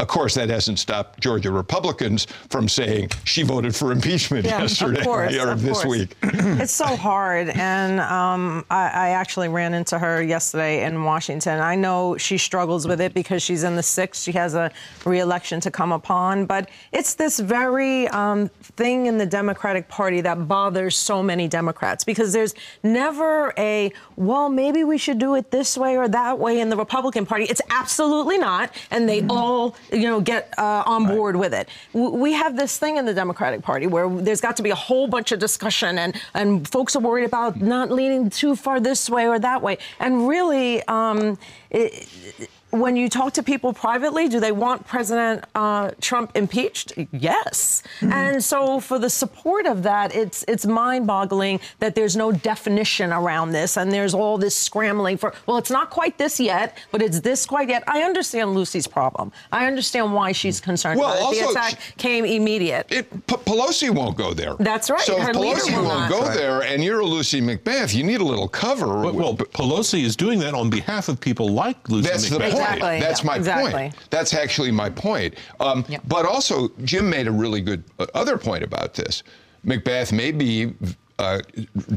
Of 0.00 0.08
course, 0.08 0.34
that 0.36 0.48
hasn't 0.48 0.78
stopped 0.78 1.20
Georgia 1.20 1.50
Republicans 1.50 2.26
from 2.48 2.70
saying 2.70 3.10
she 3.24 3.42
voted 3.42 3.76
for 3.76 3.92
impeachment 3.92 4.46
Yeah, 4.46 4.62
yesterday 4.62 5.00
of 5.00 5.04
course, 5.04 5.36
or 5.36 5.54
this 5.56 5.82
course. 5.82 5.86
week. 5.86 6.16
it's 6.22 6.72
so 6.72 6.96
hard, 6.96 7.50
and 7.50 8.00
um, 8.00 8.64
I, 8.70 8.88
I 8.88 9.08
actually 9.10 9.48
ran 9.48 9.74
into 9.74 9.98
her 9.98 10.22
yesterday 10.22 10.84
in 10.84 11.04
Washington. 11.04 11.60
I 11.60 11.74
know 11.74 12.16
she 12.16 12.38
struggles 12.38 12.88
with 12.88 13.02
it 13.02 13.12
because 13.12 13.42
she's 13.42 13.62
in 13.62 13.76
the 13.76 13.82
sixth. 13.82 14.22
She 14.22 14.32
has 14.32 14.54
a 14.54 14.70
reelection 15.04 15.60
to 15.60 15.70
come 15.70 15.92
upon, 15.92 16.46
but 16.46 16.70
it's 16.92 17.14
this 17.14 17.38
very 17.38 18.08
um, 18.08 18.48
thing 18.62 19.04
in 19.04 19.18
the 19.18 19.26
Democratic 19.26 19.86
Party 19.88 20.22
that 20.22 20.48
bothers 20.48 20.96
so 20.96 21.22
many 21.22 21.46
Democrats 21.46 22.04
because 22.04 22.32
there's 22.32 22.54
never 22.82 23.52
a 23.58 23.92
well, 24.16 24.48
maybe 24.48 24.82
we 24.82 24.96
should 24.96 25.18
do 25.18 25.34
it 25.34 25.50
this 25.50 25.76
way 25.76 25.98
or 25.98 26.08
that 26.08 26.38
way 26.38 26.60
in 26.60 26.70
the 26.70 26.76
Republican 26.76 27.26
Party. 27.26 27.44
It's 27.44 27.60
absolutely 27.68 28.38
not, 28.38 28.74
and 28.90 29.06
they 29.06 29.26
all 29.28 29.76
you 29.92 30.08
know 30.08 30.20
get 30.20 30.52
uh, 30.58 30.82
on 30.86 31.06
board 31.06 31.36
with 31.36 31.54
it. 31.54 31.68
We 31.92 32.32
have 32.32 32.56
this 32.56 32.78
thing 32.78 32.96
in 32.96 33.06
the 33.06 33.14
Democratic 33.14 33.62
Party 33.62 33.86
where 33.86 34.08
there's 34.08 34.40
got 34.40 34.56
to 34.56 34.62
be 34.62 34.70
a 34.70 34.74
whole 34.74 35.06
bunch 35.08 35.32
of 35.32 35.38
discussion, 35.38 35.98
and 35.98 36.20
and 36.34 36.68
folks 36.68 36.96
are 36.96 37.00
worried 37.00 37.24
about 37.24 37.60
not 37.60 37.90
leaning 37.90 38.30
too 38.30 38.56
far 38.56 38.80
this 38.80 39.08
way 39.08 39.28
or 39.28 39.38
that 39.38 39.62
way, 39.62 39.78
and 39.98 40.28
really. 40.28 40.82
Um, 40.84 41.38
it, 41.70 42.50
when 42.70 42.96
you 42.96 43.08
talk 43.08 43.32
to 43.34 43.42
people 43.42 43.72
privately, 43.72 44.28
do 44.28 44.40
they 44.40 44.52
want 44.52 44.86
President 44.86 45.44
uh, 45.54 45.90
Trump 46.00 46.32
impeached? 46.34 46.92
Yes. 47.12 47.82
Mm-hmm. 48.00 48.12
And 48.12 48.44
so, 48.44 48.80
for 48.80 48.98
the 48.98 49.10
support 49.10 49.66
of 49.66 49.82
that, 49.82 50.14
it's 50.14 50.44
it's 50.48 50.66
mind-boggling 50.66 51.60
that 51.80 51.94
there's 51.94 52.16
no 52.16 52.32
definition 52.32 53.12
around 53.12 53.52
this, 53.52 53.76
and 53.76 53.92
there's 53.92 54.14
all 54.14 54.38
this 54.38 54.56
scrambling 54.56 55.16
for. 55.16 55.34
Well, 55.46 55.58
it's 55.58 55.70
not 55.70 55.90
quite 55.90 56.18
this 56.18 56.38
yet, 56.38 56.78
but 56.92 57.02
it's 57.02 57.20
this 57.20 57.46
quite 57.46 57.68
yet. 57.68 57.82
I 57.86 58.02
understand 58.02 58.54
Lucy's 58.54 58.86
problem. 58.86 59.32
I 59.52 59.66
understand 59.66 60.12
why 60.12 60.32
she's 60.32 60.60
concerned. 60.60 61.00
Well, 61.00 61.12
about 61.12 61.22
also, 61.22 61.40
it. 61.40 61.44
the 61.44 61.50
attack 61.50 61.80
came 61.96 62.24
immediate. 62.24 62.86
It, 62.90 63.10
P- 63.26 63.36
Pelosi 63.36 63.90
won't 63.90 64.16
go 64.16 64.32
there. 64.32 64.54
That's 64.58 64.90
right. 64.90 65.00
So 65.00 65.18
Her 65.20 65.30
if 65.30 65.36
Pelosi 65.36 65.72
won't 65.72 65.88
not. 65.88 66.10
go 66.10 66.32
there, 66.32 66.62
and 66.62 66.82
you're 66.84 67.00
a 67.00 67.06
Lucy 67.06 67.40
McBath, 67.40 67.94
you 67.94 68.04
need 68.04 68.20
a 68.20 68.24
little 68.24 68.48
cover. 68.48 69.00
Well, 69.00 69.12
well, 69.12 69.36
Pelosi 69.36 70.02
is 70.02 70.16
doing 70.16 70.38
that 70.40 70.54
on 70.54 70.70
behalf 70.70 71.08
of 71.08 71.20
people 71.20 71.48
like 71.48 71.88
Lucy 71.88 72.08
That's 72.08 72.28
McBath. 72.28 72.59
Point. 72.60 72.74
Exactly. 72.74 73.00
That's 73.00 73.24
my 73.24 73.36
Exactly. 73.36 73.72
point. 73.72 73.94
That's 74.10 74.34
actually 74.34 74.70
my 74.70 74.90
point. 74.90 75.34
Um. 75.60 75.84
But 76.06 76.26
also, 76.26 76.68
Jim 76.84 77.08
made 77.10 77.26
a 77.26 77.32
really 77.32 77.60
good 77.60 77.82
uh, 77.98 78.06
other 78.14 78.38
point 78.38 78.62
about 78.64 78.94
this. 78.94 79.22
McBath 79.66 80.12
may 80.12 80.32
be 80.32 80.72
uh, 81.18 81.40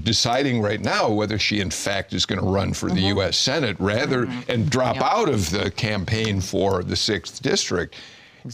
deciding 0.03 0.61
right 0.61 0.82
now 0.82 1.09
whether 1.09 1.39
she, 1.39 1.61
in 1.61 1.70
fact, 1.72 2.11
is 2.14 2.26
going 2.26 2.39
to 2.41 2.45
run 2.45 2.74
for 2.74 2.89
the 2.89 2.99
U.S. 3.01 3.38
Senate 3.38 3.78
rather 3.80 4.28
and 4.49 4.70
drop 4.70 4.95
Yep. 4.95 5.03
out 5.05 5.30
of 5.30 5.49
the 5.49 5.72
campaign 5.72 6.41
for 6.41 6.84
the 6.84 6.95
sixth 6.95 7.41
district. 7.41 7.95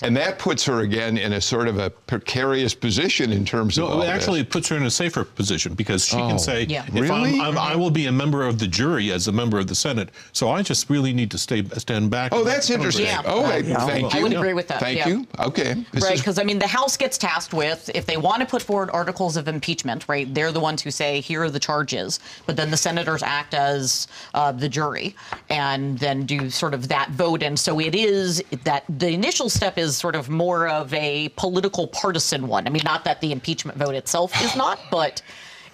And 0.02 0.16
that 0.18 0.40
puts 0.40 0.66
her 0.66 0.82
again 0.82 1.18
in 1.18 1.34
a 1.34 1.42
sort 1.42 1.68
of 1.68 1.78
a 1.78 1.90
precarious 1.90 2.74
position 2.76 3.32
in 3.32 3.46
terms 3.46 3.78
of 3.78 3.86
No, 3.90 3.96
all 3.96 4.02
it 4.02 4.08
actually 4.08 4.42
this. 4.44 4.52
puts 4.52 4.68
her 4.70 4.78
in 4.78 4.84
a 4.84 4.92
safer 4.92 5.24
position 5.24 5.74
because 5.74 6.06
she 6.06 6.18
Oh, 6.18 6.28
can 6.30 6.40
say, 6.40 6.64
Yeah. 6.64 6.86
if 6.88 6.94
really? 6.94 7.40
I'm, 7.40 7.52
I'm, 7.52 7.58
I 7.58 7.76
will 7.76 7.90
be 7.90 8.06
a 8.06 8.12
member 8.12 8.46
of 8.46 8.60
the 8.60 8.68
jury 8.68 9.12
as 9.12 9.28
a 9.28 9.32
member 9.32 9.58
of 9.60 9.68
the 9.68 9.76
Senate, 9.76 10.10
so 10.32 10.50
I 10.52 10.62
just 10.62 10.90
really 10.90 11.14
need 11.14 11.32
to 11.32 11.38
stay 11.38 11.64
stand 11.78 12.10
back. 12.12 12.32
Oh, 12.34 12.44
that's 12.44 12.70
interesting. 12.70 13.06
Yeah. 13.06 13.22
Oh, 13.26 13.44
I, 13.46 13.58
Yeah. 13.58 13.86
thank 13.86 14.14
you. 14.14 14.20
I 14.20 14.24
would 14.24 14.34
agree 14.34 14.54
with 14.54 14.68
that. 14.68 14.80
Thank 14.80 14.98
yeah. 15.00 15.08
you. 15.08 15.28
Okay. 15.40 15.74
This 15.92 16.04
right, 16.04 16.14
is- 16.14 16.22
because 16.22 16.38
I 16.40 16.44
mean, 16.44 16.60
the 16.60 16.68
House 16.68 16.96
gets 16.98 17.18
tasked 17.18 17.54
with 17.54 17.90
if 17.96 18.06
they 18.06 18.18
want 18.18 18.42
to 18.42 18.46
put 18.46 18.62
forward 18.62 18.90
articles 18.94 19.38
of 19.38 19.48
impeachment, 19.48 20.06
right? 20.08 20.32
They're 20.34 20.52
the 20.52 20.60
ones 20.60 20.82
who 20.82 20.92
say 20.92 21.22
here 21.22 21.44
are 21.44 21.50
the 21.50 21.60
charges, 21.60 22.20
but 22.46 22.56
then 22.56 22.70
the 22.72 22.78
senators 22.78 23.24
act 23.24 23.54
as 23.54 24.08
uh, 24.34 24.52
the 24.52 24.70
jury 24.70 25.16
and 25.50 25.98
then 26.00 26.26
do 26.26 26.50
sort 26.50 26.74
of 26.74 26.88
that 26.90 27.10
vote. 27.12 27.42
And 27.44 27.58
so 27.58 27.80
it 27.80 27.96
is 27.96 28.44
that 28.66 28.84
the 28.90 29.10
initial 29.10 29.50
step 29.50 29.78
is 29.80 29.98
sort 29.98 30.16
of 30.16 30.30
more 30.30 30.68
of 30.68 30.94
a 30.94 31.30
political 31.30 31.88
partisan 31.88 32.48
one. 32.48 32.68
I 32.68 32.70
mean, 32.70 32.84
not 32.86 33.04
that 33.06 33.22
the 33.22 33.32
impeachment 33.32 33.78
vote 33.78 33.96
itself 33.96 34.40
is 34.44 34.56
not, 34.56 34.80
but 34.92 35.22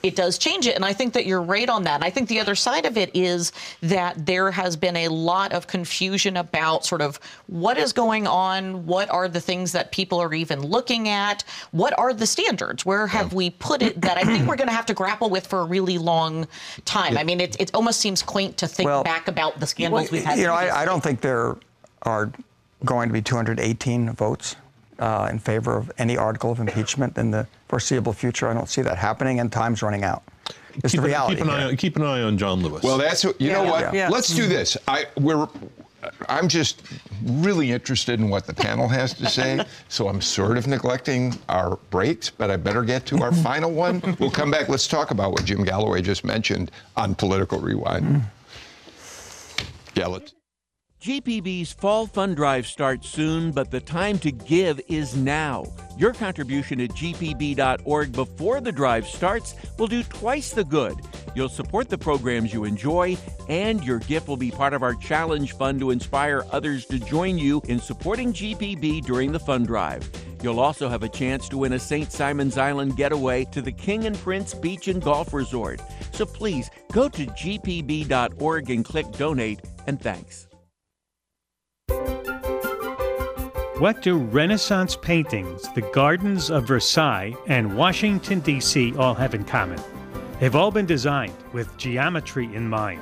it 0.05 0.15
does 0.15 0.37
change 0.37 0.67
it. 0.67 0.75
And 0.75 0.85
I 0.85 0.93
think 0.93 1.13
that 1.13 1.25
you're 1.25 1.41
right 1.41 1.67
on 1.67 1.83
that. 1.85 1.95
And 1.95 2.03
I 2.03 2.11
think 2.11 2.29
the 2.29 2.39
other 2.39 2.53
side 2.53 2.85
of 2.85 2.95
it 2.95 3.09
is 3.15 3.51
that 3.81 4.23
there 4.23 4.51
has 4.51 4.75
been 4.75 4.95
a 4.95 5.07
lot 5.07 5.51
of 5.51 5.65
confusion 5.65 6.37
about 6.37 6.85
sort 6.85 7.01
of 7.01 7.19
what 7.47 7.79
is 7.79 7.91
going 7.91 8.27
on, 8.27 8.85
what 8.85 9.09
are 9.09 9.27
the 9.27 9.41
things 9.41 9.71
that 9.71 9.91
people 9.91 10.21
are 10.21 10.31
even 10.35 10.61
looking 10.61 11.09
at, 11.09 11.43
what 11.71 11.97
are 11.97 12.13
the 12.13 12.27
standards, 12.27 12.85
where 12.85 13.07
have 13.07 13.33
we 13.33 13.49
put 13.49 13.81
it 13.81 13.99
that 14.01 14.17
I 14.17 14.23
think 14.23 14.47
we're 14.47 14.57
going 14.57 14.69
to 14.69 14.75
have 14.75 14.85
to 14.87 14.93
grapple 14.93 15.31
with 15.31 15.47
for 15.47 15.61
a 15.61 15.65
really 15.65 15.97
long 15.97 16.47
time. 16.85 17.17
I 17.17 17.23
mean, 17.23 17.41
it, 17.41 17.59
it 17.59 17.73
almost 17.73 17.99
seems 17.99 18.21
quaint 18.21 18.57
to 18.57 18.67
think 18.67 18.85
Well, 18.85 19.03
back 19.03 19.27
about 19.27 19.59
the 19.59 19.65
scandals 19.65 20.11
we've 20.11 20.23
had. 20.23 20.37
You 20.37 20.45
know, 20.45 20.53
I, 20.53 20.81
I 20.81 20.85
don't 20.85 21.01
think 21.01 21.21
there 21.21 21.55
are 22.03 22.31
going 22.85 23.09
to 23.09 23.13
be 23.13 23.21
218 23.21 24.13
votes 24.13 24.55
uh, 24.99 25.27
in 25.31 25.39
favor 25.39 25.75
of 25.75 25.91
any 25.97 26.15
article 26.17 26.51
of 26.51 26.59
impeachment 26.59 27.17
in 27.17 27.31
the 27.31 27.47
foreseeable 27.67 28.13
future. 28.13 28.47
I 28.47 28.53
don't 28.53 28.69
see 28.69 28.81
that 28.83 28.97
happening, 28.97 29.39
and 29.39 29.51
time's 29.51 29.81
running 29.81 30.03
out. 30.03 30.23
It's 30.83 30.91
Keep, 30.91 30.91
the 30.91 30.97
an- 30.99 31.03
reality. 31.03 31.35
keep 31.37 31.43
an 31.45 31.49
here. 31.59 31.67
eye, 31.69 31.75
keep 31.75 31.95
an 31.95 32.01
eye 32.03 32.21
on 32.21 32.37
John 32.37 32.61
Lewis. 32.61 32.83
Well, 32.83 32.97
that's 32.97 33.23
you 33.23 33.51
know 33.51 33.63
Yeah. 33.63 33.71
what. 33.71 33.93
Yeah. 33.93 34.09
Let's 34.09 34.33
do 34.33 34.47
this. 34.47 34.77
I 34.87 35.05
we're. 35.17 35.47
I'm 36.29 36.47
just 36.47 36.83
really 37.23 37.71
interested 37.71 38.19
in 38.19 38.29
what 38.29 38.45
the 38.45 38.53
panel 38.53 38.87
has 38.87 39.13
to 39.15 39.27
say, 39.27 39.65
so 39.89 40.07
I'm 40.07 40.21
sort 40.21 40.55
of 40.55 40.67
neglecting 40.67 41.33
our 41.49 41.77
breaks, 41.89 42.29
but 42.29 42.51
I 42.51 42.57
better 42.57 42.83
get 42.83 43.07
to 43.07 43.23
our 43.23 43.31
final 43.49 43.71
one. 43.71 44.03
We'll 44.19 44.29
come 44.29 44.51
back. 44.51 44.69
Let's 44.69 44.87
talk 44.87 45.09
about 45.09 45.31
what 45.31 45.45
Jim 45.45 45.63
Galloway 45.63 46.03
just 46.03 46.23
mentioned 46.23 46.69
on 46.95 47.15
Political 47.15 47.59
Rewind. 47.59 48.23
Yeah, 49.95 50.07
let's. 50.07 50.33
GPB's 51.05 51.71
Fall 51.71 52.07
Fund 52.07 52.35
Drive 52.35 52.65
starts 52.65 53.07
soon, 53.07 53.51
but 53.51 53.69
the 53.69 53.79
time 53.79 54.17
to 54.17 54.31
give 54.31 54.81
is 54.87 55.15
now. 55.15 55.63
Your 55.99 56.13
contribution 56.13 56.81
at 56.81 56.89
gpb.org 56.89 58.11
before 58.11 58.59
the 58.59 58.71
drive 58.71 59.05
starts 59.05 59.53
will 59.77 59.85
do 59.85 60.01
twice 60.01 60.49
the 60.49 60.63
good. 60.63 60.95
You'll 61.35 61.47
support 61.47 61.89
the 61.89 61.97
programs 61.99 62.51
you 62.55 62.63
enjoy, 62.63 63.17
and 63.47 63.83
your 63.83 63.99
gift 63.99 64.27
will 64.27 64.35
be 64.35 64.49
part 64.49 64.73
of 64.73 64.81
our 64.81 64.95
challenge 64.95 65.53
fund 65.53 65.79
to 65.81 65.91
inspire 65.91 66.43
others 66.51 66.87
to 66.87 66.97
join 66.97 67.37
you 67.37 67.61
in 67.67 67.79
supporting 67.79 68.33
GPB 68.33 69.05
during 69.05 69.31
the 69.31 69.39
fund 69.39 69.67
drive. 69.67 70.09
You'll 70.41 70.59
also 70.59 70.89
have 70.89 71.03
a 71.03 71.09
chance 71.09 71.47
to 71.49 71.59
win 71.59 71.73
a 71.73 71.79
St. 71.79 72.11
Simon's 72.11 72.57
Island 72.57 72.97
getaway 72.97 73.45
to 73.51 73.61
the 73.61 73.71
King 73.71 74.07
and 74.07 74.17
Prince 74.17 74.55
Beach 74.55 74.87
and 74.87 75.03
Golf 75.03 75.35
Resort. 75.35 75.81
So 76.13 76.25
please 76.25 76.71
go 76.91 77.09
to 77.09 77.27
gpb.org 77.27 78.69
and 78.71 78.83
click 78.83 79.11
donate, 79.11 79.59
and 79.85 80.01
thanks. 80.01 80.47
What 83.79 84.01
do 84.01 84.17
Renaissance 84.17 84.95
paintings, 84.95 85.63
the 85.73 85.81
gardens 85.81 86.49
of 86.49 86.65
Versailles, 86.65 87.35
and 87.47 87.75
Washington, 87.75 88.39
D.C. 88.39 88.95
all 88.95 89.13
have 89.13 89.35
in 89.35 89.43
common? 89.43 89.77
They've 90.39 90.55
all 90.55 90.71
been 90.71 90.85
designed 90.85 91.35
with 91.51 91.75
geometry 91.75 92.45
in 92.55 92.69
mind. 92.69 93.01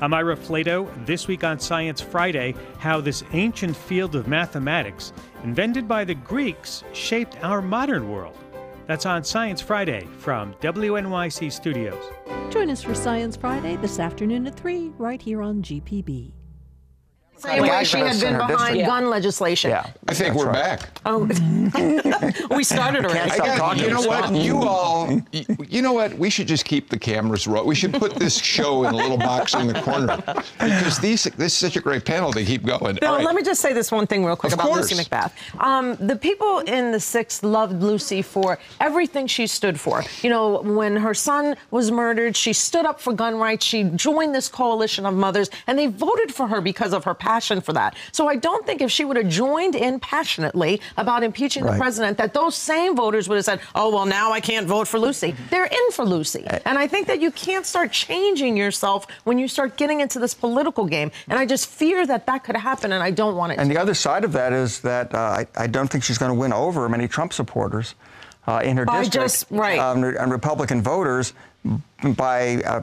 I'm 0.00 0.14
Ira 0.14 0.34
Flatow. 0.34 0.88
This 1.04 1.28
week 1.28 1.44
on 1.44 1.60
Science 1.60 2.00
Friday, 2.00 2.54
how 2.78 2.98
this 2.98 3.24
ancient 3.34 3.76
field 3.76 4.14
of 4.16 4.26
mathematics, 4.26 5.12
invented 5.44 5.86
by 5.86 6.02
the 6.02 6.14
Greeks, 6.14 6.82
shaped 6.94 7.36
our 7.44 7.60
modern 7.60 8.10
world. 8.10 8.38
That's 8.86 9.04
on 9.04 9.22
Science 9.22 9.60
Friday 9.60 10.08
from 10.16 10.54
WNYC 10.62 11.52
Studios. 11.52 12.02
Join 12.48 12.70
us 12.70 12.82
for 12.82 12.94
Science 12.94 13.36
Friday 13.36 13.76
this 13.76 13.98
afternoon 13.98 14.46
at 14.46 14.56
3, 14.56 14.94
right 14.96 15.20
here 15.20 15.42
on 15.42 15.60
GPB. 15.60 16.32
Same 17.38 17.62
way 17.62 17.84
she 17.84 17.98
had 17.98 18.18
been 18.20 18.36
behind 18.36 18.58
District. 18.74 18.86
gun 18.86 19.10
legislation. 19.10 19.70
Yeah. 19.70 19.86
I 20.08 20.14
think 20.14 20.34
That's 20.34 20.38
we're 20.38 20.46
right. 20.46 20.80
back. 20.80 21.00
Oh, 21.04 21.24
we 22.56 22.64
started 22.64 23.04
already. 23.04 23.18
Can't 23.18 23.32
I 23.32 23.34
stop 23.34 23.46
got- 23.46 23.58
talking. 23.58 23.82
you 23.84 23.90
know 23.90 24.02
what? 24.02 24.32
You 24.34 24.56
all, 24.58 25.20
you 25.68 25.82
know 25.82 25.92
what? 25.92 26.14
We 26.18 26.30
should 26.30 26.48
just 26.48 26.64
keep 26.64 26.88
the 26.88 26.98
cameras 26.98 27.46
rolling. 27.46 27.68
We 27.68 27.74
should 27.74 27.92
put 27.94 28.14
this 28.14 28.38
show 28.38 28.84
in 28.84 28.94
a 28.94 28.96
little 28.96 29.18
box 29.18 29.54
in 29.54 29.66
the 29.68 29.80
corner 29.82 30.16
because 30.58 30.98
these, 30.98 31.24
this 31.24 31.52
is 31.52 31.58
such 31.58 31.76
a 31.76 31.80
great 31.80 32.04
panel. 32.04 32.32
They 32.32 32.44
keep 32.44 32.64
going. 32.64 32.96
Bill, 32.96 33.10
All 33.10 33.16
right. 33.16 33.24
let 33.24 33.34
me 33.34 33.42
just 33.42 33.60
say 33.60 33.72
this 33.72 33.92
one 33.92 34.06
thing 34.06 34.24
real 34.24 34.36
quick 34.36 34.52
Of 34.52 34.58
about 34.60 34.68
course. 34.68 34.90
Lucy 34.90 35.04
McBath. 35.04 35.32
Um, 35.62 35.96
the 35.96 36.16
people 36.16 36.60
in 36.60 36.92
the 36.92 37.00
Sixth 37.00 37.42
loved 37.42 37.82
Lucy 37.82 38.22
for 38.22 38.58
everything 38.80 39.26
she 39.26 39.46
stood 39.46 39.78
for. 39.78 40.02
You 40.22 40.30
know, 40.30 40.62
when 40.62 40.96
her 40.96 41.14
son 41.14 41.56
was 41.70 41.90
murdered, 41.90 42.36
she 42.36 42.52
stood 42.52 42.86
up 42.86 43.00
for 43.00 43.12
gun 43.12 43.36
rights. 43.36 43.64
She 43.64 43.84
joined 43.84 44.34
this 44.34 44.48
coalition 44.48 45.06
of 45.06 45.14
mothers, 45.14 45.50
and 45.66 45.78
they 45.78 45.86
voted 45.86 46.34
for 46.34 46.46
her 46.48 46.60
because 46.60 46.92
of 46.92 47.04
her 47.04 47.14
passion 47.26 47.60
for 47.60 47.72
that. 47.72 47.96
So 48.12 48.28
I 48.28 48.36
don't 48.36 48.64
think 48.66 48.80
if 48.80 48.90
she 48.90 49.04
would 49.04 49.16
have 49.16 49.28
joined 49.28 49.74
in 49.74 49.98
passionately 50.00 50.80
about 50.96 51.22
impeaching 51.22 51.64
the 51.64 51.76
president, 51.76 52.18
that 52.18 52.32
those 52.32 52.54
same 52.54 52.94
voters 52.94 53.28
would 53.28 53.36
have 53.36 53.44
said, 53.44 53.60
"Oh, 53.74 53.88
well, 53.94 54.06
now 54.06 54.32
I 54.32 54.40
can't 54.40 54.66
vote 54.66 54.86
for 54.88 54.98
Lucy." 54.98 55.34
They're 55.50 55.66
in 55.80 55.86
for 55.92 56.04
Lucy, 56.04 56.44
and 56.64 56.78
I 56.78 56.86
think 56.86 57.06
that 57.08 57.20
you 57.20 57.30
can't 57.32 57.66
start 57.66 57.90
changing 57.92 58.56
yourself 58.56 59.06
when 59.24 59.38
you 59.38 59.48
start 59.48 59.76
getting 59.76 60.00
into 60.00 60.18
this 60.18 60.34
political 60.34 60.84
game. 60.86 61.10
And 61.28 61.38
I 61.38 61.44
just 61.46 61.66
fear 61.68 62.06
that 62.06 62.26
that 62.26 62.44
could 62.44 62.56
happen, 62.56 62.92
and 62.92 63.02
I 63.02 63.10
don't 63.10 63.36
want 63.36 63.52
it. 63.52 63.58
And 63.58 63.68
to. 63.68 63.74
the 63.74 63.80
other 63.80 63.94
side 63.94 64.24
of 64.24 64.32
that 64.32 64.52
is 64.52 64.80
that 64.80 65.14
uh, 65.14 65.18
I, 65.18 65.46
I 65.56 65.66
don't 65.66 65.88
think 65.90 66.04
she's 66.04 66.18
going 66.18 66.30
to 66.34 66.38
win 66.38 66.52
over 66.52 66.88
many 66.88 67.08
Trump 67.08 67.32
supporters 67.32 67.94
uh, 68.46 68.60
in 68.64 68.76
her 68.76 68.84
By 68.84 69.00
district 69.02 69.24
just- 69.24 69.46
right. 69.50 69.78
um, 69.78 70.04
and 70.04 70.30
Republican 70.30 70.80
voters 70.82 71.32
by 72.14 72.56
uh, 72.62 72.82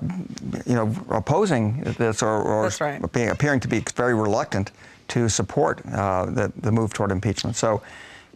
you 0.65 0.73
know 0.73 0.95
opposing 1.09 1.81
this 1.97 2.23
or, 2.23 2.41
or 2.41 2.71
right. 2.79 3.11
being, 3.11 3.29
appearing 3.29 3.59
to 3.59 3.67
be 3.67 3.83
very 3.95 4.13
reluctant 4.13 4.71
to 5.09 5.29
support 5.29 5.85
uh, 5.87 6.25
the, 6.25 6.51
the 6.57 6.71
move 6.71 6.93
toward 6.93 7.11
impeachment. 7.11 7.55
So, 7.55 7.81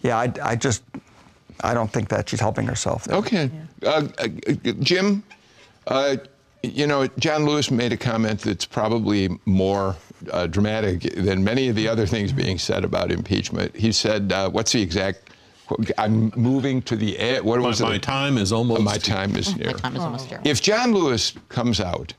yeah, 0.04 0.18
I, 0.18 0.32
I 0.44 0.56
just 0.56 0.84
I 1.64 1.74
don't 1.74 1.92
think 1.92 2.10
that 2.10 2.30
she's 2.30 2.40
helping 2.40 2.68
herself. 2.68 3.06
there. 3.06 3.18
Okay. 3.18 3.50
Uh, 3.84 4.08
uh, 4.20 4.28
Jim, 4.80 5.24
uh, 5.88 6.18
you 6.64 6.88
know, 6.88 7.08
John 7.20 7.46
Lewis 7.46 7.72
made 7.72 7.94
a 7.94 7.98
comment 7.98 8.42
that's 8.42 8.66
probably 8.66 9.30
more 9.46 9.96
uh, 10.32 10.48
dramatic 10.48 11.02
than 11.14 11.44
many 11.44 11.68
of 11.70 11.76
the 11.76 11.88
other 11.88 12.06
things 12.06 12.32
being 12.32 12.58
said 12.58 12.84
about 12.84 13.12
impeachment. 13.12 13.76
He 13.76 13.92
said, 13.92 14.32
uh, 14.32 14.50
what's 14.50 14.72
the 14.72 14.82
exact, 14.82 15.27
I'm 15.98 16.32
moving 16.36 16.82
to 16.84 16.96
the, 16.96 17.18
e- 17.18 17.42
what 17.42 17.60
my, 17.60 17.68
was 17.68 17.82
my 17.82 17.88
it? 17.88 17.92
My 17.92 17.98
time 17.98 18.38
is 18.38 18.52
almost. 18.52 18.82
My 18.82 18.98
time 18.98 19.36
is 19.36 19.56
near. 19.56 19.68
My 19.68 19.74
time 19.74 19.96
is 19.96 20.02
almost 20.02 20.26
oh. 20.26 20.30
here. 20.30 20.42
If 20.46 20.62
John 20.62 20.94
Lewis 20.94 21.34
comes 21.50 21.80
out 21.80 22.14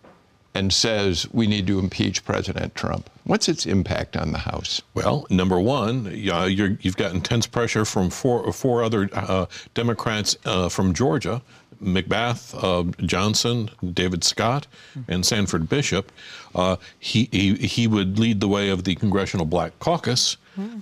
and 0.55 0.73
says 0.73 1.27
we 1.33 1.47
need 1.47 1.67
to 1.67 1.79
impeach 1.79 2.25
President 2.25 2.75
Trump. 2.75 3.11
What's 3.25 3.49
its 3.49 3.67
impact 3.67 4.17
on 4.17 4.33
the 4.33 4.39
House? 4.39 4.83
Well, 4.95 5.27
number 5.31 5.61
one, 5.61 6.07
you 6.15 6.33
have 6.33 6.97
got 6.97 7.15
intense 7.15 7.47
pressure 7.47 7.85
from 7.85 8.11
four, 8.11 8.53
four 8.53 8.83
other 8.83 9.09
uh, 9.13 9.47
Democrats 9.75 10.37
uh, 10.45 10.69
from 10.69 10.95
Georgia. 10.95 11.43
McBath, 11.83 12.59
uh, 12.61 12.91
Johnson, 13.07 13.71
David 13.93 14.25
Scott, 14.25 14.67
and 15.07 15.25
Sanford 15.25 15.69
Bishop, 15.69 16.11
uh, 16.57 16.75
he, 16.99 17.29
he, 17.31 17.55
he 17.55 17.87
would 17.87 18.19
lead 18.19 18.41
the 18.41 18.49
way 18.49 18.69
of 18.71 18.83
the 18.83 18.97
Congressional 18.97 19.47
Black 19.47 19.79
Caucus, 19.79 20.39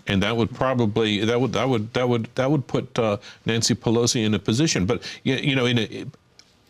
and 0.07 0.23
that 0.23 0.35
would 0.39 0.55
probably 0.55 1.23
that 1.23 1.39
would 1.39 1.53
that 1.53 1.69
would 1.69 1.93
that 1.93 2.09
would 2.09 2.29
that 2.37 2.51
would 2.51 2.67
put 2.67 2.99
uh, 2.99 3.19
Nancy 3.45 3.75
Pelosi 3.75 4.25
in 4.25 4.33
a 4.33 4.39
position. 4.39 4.87
But 4.87 5.03
you 5.23 5.55
know, 5.55 5.67
in 5.67 5.79
a, 5.81 6.07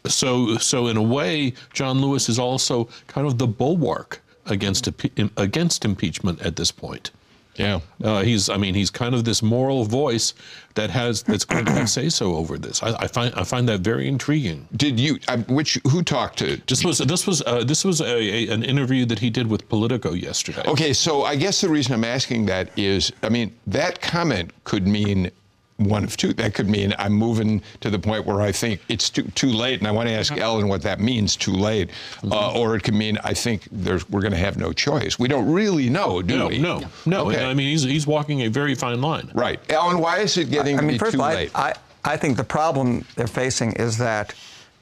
so 0.08 0.56
so 0.58 0.86
in 0.88 0.96
a 0.96 1.02
way, 1.02 1.54
John 1.72 2.00
Lewis 2.00 2.28
is 2.28 2.38
also 2.38 2.88
kind 3.06 3.26
of 3.26 3.38
the 3.38 3.46
bulwark 3.46 4.22
against 4.46 4.88
against 5.36 5.84
impeachment 5.84 6.40
at 6.42 6.56
this 6.56 6.70
point. 6.70 7.10
Yeah, 7.58 7.80
uh, 8.04 8.22
he's. 8.22 8.48
I 8.48 8.56
mean, 8.56 8.74
he's 8.74 8.90
kind 8.90 9.14
of 9.14 9.24
this 9.24 9.42
moral 9.42 9.84
voice 9.84 10.34
that 10.74 10.90
has 10.90 11.22
that's 11.22 11.44
going 11.44 11.64
to 11.64 11.72
have 11.72 11.88
say 11.88 12.08
so 12.08 12.34
over 12.36 12.58
this. 12.58 12.82
I, 12.82 12.94
I, 13.00 13.06
find 13.06 13.34
I 13.34 13.44
find 13.44 13.68
that 13.68 13.80
very 13.80 14.08
intriguing. 14.08 14.68
Did 14.76 15.00
you? 15.00 15.18
Uh, 15.28 15.38
which 15.48 15.78
who 15.88 16.02
talked 16.02 16.38
to? 16.40 16.60
This 16.66 16.84
was 16.84 16.98
this 16.98 17.26
was 17.26 17.42
uh, 17.46 17.64
this 17.64 17.84
was 17.84 18.00
a, 18.00 18.04
a, 18.04 18.48
an 18.48 18.62
interview 18.62 19.06
that 19.06 19.18
he 19.18 19.30
did 19.30 19.46
with 19.46 19.68
Politico 19.68 20.12
yesterday. 20.12 20.62
Okay, 20.66 20.92
so 20.92 21.24
I 21.24 21.36
guess 21.36 21.60
the 21.60 21.68
reason 21.68 21.94
I'm 21.94 22.04
asking 22.04 22.46
that 22.46 22.70
is, 22.76 23.12
I 23.22 23.30
mean, 23.30 23.56
that 23.66 24.02
comment 24.02 24.52
could 24.64 24.86
mean 24.86 25.30
one 25.78 26.04
of 26.04 26.16
two. 26.16 26.32
That 26.32 26.54
could 26.54 26.68
mean 26.68 26.94
I'm 26.98 27.12
moving 27.12 27.62
to 27.80 27.90
the 27.90 27.98
point 27.98 28.24
where 28.24 28.40
I 28.40 28.52
think 28.52 28.80
it's 28.88 29.10
too, 29.10 29.24
too 29.34 29.48
late, 29.48 29.78
and 29.78 29.88
I 29.88 29.90
want 29.90 30.08
to 30.08 30.14
ask 30.14 30.32
Alan 30.36 30.68
what 30.68 30.82
that 30.82 31.00
means, 31.00 31.36
too 31.36 31.52
late. 31.52 31.90
Mm-hmm. 32.18 32.32
Uh, 32.32 32.58
or 32.58 32.76
it 32.76 32.82
could 32.82 32.94
mean 32.94 33.18
I 33.24 33.34
think 33.34 33.68
we're 33.72 34.20
going 34.20 34.32
to 34.32 34.38
have 34.38 34.56
no 34.56 34.72
choice. 34.72 35.18
We 35.18 35.28
don't 35.28 35.50
really 35.50 35.90
know, 35.90 36.22
do 36.22 36.38
no, 36.38 36.48
we? 36.48 36.58
No, 36.58 36.82
no. 37.04 37.30
Okay. 37.30 37.44
I 37.44 37.54
mean, 37.54 37.68
he's, 37.68 37.82
he's 37.82 38.06
walking 38.06 38.42
a 38.42 38.48
very 38.48 38.74
fine 38.74 39.00
line. 39.00 39.30
Right. 39.34 39.60
Alan, 39.70 39.98
why 39.98 40.20
is 40.20 40.36
it 40.36 40.50
getting 40.50 40.78
I, 40.78 40.82
I 40.82 40.84
mean, 40.84 40.98
first 40.98 41.12
too 41.12 41.22
all, 41.22 41.28
late? 41.28 41.50
I, 41.54 41.74
I 42.04 42.16
think 42.16 42.36
the 42.36 42.44
problem 42.44 43.04
they're 43.16 43.26
facing 43.26 43.72
is 43.72 43.98
that 43.98 44.34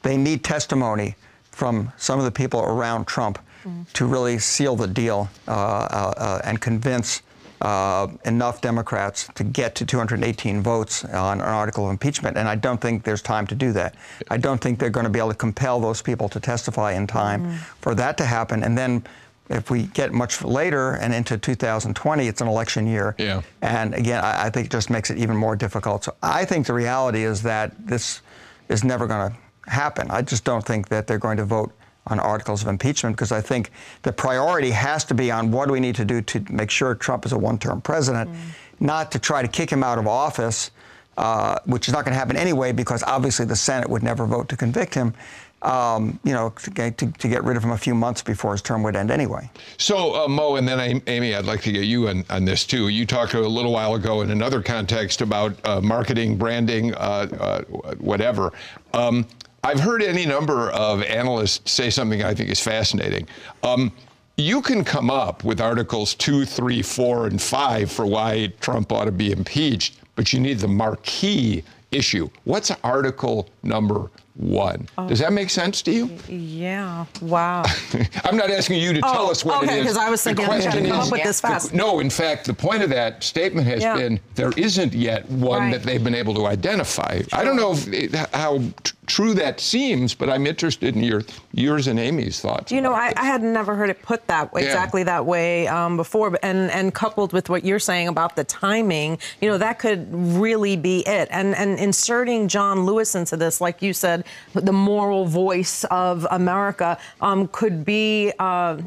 they 0.02 0.16
need 0.16 0.44
testimony 0.44 1.16
from 1.50 1.92
some 1.96 2.18
of 2.18 2.24
the 2.24 2.30
people 2.30 2.60
around 2.60 3.06
Trump 3.06 3.38
mm. 3.64 3.90
to 3.94 4.06
really 4.06 4.38
seal 4.38 4.76
the 4.76 4.86
deal 4.86 5.28
uh, 5.48 5.50
uh, 5.50 6.14
uh 6.16 6.40
and 6.44 6.60
convince 6.60 7.22
uh, 7.60 8.08
enough 8.24 8.60
Democrats 8.60 9.28
to 9.34 9.44
get 9.44 9.74
to 9.76 9.86
218 9.86 10.62
votes 10.62 11.04
on 11.04 11.40
an 11.40 11.46
article 11.46 11.86
of 11.86 11.90
impeachment, 11.90 12.36
and 12.36 12.48
I 12.48 12.56
don't 12.56 12.80
think 12.80 13.04
there's 13.04 13.22
time 13.22 13.46
to 13.48 13.54
do 13.54 13.72
that. 13.72 13.94
I 14.30 14.36
don't 14.36 14.60
think 14.60 14.78
they're 14.78 14.90
going 14.90 15.04
to 15.04 15.10
be 15.10 15.18
able 15.18 15.30
to 15.30 15.34
compel 15.34 15.80
those 15.80 16.02
people 16.02 16.28
to 16.30 16.40
testify 16.40 16.92
in 16.92 17.06
time 17.06 17.44
mm. 17.44 17.56
for 17.80 17.94
that 17.94 18.16
to 18.18 18.24
happen. 18.24 18.62
And 18.62 18.76
then 18.76 19.04
if 19.50 19.70
we 19.70 19.84
get 19.84 20.12
much 20.12 20.42
later 20.42 20.92
and 20.92 21.12
into 21.12 21.36
2020, 21.36 22.26
it's 22.26 22.40
an 22.40 22.48
election 22.48 22.86
year. 22.86 23.14
Yeah. 23.18 23.42
And 23.62 23.94
again, 23.94 24.24
I, 24.24 24.46
I 24.46 24.50
think 24.50 24.66
it 24.66 24.72
just 24.72 24.90
makes 24.90 25.10
it 25.10 25.18
even 25.18 25.36
more 25.36 25.56
difficult. 25.56 26.04
So 26.04 26.14
I 26.22 26.44
think 26.44 26.66
the 26.66 26.74
reality 26.74 27.24
is 27.24 27.42
that 27.42 27.74
this 27.86 28.22
is 28.68 28.84
never 28.84 29.06
going 29.06 29.30
to 29.30 29.70
happen. 29.70 30.10
I 30.10 30.22
just 30.22 30.44
don't 30.44 30.64
think 30.64 30.88
that 30.88 31.06
they're 31.06 31.18
going 31.18 31.36
to 31.36 31.44
vote 31.44 31.72
on 32.06 32.20
articles 32.20 32.62
of 32.62 32.68
impeachment 32.68 33.16
because 33.16 33.32
I 33.32 33.40
think 33.40 33.70
the 34.02 34.12
priority 34.12 34.70
has 34.70 35.04
to 35.04 35.14
be 35.14 35.30
on 35.30 35.50
what 35.50 35.66
do 35.66 35.72
we 35.72 35.80
need 35.80 35.94
to 35.96 36.04
do 36.04 36.20
to 36.22 36.44
make 36.50 36.70
sure 36.70 36.94
Trump 36.94 37.24
is 37.24 37.32
a 37.32 37.38
one 37.38 37.58
term 37.58 37.80
president, 37.80 38.30
mm. 38.30 38.36
not 38.80 39.10
to 39.12 39.18
try 39.18 39.42
to 39.42 39.48
kick 39.48 39.70
him 39.70 39.82
out 39.82 39.98
of 39.98 40.06
office, 40.06 40.70
uh, 41.16 41.58
which 41.64 41.88
is 41.88 41.94
not 41.94 42.04
going 42.04 42.12
to 42.12 42.18
happen 42.18 42.36
anyway 42.36 42.72
because 42.72 43.02
obviously 43.04 43.46
the 43.46 43.56
Senate 43.56 43.88
would 43.88 44.02
never 44.02 44.26
vote 44.26 44.48
to 44.50 44.56
convict 44.56 44.94
him. 44.94 45.14
Um, 45.62 46.20
you 46.24 46.34
know, 46.34 46.50
to, 46.50 46.90
to, 46.90 47.10
to, 47.10 47.28
get 47.28 47.42
rid 47.42 47.56
of 47.56 47.64
him 47.64 47.70
a 47.70 47.78
few 47.78 47.94
months 47.94 48.20
before 48.20 48.52
his 48.52 48.60
term 48.60 48.82
would 48.82 48.94
end 48.94 49.10
anyway. 49.10 49.48
So, 49.78 50.14
uh, 50.14 50.28
Mo, 50.28 50.56
and 50.56 50.68
then 50.68 51.00
Amy, 51.06 51.34
I'd 51.34 51.46
like 51.46 51.62
to 51.62 51.72
get 51.72 51.86
you 51.86 52.08
on, 52.08 52.22
on, 52.28 52.44
this 52.44 52.66
too. 52.66 52.88
You 52.88 53.06
talked 53.06 53.32
a 53.32 53.40
little 53.40 53.72
while 53.72 53.94
ago 53.94 54.20
in 54.20 54.30
another 54.30 54.60
context 54.60 55.22
about 55.22 55.56
uh, 55.64 55.80
marketing, 55.80 56.36
branding, 56.36 56.92
uh, 56.96 56.98
uh 56.98 57.62
whatever. 57.94 58.52
Um, 58.92 59.26
I've 59.64 59.80
heard 59.80 60.02
any 60.02 60.26
number 60.26 60.70
of 60.72 61.02
analysts 61.02 61.72
say 61.72 61.88
something 61.88 62.22
I 62.22 62.34
think 62.34 62.50
is 62.50 62.60
fascinating. 62.60 63.26
Um, 63.62 63.92
you 64.36 64.60
can 64.60 64.84
come 64.84 65.10
up 65.10 65.42
with 65.42 65.58
articles 65.58 66.14
two, 66.14 66.44
three, 66.44 66.82
four, 66.82 67.26
and 67.26 67.40
five 67.40 67.90
for 67.90 68.04
why 68.04 68.52
Trump 68.60 68.92
ought 68.92 69.06
to 69.06 69.12
be 69.12 69.32
impeached, 69.32 69.96
but 70.16 70.34
you 70.34 70.40
need 70.40 70.58
the 70.58 70.68
marquee 70.68 71.64
issue. 71.90 72.28
What's 72.44 72.70
article 72.82 73.48
number 73.62 74.10
one. 74.34 74.88
Oh. 74.98 75.08
Does 75.08 75.20
that 75.20 75.32
make 75.32 75.48
sense 75.48 75.80
to 75.82 75.92
you? 75.92 76.10
Yeah. 76.28 77.06
Wow. 77.22 77.62
I'm 78.24 78.36
not 78.36 78.50
asking 78.50 78.80
you 78.80 78.92
to 78.94 79.00
oh, 79.04 79.12
tell 79.12 79.30
us 79.30 79.44
what 79.44 79.62
okay, 79.62 79.74
it 79.74 79.78
is. 79.78 79.82
because 79.84 79.96
I 79.96 80.10
was 80.10 80.22
thinking 80.22 80.46
I 80.46 80.60
come 80.60 80.92
up 80.92 81.12
with 81.12 81.22
this 81.22 81.40
fast. 81.40 81.70
The, 81.70 81.76
no, 81.76 82.00
in 82.00 82.10
fact, 82.10 82.46
the 82.46 82.54
point 82.54 82.82
of 82.82 82.90
that 82.90 83.22
statement 83.22 83.66
has 83.68 83.82
yeah. 83.82 83.96
been 83.96 84.20
there 84.34 84.50
isn't 84.56 84.92
yet 84.92 85.28
one 85.30 85.60
right. 85.60 85.72
that 85.72 85.82
they've 85.84 86.02
been 86.02 86.16
able 86.16 86.34
to 86.34 86.46
identify. 86.46 87.18
Sure. 87.18 87.26
I 87.32 87.44
don't 87.44 87.56
know 87.56 87.74
it, 87.86 88.12
how 88.34 88.60
true 89.06 89.34
that 89.34 89.60
seems, 89.60 90.14
but 90.14 90.28
I'm 90.30 90.46
interested 90.46 90.94
in 90.96 91.02
your 91.02 91.22
yours 91.52 91.86
and 91.86 91.98
Amy's 91.98 92.40
thoughts. 92.40 92.72
You 92.72 92.80
know, 92.80 92.92
I, 92.92 93.12
I, 93.16 93.24
had 93.24 93.42
never 93.42 93.74
heard 93.74 93.90
it 93.90 94.02
put 94.02 94.26
that 94.26 94.50
exactly 94.54 95.02
yeah. 95.02 95.04
that 95.06 95.26
way 95.26 95.66
um, 95.68 95.96
before, 95.96 96.38
and 96.42 96.70
and 96.70 96.94
coupled 96.94 97.32
with 97.32 97.48
what 97.48 97.64
you're 97.64 97.78
saying 97.78 98.08
about 98.08 98.36
the 98.36 98.44
timing, 98.44 99.18
you 99.40 99.48
know, 99.48 99.58
that 99.58 99.78
could 99.78 100.08
really 100.12 100.76
be 100.76 101.00
it. 101.06 101.28
And 101.30 101.54
and 101.54 101.78
inserting 101.78 102.48
John 102.48 102.84
Lewis 102.84 103.14
into 103.14 103.36
this, 103.36 103.60
like 103.60 103.82
you 103.82 103.92
said 103.92 104.24
the 104.54 104.72
moral 104.72 105.26
voice 105.26 105.84
of 105.84 106.26
America 106.30 106.98
um, 107.20 107.48
could 107.48 107.84
be. 107.84 108.32
Uh, 108.38 108.78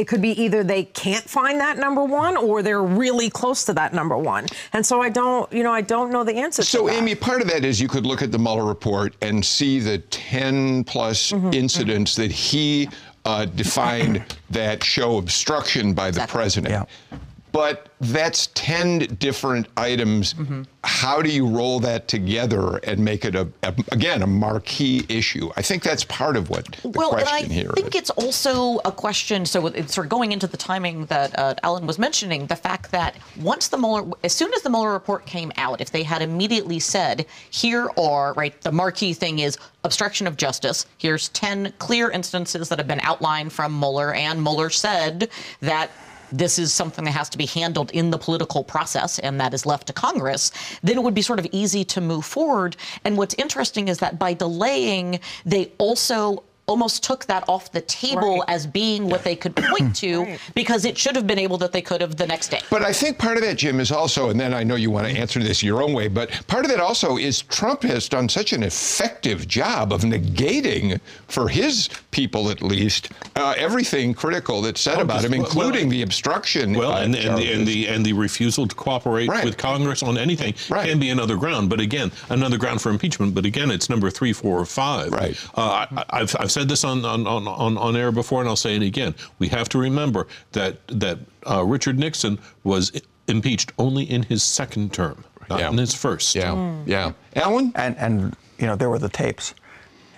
it 0.00 0.08
could 0.08 0.22
be 0.22 0.30
either 0.42 0.64
they 0.64 0.84
can't 0.84 1.22
find 1.22 1.60
that 1.60 1.76
number 1.76 2.02
one 2.02 2.34
or 2.38 2.62
they're 2.62 2.82
really 2.82 3.28
close 3.28 3.64
to 3.64 3.74
that 3.74 3.92
number 3.92 4.16
one. 4.16 4.46
And 4.72 4.84
so 4.84 5.02
I 5.02 5.10
don't, 5.10 5.52
you 5.52 5.62
know, 5.62 5.72
I 5.72 5.82
don't 5.82 6.10
know 6.10 6.24
the 6.24 6.36
answer 6.36 6.62
so, 6.62 6.88
to 6.88 6.94
Amy, 6.94 7.14
part 7.14 7.42
of 7.42 7.48
that 7.48 7.66
is 7.66 7.78
you 7.78 7.86
could 7.86 8.06
look 8.06 8.22
at 8.22 8.32
the 8.32 8.38
Mueller 8.38 8.64
report 8.64 9.14
and 9.20 9.44
see 9.44 9.78
the 9.78 9.98
10 9.98 10.84
plus 10.84 11.32
mm-hmm. 11.32 11.52
incidents 11.52 12.16
that 12.16 12.32
he 12.32 12.88
uh, 13.26 13.44
defined 13.44 14.24
that 14.50 14.82
show 14.82 15.18
obstruction 15.18 15.92
by 15.92 16.04
the 16.04 16.22
exactly. 16.22 16.32
president. 16.32 16.88
Yeah. 17.12 17.18
But 17.52 17.88
that's 18.00 18.48
10 18.54 19.16
different 19.18 19.66
items. 19.76 20.34
Mm-hmm. 20.34 20.62
How 20.84 21.20
do 21.20 21.30
you 21.30 21.46
roll 21.46 21.80
that 21.80 22.08
together 22.08 22.78
and 22.78 22.98
make 23.00 23.24
it 23.24 23.34
a, 23.34 23.48
a, 23.62 23.74
again 23.92 24.22
a 24.22 24.26
marquee 24.26 25.04
issue? 25.08 25.50
I 25.56 25.62
think 25.62 25.82
that's 25.82 26.04
part 26.04 26.36
of 26.36 26.48
what 26.48 26.66
the 26.82 26.88
well, 26.90 27.10
question 27.10 27.50
here. 27.50 27.64
Well, 27.64 27.74
I 27.76 27.80
think 27.82 27.94
it's 27.94 28.10
also 28.10 28.78
a 28.84 28.92
question. 28.92 29.44
So 29.44 29.66
it's 29.66 29.94
sort 29.94 30.06
of 30.06 30.10
going 30.10 30.32
into 30.32 30.46
the 30.46 30.56
timing 30.56 31.06
that 31.06 31.38
uh, 31.38 31.54
Alan 31.62 31.86
was 31.86 31.98
mentioning, 31.98 32.46
the 32.46 32.56
fact 32.56 32.90
that 32.92 33.16
once 33.38 33.68
the 33.68 33.76
Mueller, 33.76 34.10
as 34.24 34.32
soon 34.32 34.52
as 34.54 34.62
the 34.62 34.70
Mueller 34.70 34.92
report 34.92 35.26
came 35.26 35.52
out, 35.56 35.80
if 35.80 35.90
they 35.90 36.02
had 36.02 36.22
immediately 36.22 36.78
said, 36.78 37.26
here 37.50 37.90
are 37.98 38.32
right, 38.34 38.58
the 38.62 38.72
marquee 38.72 39.12
thing 39.12 39.40
is 39.40 39.58
obstruction 39.84 40.26
of 40.26 40.36
justice. 40.36 40.86
Here's 40.98 41.28
10 41.30 41.74
clear 41.78 42.10
instances 42.10 42.68
that 42.68 42.78
have 42.78 42.88
been 42.88 43.00
outlined 43.00 43.52
from 43.52 43.78
Mueller, 43.78 44.14
and 44.14 44.42
Mueller 44.42 44.70
said 44.70 45.30
that 45.60 45.90
this 46.32 46.58
is 46.58 46.72
something 46.72 47.04
that 47.04 47.12
has 47.12 47.28
to 47.30 47.38
be 47.38 47.46
handled 47.46 47.90
in 47.92 48.10
the 48.10 48.18
political 48.18 48.64
process 48.64 49.18
and 49.18 49.40
that 49.40 49.54
is 49.54 49.66
left 49.66 49.86
to 49.88 49.92
Congress, 49.92 50.52
then 50.82 50.96
it 50.96 51.02
would 51.02 51.14
be 51.14 51.22
sort 51.22 51.38
of 51.38 51.46
easy 51.52 51.84
to 51.84 52.00
move 52.00 52.24
forward. 52.24 52.76
And 53.04 53.16
what's 53.16 53.34
interesting 53.34 53.88
is 53.88 53.98
that 53.98 54.18
by 54.18 54.34
delaying, 54.34 55.20
they 55.44 55.72
also 55.78 56.42
almost 56.70 57.02
took 57.02 57.26
that 57.26 57.44
off 57.48 57.72
the 57.72 57.80
table 57.82 58.38
right. 58.38 58.48
as 58.48 58.66
being 58.66 59.08
what 59.08 59.24
they 59.24 59.34
could 59.34 59.54
point 59.56 59.94
to 60.02 60.22
right. 60.22 60.40
because 60.54 60.84
it 60.84 60.96
should 60.96 61.16
have 61.16 61.26
been 61.26 61.38
able 61.38 61.58
that 61.58 61.72
they 61.72 61.82
could 61.82 62.00
have 62.00 62.16
the 62.16 62.26
next 62.26 62.48
day. 62.48 62.60
But 62.70 62.82
I 62.82 62.92
think 62.92 63.18
part 63.18 63.36
of 63.36 63.42
that, 63.42 63.56
Jim, 63.58 63.80
is 63.80 63.90
also, 63.90 64.30
and 64.30 64.38
then 64.38 64.54
I 64.54 64.62
know 64.62 64.76
you 64.76 64.90
want 64.90 65.08
to 65.08 65.12
answer 65.12 65.40
this 65.40 65.62
your 65.62 65.82
own 65.82 65.92
way, 65.92 66.06
but 66.06 66.30
part 66.46 66.64
of 66.64 66.70
that 66.70 66.80
also 66.80 67.16
is 67.16 67.42
Trump 67.42 67.82
has 67.82 68.08
done 68.08 68.28
such 68.28 68.52
an 68.52 68.62
effective 68.62 69.48
job 69.48 69.92
of 69.92 70.02
negating, 70.02 71.00
for 71.26 71.48
his 71.48 71.88
people 72.12 72.50
at 72.50 72.62
least, 72.62 73.10
uh, 73.34 73.54
everything 73.56 74.14
critical 74.14 74.62
that's 74.62 74.80
said 74.80 74.98
oh, 74.98 75.02
about 75.02 75.24
him, 75.24 75.34
including 75.34 75.88
well, 75.88 75.90
the 75.90 76.02
obstruction. 76.02 76.74
Well, 76.74 76.92
uh, 76.92 77.02
and, 77.02 77.16
and, 77.16 77.36
the, 77.36 77.52
and, 77.52 77.66
the, 77.66 77.88
and 77.88 78.06
the 78.06 78.12
refusal 78.12 78.68
to 78.68 78.74
cooperate 78.76 79.28
right. 79.28 79.44
with 79.44 79.56
Congress 79.56 80.02
on 80.02 80.16
anything 80.16 80.52
can 80.52 81.00
be 81.00 81.10
another 81.10 81.36
ground. 81.36 81.68
But 81.68 81.80
again, 81.80 82.12
another 82.28 82.58
ground 82.58 82.80
for 82.80 82.90
impeachment. 82.90 83.34
But 83.34 83.44
again, 83.44 83.70
it's 83.72 83.90
number 83.90 84.08
three, 84.10 84.32
four, 84.32 84.60
or 84.60 84.66
five. 84.66 85.10
Right. 85.10 85.36
Uh, 85.56 85.86
I, 85.90 86.04
I've, 86.10 86.36
I've 86.38 86.52
said 86.52 86.59
said 86.60 86.68
this 86.68 86.84
on, 86.84 87.04
on, 87.04 87.26
on, 87.26 87.78
on 87.78 87.96
air 87.96 88.12
before, 88.12 88.40
and 88.40 88.48
I'll 88.48 88.56
say 88.56 88.76
it 88.76 88.82
again. 88.82 89.14
We 89.38 89.48
have 89.48 89.68
to 89.70 89.78
remember 89.78 90.26
that, 90.52 90.86
that 90.88 91.18
uh, 91.48 91.64
Richard 91.64 91.98
Nixon 91.98 92.38
was 92.64 92.92
impeached 93.28 93.72
only 93.78 94.04
in 94.04 94.22
his 94.24 94.42
second 94.42 94.92
term, 94.92 95.24
not 95.48 95.60
yeah. 95.60 95.70
in 95.70 95.78
his 95.78 95.94
first. 95.94 96.34
Yeah, 96.34 96.50
mm. 96.50 96.86
yeah. 96.86 97.12
Alan? 97.34 97.72
And, 97.76 97.96
and, 97.96 98.36
you 98.58 98.66
know, 98.66 98.76
there 98.76 98.90
were 98.90 98.98
the 98.98 99.08
tapes. 99.08 99.54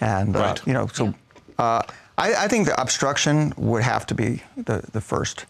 And, 0.00 0.34
uh, 0.34 0.40
right. 0.40 0.58
uh, 0.58 0.62
you 0.66 0.72
know, 0.72 0.88
so 0.88 1.14
uh, 1.58 1.82
I, 2.18 2.34
I, 2.34 2.48
think 2.48 2.66
the 2.66 2.80
obstruction 2.80 3.52
would 3.56 3.84
have 3.84 4.04
to 4.06 4.14
be 4.16 4.42
the, 4.56 4.84
the 4.92 5.00
first 5.00 5.46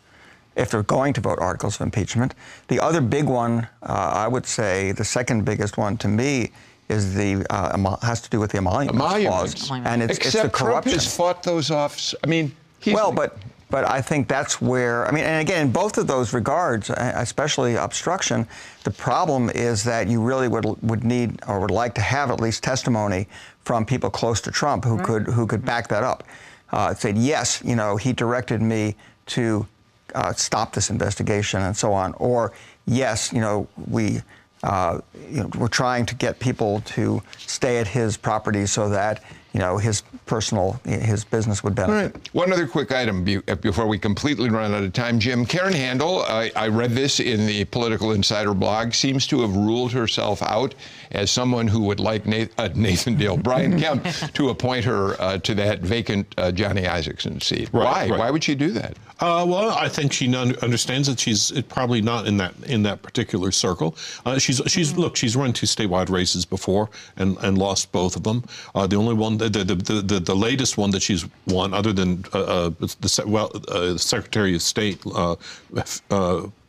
if 0.57 0.70
they're 0.70 0.82
going 0.82 1.14
to 1.14 1.22
vote 1.22 1.38
articles 1.38 1.76
of 1.76 1.80
impeachment. 1.80 2.34
The 2.68 2.80
other 2.80 3.01
big 3.01 3.24
one, 3.24 3.66
uh, 3.82 4.12
I 4.14 4.28
would 4.28 4.45
say, 4.45 4.93
the 4.93 5.05
second 5.05 5.47
biggest 5.47 5.78
one 5.78 5.97
to 5.99 6.09
me 6.09 6.53
is 6.88 7.14
the 7.14 7.46
uh, 7.50 7.96
has 8.02 8.20
to 8.22 8.30
do 8.30 8.40
with 8.40 8.50
the 8.50 8.58
emolument, 8.58 8.94
emoluments. 8.94 9.66
clause, 9.66 9.82
and 9.84 10.02
it's, 10.02 10.18
Except 10.18 10.34
it's 10.34 10.42
the 10.44 10.50
corruption. 10.50 10.92
Trump 10.92 11.02
has 11.02 11.16
fought 11.16 11.42
those 11.42 11.70
off. 11.70 12.14
I 12.22 12.26
mean, 12.26 12.54
well, 12.86 13.12
but 13.12 13.38
but 13.72 13.88
I 13.88 14.02
think 14.02 14.28
that's 14.28 14.60
where 14.60 15.08
I 15.08 15.12
mean, 15.12 15.24
and 15.24 15.40
again, 15.40 15.66
in 15.66 15.72
both 15.72 15.96
of 15.96 16.06
those 16.06 16.34
regards, 16.34 16.90
uh, 16.90 17.12
especially 17.16 17.76
obstruction, 17.76 18.46
the 18.84 18.90
problem 18.90 19.48
is 19.50 19.82
that 19.84 20.08
you 20.08 20.20
really 20.20 20.46
would 20.46 20.66
would 20.82 21.04
need 21.04 21.40
or 21.48 21.58
would 21.58 21.70
like 21.70 21.94
to 21.94 22.02
have 22.02 22.30
at 22.30 22.38
least 22.38 22.62
testimony 22.62 23.26
from 23.64 23.86
people 23.86 24.10
close 24.10 24.42
to 24.42 24.50
Trump 24.50 24.84
who 24.84 24.96
right. 24.96 25.06
could 25.06 25.26
who 25.26 25.46
could 25.46 25.64
back 25.64 25.88
that 25.88 26.02
up. 26.02 26.24
Uh, 26.70 26.94
said 26.94 27.16
yes, 27.16 27.62
you 27.64 27.74
know, 27.74 27.96
he 27.96 28.12
directed 28.12 28.60
me 28.60 28.94
to 29.26 29.66
uh, 30.14 30.32
stop 30.32 30.74
this 30.74 30.90
investigation 30.90 31.62
and 31.62 31.74
so 31.74 31.92
on, 31.94 32.12
or 32.14 32.52
yes, 32.86 33.32
you 33.32 33.40
know, 33.40 33.66
we. 33.88 34.20
Uh, 34.62 35.00
you 35.28 35.40
know, 35.40 35.50
we're 35.58 35.68
trying 35.68 36.06
to 36.06 36.14
get 36.14 36.38
people 36.38 36.80
to 36.82 37.22
stay 37.38 37.78
at 37.78 37.88
his 37.88 38.16
property 38.16 38.66
so 38.66 38.88
that 38.88 39.22
you 39.53 39.61
know, 39.61 39.76
his 39.76 40.03
personal, 40.24 40.80
his 40.84 41.24
business 41.24 41.62
would 41.62 41.74
benefit. 41.74 41.92
All 41.92 42.03
right. 42.03 42.34
One 42.34 42.53
other 42.53 42.66
quick 42.66 42.90
item 42.90 43.26
uh, 43.48 43.55
before 43.57 43.86
we 43.86 43.98
completely 43.98 44.48
run 44.48 44.72
out 44.72 44.82
of 44.82 44.92
time, 44.92 45.18
Jim. 45.18 45.44
Karen 45.44 45.74
Handel, 45.74 46.22
I, 46.22 46.50
I 46.57 46.68
read 46.68 46.92
this 46.92 47.20
in 47.20 47.46
the 47.46 47.64
Political 47.66 48.12
Insider 48.12 48.55
blog, 48.55 48.94
seems 48.94 49.26
to 49.26 49.42
have 49.42 49.55
ruled 49.55 49.92
herself 49.92 50.42
out 50.42 50.74
as 51.11 51.30
someone 51.30 51.68
who 51.68 51.80
would 51.80 52.00
like 52.00 52.24
Nathan, 52.24 52.55
uh, 52.59 52.68
Nathan 52.74 53.16
Deal, 53.16 53.36
Brian 53.36 53.78
Kemp, 53.78 54.05
to 54.34 54.48
appoint 54.48 54.84
her 54.86 55.20
uh, 55.20 55.38
to 55.38 55.55
that 55.55 55.80
vacant 55.80 56.34
uh, 56.38 56.50
Johnny 56.50 56.82
Isakson 56.82 57.42
seat. 57.42 57.68
Right, 57.72 57.84
Why? 57.84 58.09
Right. 58.09 58.18
Why 58.18 58.30
would 58.30 58.44
she 58.44 58.55
do 58.55 58.70
that? 58.70 58.96
Uh, 59.22 59.44
well, 59.46 59.70
I 59.70 59.88
think 59.88 60.12
she 60.12 60.34
understands 60.34 61.07
that 61.07 61.20
she's 61.20 61.53
probably 61.68 62.03
not 62.03 62.26
in 62.26 62.38
that 62.38 62.55
in 62.66 62.82
that 62.82 63.03
particular 63.03 63.53
circle. 63.53 63.96
Uh, 64.26 64.36
she's 64.36 64.61
she's 64.66 64.90
mm-hmm. 64.90 65.00
look, 65.00 65.16
she's 65.16 65.36
run 65.36 65.53
two 65.53 65.66
statewide 65.66 66.11
races 66.11 66.44
before 66.44 66.90
and, 67.16 67.36
and 67.38 67.57
lost 67.57 67.92
both 67.92 68.16
of 68.16 68.24
them. 68.24 68.42
Uh, 68.74 68.84
the 68.84 68.96
only 68.96 69.14
one, 69.14 69.38
the 69.49 69.64
the, 69.64 69.74
the 70.03 70.20
the, 70.20 70.36
latest 70.36 70.76
one 70.78 70.90
that 70.90 71.03
she's 71.03 71.26
won, 71.47 71.74
other 71.74 71.93
than 71.93 72.24
uh, 72.32 72.38
uh, 72.38 72.70
the 72.78 73.24
well, 73.26 73.51
uh, 73.68 73.97
Secretary 73.97 74.55
of 74.55 74.62
State 74.62 75.01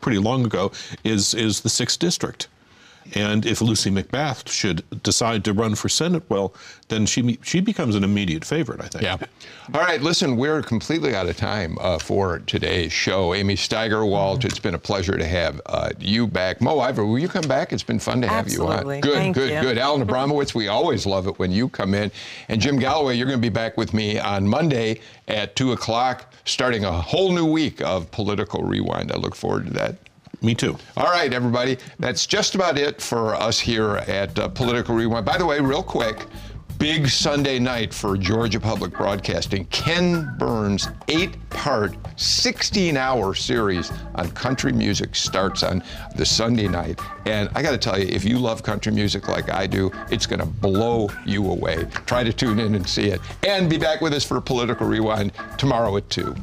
pretty 0.02 0.20
long 0.20 0.46
ago, 0.46 0.72
is 1.04 1.34
is 1.34 1.62
the 1.62 1.70
sixth 1.70 2.00
district. 2.00 2.48
And 3.16 3.46
if 3.46 3.62
Lucy 3.62 3.92
McBath 3.92 4.50
should 4.50 4.84
decide 5.04 5.44
to 5.46 5.54
run 5.54 5.76
for 5.76 5.90
Senate, 5.90 6.24
well, 6.30 6.54
then 6.90 7.06
she 7.06 7.38
she 7.44 7.60
becomes 7.60 7.96
an 7.96 8.04
immediate 8.04 8.46
favorite, 8.46 8.82
I 8.82 8.88
think. 8.88 9.04
Yeah. 9.04 9.18
All 9.74 9.82
right, 9.82 10.02
listen, 10.02 10.36
we're 10.36 10.62
completely 10.62 11.16
out 11.16 11.28
of 11.28 11.38
time 11.38 11.78
uh, 11.80 11.98
for 12.00 12.40
today's 12.40 12.92
show. 12.92 13.34
Amy 13.34 13.56
Steigerwalt, 13.56 14.44
it's 14.46 14.60
been 14.60 14.74
a 14.76 14.80
pleasure 14.80 15.18
to 15.18 15.26
have 15.26 15.62
uh, 15.66 15.90
you 16.00 16.28
back. 16.28 16.62
Mo 16.62 16.80
Ivory, 16.80 17.06
will 17.06 17.20
you 17.20 17.28
come 17.30 17.48
back? 17.48 17.72
It's 17.74 17.84
been 17.84 18.00
fun 18.00 18.22
to 18.22 18.28
have 18.28 18.46
Absolutely. 18.46 18.96
you 18.96 19.00
on. 19.00 19.02
Good, 19.02 19.14
Thank 19.14 19.36
good, 19.36 19.52
you. 19.52 19.62
good. 19.62 19.78
Alan 19.78 20.06
Abramowitz, 20.08 20.54
we 20.54 20.68
always 20.68 21.06
love 21.06 21.28
it 21.28 21.40
when 21.40 21.52
you 21.52 21.70
come 21.70 21.94
in. 21.94 22.12
And 22.50 22.62
Jim 22.62 22.78
Galloway, 22.78 23.16
you're 23.16 23.28
going 23.28 23.40
to 23.40 23.42
be 23.42 23.50
back 23.50 23.78
with 23.78 23.94
me 23.94 24.20
on 24.20 24.48
Monday 24.48 25.00
at 25.28 25.56
2 25.56 25.72
o'clock, 25.72 26.34
starting 26.46 26.84
a 26.84 26.92
whole 26.92 27.32
new 27.32 27.46
week 27.46 27.82
of 27.82 28.12
Political 28.12 28.64
Rewind. 28.64 29.12
I 29.12 29.16
look 29.18 29.36
forward 29.36 29.68
to 29.68 29.74
that. 29.74 29.96
Me 30.44 30.54
too. 30.54 30.78
All 30.98 31.06
right, 31.06 31.32
everybody. 31.34 31.78
That's 32.00 32.28
just 32.28 32.54
about 32.54 32.78
it 32.78 33.02
for 33.02 33.34
us 33.34 33.60
here 33.60 33.96
at 34.08 34.38
uh, 34.38 34.50
Political 34.50 34.94
Rewind. 34.94 35.26
By 35.26 35.38
the 35.38 35.46
way, 35.46 35.62
real 35.62 35.82
quick, 35.82 36.26
big 36.78 37.08
Sunday 37.08 37.60
night 37.60 37.94
for 37.94 38.18
Georgia 38.18 38.60
Public 38.60 38.92
Broadcasting. 38.92 39.64
Ken 39.68 40.36
Burns' 40.38 40.90
eight 41.08 41.38
part, 41.50 41.96
16 42.18 42.98
hour 42.98 43.34
series 43.34 43.90
on 44.16 44.30
country 44.32 44.74
music 44.74 45.16
starts 45.16 45.64
on 45.64 45.82
the 46.18 46.26
Sunday 46.26 46.68
night. 46.68 47.00
And 47.26 47.50
I 47.56 47.62
got 47.62 47.72
to 47.72 47.78
tell 47.78 47.98
you, 47.98 48.08
if 48.10 48.26
you 48.26 48.38
love 48.38 48.64
country 48.64 48.92
music 48.92 49.30
like 49.30 49.50
I 49.50 49.66
do, 49.66 49.92
it's 50.12 50.26
going 50.26 50.42
to 50.42 50.46
blow 50.46 51.10
you 51.26 51.50
away. 51.50 51.86
Try 52.06 52.26
to 52.26 52.34
tune 52.34 52.60
in 52.60 52.76
and 52.76 52.86
see 52.86 53.06
it. 53.06 53.22
And 53.44 53.70
be 53.70 53.78
back 53.78 54.02
with 54.02 54.14
us 54.14 54.26
for 54.26 54.42
Political 54.42 54.88
Rewind 54.88 55.32
tomorrow 55.58 55.96
at 55.96 56.10
2. 56.10 56.36